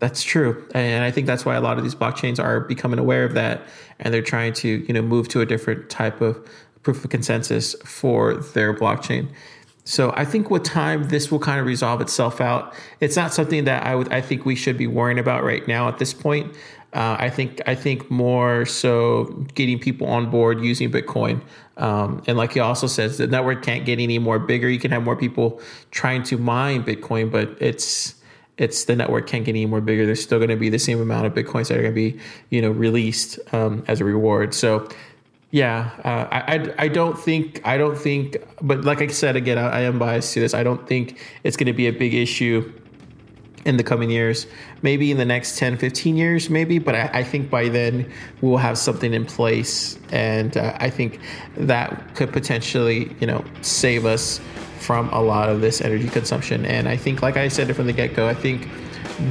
That's 0.00 0.22
true, 0.22 0.66
and 0.74 1.04
I 1.04 1.10
think 1.10 1.26
that's 1.26 1.44
why 1.44 1.56
a 1.56 1.60
lot 1.60 1.76
of 1.76 1.84
these 1.84 1.94
blockchains 1.94 2.42
are 2.42 2.60
becoming 2.60 2.98
aware 2.98 3.24
of 3.24 3.34
that, 3.34 3.62
and 3.98 4.14
they're 4.14 4.22
trying 4.22 4.52
to 4.54 4.68
you 4.68 4.94
know 4.94 5.02
move 5.02 5.28
to 5.28 5.40
a 5.40 5.46
different 5.46 5.90
type 5.90 6.20
of 6.20 6.48
proof 6.82 7.04
of 7.04 7.10
consensus 7.10 7.74
for 7.84 8.34
their 8.34 8.72
blockchain. 8.72 9.28
So 9.84 10.12
I 10.16 10.26
think 10.26 10.50
with 10.50 10.64
time, 10.64 11.04
this 11.04 11.30
will 11.30 11.38
kind 11.38 11.58
of 11.58 11.66
resolve 11.66 12.02
itself 12.02 12.42
out. 12.42 12.74
It's 13.00 13.16
not 13.16 13.32
something 13.32 13.64
that 13.64 13.84
I 13.84 13.94
would 13.94 14.12
I 14.12 14.20
think 14.20 14.44
we 14.44 14.54
should 14.54 14.76
be 14.76 14.86
worrying 14.86 15.18
about 15.18 15.44
right 15.44 15.66
now 15.66 15.88
at 15.88 15.98
this 15.98 16.14
point. 16.14 16.54
Uh, 16.92 17.16
I 17.18 17.28
think 17.28 17.60
I 17.66 17.74
think 17.74 18.10
more 18.10 18.64
so 18.64 19.24
getting 19.54 19.78
people 19.78 20.06
on 20.06 20.30
board 20.30 20.60
using 20.60 20.90
Bitcoin. 20.90 21.42
Um, 21.76 22.22
and 22.26 22.38
like 22.38 22.54
he 22.54 22.60
also 22.60 22.86
says, 22.86 23.18
the 23.18 23.26
network 23.26 23.62
can't 23.62 23.84
get 23.84 24.00
any 24.00 24.18
more 24.18 24.38
bigger. 24.38 24.68
You 24.68 24.80
can 24.80 24.90
have 24.90 25.02
more 25.02 25.16
people 25.16 25.60
trying 25.90 26.22
to 26.24 26.38
mine 26.38 26.82
Bitcoin, 26.84 27.30
but 27.30 27.56
it's 27.60 28.14
it's 28.56 28.84
the 28.84 28.96
network 28.96 29.26
can't 29.26 29.44
get 29.44 29.52
any 29.52 29.66
more 29.66 29.80
bigger. 29.80 30.04
There's 30.04 30.22
still 30.22 30.38
going 30.38 30.50
to 30.50 30.56
be 30.56 30.68
the 30.68 30.78
same 30.78 31.00
amount 31.00 31.26
of 31.26 31.32
bitcoins 31.32 31.68
that 31.68 31.78
are 31.78 31.82
going 31.82 31.94
to 31.94 32.12
be 32.12 32.18
you 32.50 32.60
know 32.60 32.70
released 32.70 33.38
um, 33.52 33.84
as 33.86 34.00
a 34.00 34.04
reward. 34.04 34.54
So 34.54 34.88
yeah, 35.50 35.90
uh, 36.04 36.28
I, 36.30 36.56
I, 36.56 36.74
I 36.84 36.88
don't 36.88 37.18
think 37.18 37.60
I 37.66 37.78
don't 37.78 37.96
think, 37.96 38.36
but 38.60 38.84
like 38.84 39.00
I 39.00 39.06
said 39.06 39.36
again, 39.36 39.56
I, 39.56 39.68
I 39.68 39.80
am 39.82 39.98
biased 39.98 40.34
to 40.34 40.40
this. 40.40 40.54
I 40.54 40.62
don't 40.62 40.86
think 40.86 41.20
it's 41.44 41.56
going 41.56 41.68
to 41.68 41.72
be 41.72 41.86
a 41.86 41.92
big 41.92 42.12
issue 42.12 42.72
in 43.64 43.76
the 43.76 43.82
coming 43.82 44.10
years. 44.10 44.46
Maybe 44.82 45.10
in 45.10 45.18
the 45.18 45.24
next 45.24 45.58
10, 45.58 45.78
15 45.78 46.16
years, 46.16 46.50
maybe, 46.50 46.78
but 46.78 46.94
I, 46.94 47.10
I 47.12 47.24
think 47.24 47.50
by 47.50 47.68
then 47.68 48.10
we 48.40 48.48
will 48.48 48.58
have 48.58 48.78
something 48.78 49.12
in 49.12 49.24
place. 49.24 49.98
And 50.10 50.56
uh, 50.56 50.76
I 50.80 50.90
think 50.90 51.20
that 51.56 52.14
could 52.14 52.32
potentially, 52.32 53.14
you 53.20 53.26
know, 53.26 53.44
save 53.62 54.06
us 54.06 54.40
from 54.78 55.08
a 55.10 55.20
lot 55.20 55.48
of 55.48 55.60
this 55.60 55.80
energy 55.80 56.08
consumption. 56.08 56.64
And 56.64 56.88
I 56.88 56.96
think, 56.96 57.22
like 57.22 57.36
I 57.36 57.48
said 57.48 57.74
from 57.74 57.86
the 57.86 57.92
get 57.92 58.14
go, 58.14 58.28
I 58.28 58.34
think 58.34 58.68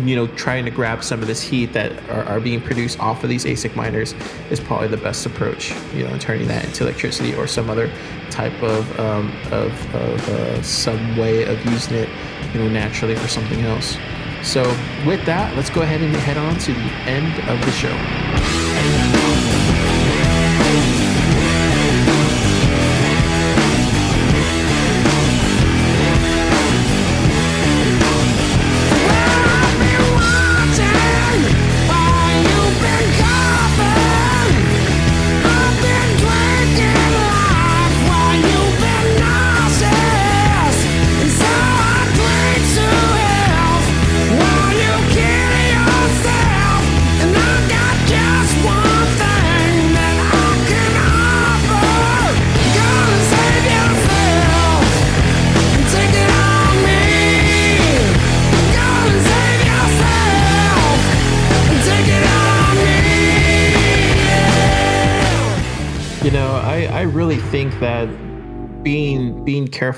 you 0.03 0.15
know, 0.15 0.27
trying 0.27 0.65
to 0.65 0.71
grab 0.71 1.03
some 1.03 1.21
of 1.21 1.27
this 1.27 1.41
heat 1.41 1.71
that 1.73 1.91
are, 2.09 2.23
are, 2.25 2.39
being 2.41 2.61
produced 2.61 2.99
off 2.99 3.23
of 3.23 3.29
these 3.29 3.45
ASIC 3.45 3.73
miners 3.75 4.13
is 4.49 4.59
probably 4.59 4.89
the 4.89 4.97
best 4.97 5.25
approach. 5.25 5.73
You 5.93 6.03
know, 6.03 6.17
turning 6.19 6.47
that 6.49 6.65
into 6.65 6.83
electricity 6.83 7.33
or 7.35 7.47
some 7.47 7.69
other 7.69 7.91
type 8.29 8.61
of 8.61 8.99
um, 8.99 9.33
of, 9.51 9.95
of 9.95 10.29
uh, 10.29 10.61
some 10.61 11.15
way 11.15 11.43
of 11.43 11.63
using 11.65 11.95
it, 11.95 12.09
you 12.53 12.59
know, 12.59 12.69
naturally 12.69 13.15
for 13.15 13.27
something 13.27 13.61
else. 13.61 13.97
So, 14.47 14.63
with 15.05 15.25
that, 15.25 15.57
let's 15.57 15.69
go 15.69 15.81
ahead 15.81 15.99
and 15.99 16.15
head 16.15 16.37
on 16.37 16.57
to 16.59 16.71
the 16.71 16.89
end 17.05 17.37
of 17.49 17.59
the 17.65 17.71
show. 17.73 19.36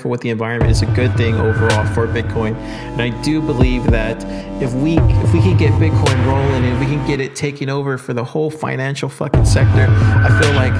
Careful 0.00 0.10
with 0.10 0.22
the 0.22 0.30
environment 0.30 0.70
is 0.70 0.80
a 0.80 0.86
good 0.94 1.14
thing 1.14 1.34
overall 1.34 1.84
for 1.92 2.06
Bitcoin. 2.06 2.54
And 2.56 3.02
I 3.02 3.10
do 3.20 3.42
believe 3.42 3.84
that 3.90 4.16
if 4.62 4.72
we 4.72 4.96
if 4.96 5.34
we 5.34 5.40
can 5.40 5.58
get 5.58 5.72
Bitcoin 5.72 6.24
rolling 6.24 6.64
and 6.64 6.80
we 6.80 6.86
can 6.86 7.06
get 7.06 7.20
it 7.20 7.36
taking 7.36 7.68
over 7.68 7.98
for 7.98 8.14
the 8.14 8.24
whole 8.24 8.50
financial 8.50 9.10
fucking 9.10 9.44
sector, 9.44 9.86
I 9.90 10.40
feel 10.40 10.54
like 10.54 10.72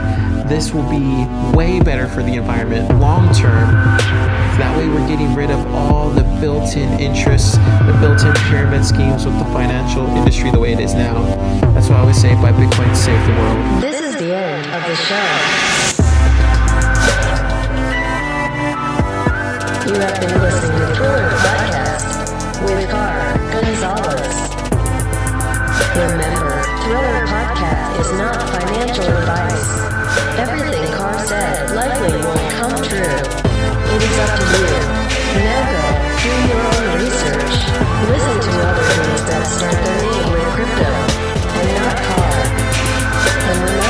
this 0.49 0.73
will 0.73 0.89
be 0.89 1.27
way 1.55 1.81
better 1.81 2.09
for 2.09 2.23
the 2.23 2.33
environment 2.33 2.99
long 2.99 3.31
term. 3.35 3.69
That 4.57 4.75
way 4.79 4.89
we're 4.89 5.07
getting 5.07 5.35
rid 5.35 5.51
of 5.51 5.61
all 5.75 6.09
the 6.09 6.25
built-in 6.41 6.99
interests, 6.99 7.57
the 7.57 7.97
built-in 8.01 8.33
pyramid 8.49 8.87
schemes 8.87 9.27
with 9.27 9.39
the 9.39 9.45
financial 9.53 10.07
industry 10.17 10.51
the 10.51 10.61
way 10.61 10.73
it 10.73 10.81
is 10.81 10.95
now. 10.95 11.21
That's 11.75 11.91
why 11.91 11.97
I 11.97 12.01
always 12.01 12.19
say 12.19 12.33
buy 12.37 12.53
Bitcoin 12.53 12.97
save 12.97 13.21
the 13.27 13.35
world. 13.35 13.83
This 13.83 14.01
is 14.01 14.15
the 14.17 14.35
end 14.35 14.65
of 14.75 14.83
the 14.89 14.97
show. 14.97 15.80
You 19.87 19.95
have 19.97 20.21
been 20.21 20.41
listening 20.43 20.79
to 20.79 20.95
Forward 20.95 21.33
Podcast 21.41 22.07
with 22.63 22.91
Car 22.91 23.17
Gonzalez. 23.51 24.37
Remember, 25.97 26.53
Thriller 26.85 27.21
Podcast 27.27 28.01
is 28.01 28.11
not 28.21 28.37
financial 28.53 29.09
advice. 29.09 29.71
Everything 30.39 30.87
Car 30.93 31.19
said 31.27 31.71
likely 31.75 32.13
won't 32.21 32.47
come 32.61 32.77
true. 32.85 33.21
It 33.91 34.01
is 34.05 34.17
up 34.21 34.33
to 34.37 34.59
you. 34.69 34.81
Now 35.49 35.63
go 35.73 35.85
do 36.23 36.33
your 36.51 36.61
own 36.61 36.85
research. 37.01 37.55
Listen 38.13 38.37
to 38.37 38.53
other 38.61 38.85
things 38.85 39.23
that 39.33 39.43
start 39.49 39.79
their 39.81 39.99
name 40.05 40.29
with 40.31 40.49
crypto 40.55 40.93
and 41.57 41.69
not 41.81 41.97
car. 42.05 42.37
And 43.49 43.59
remember, 43.65 43.90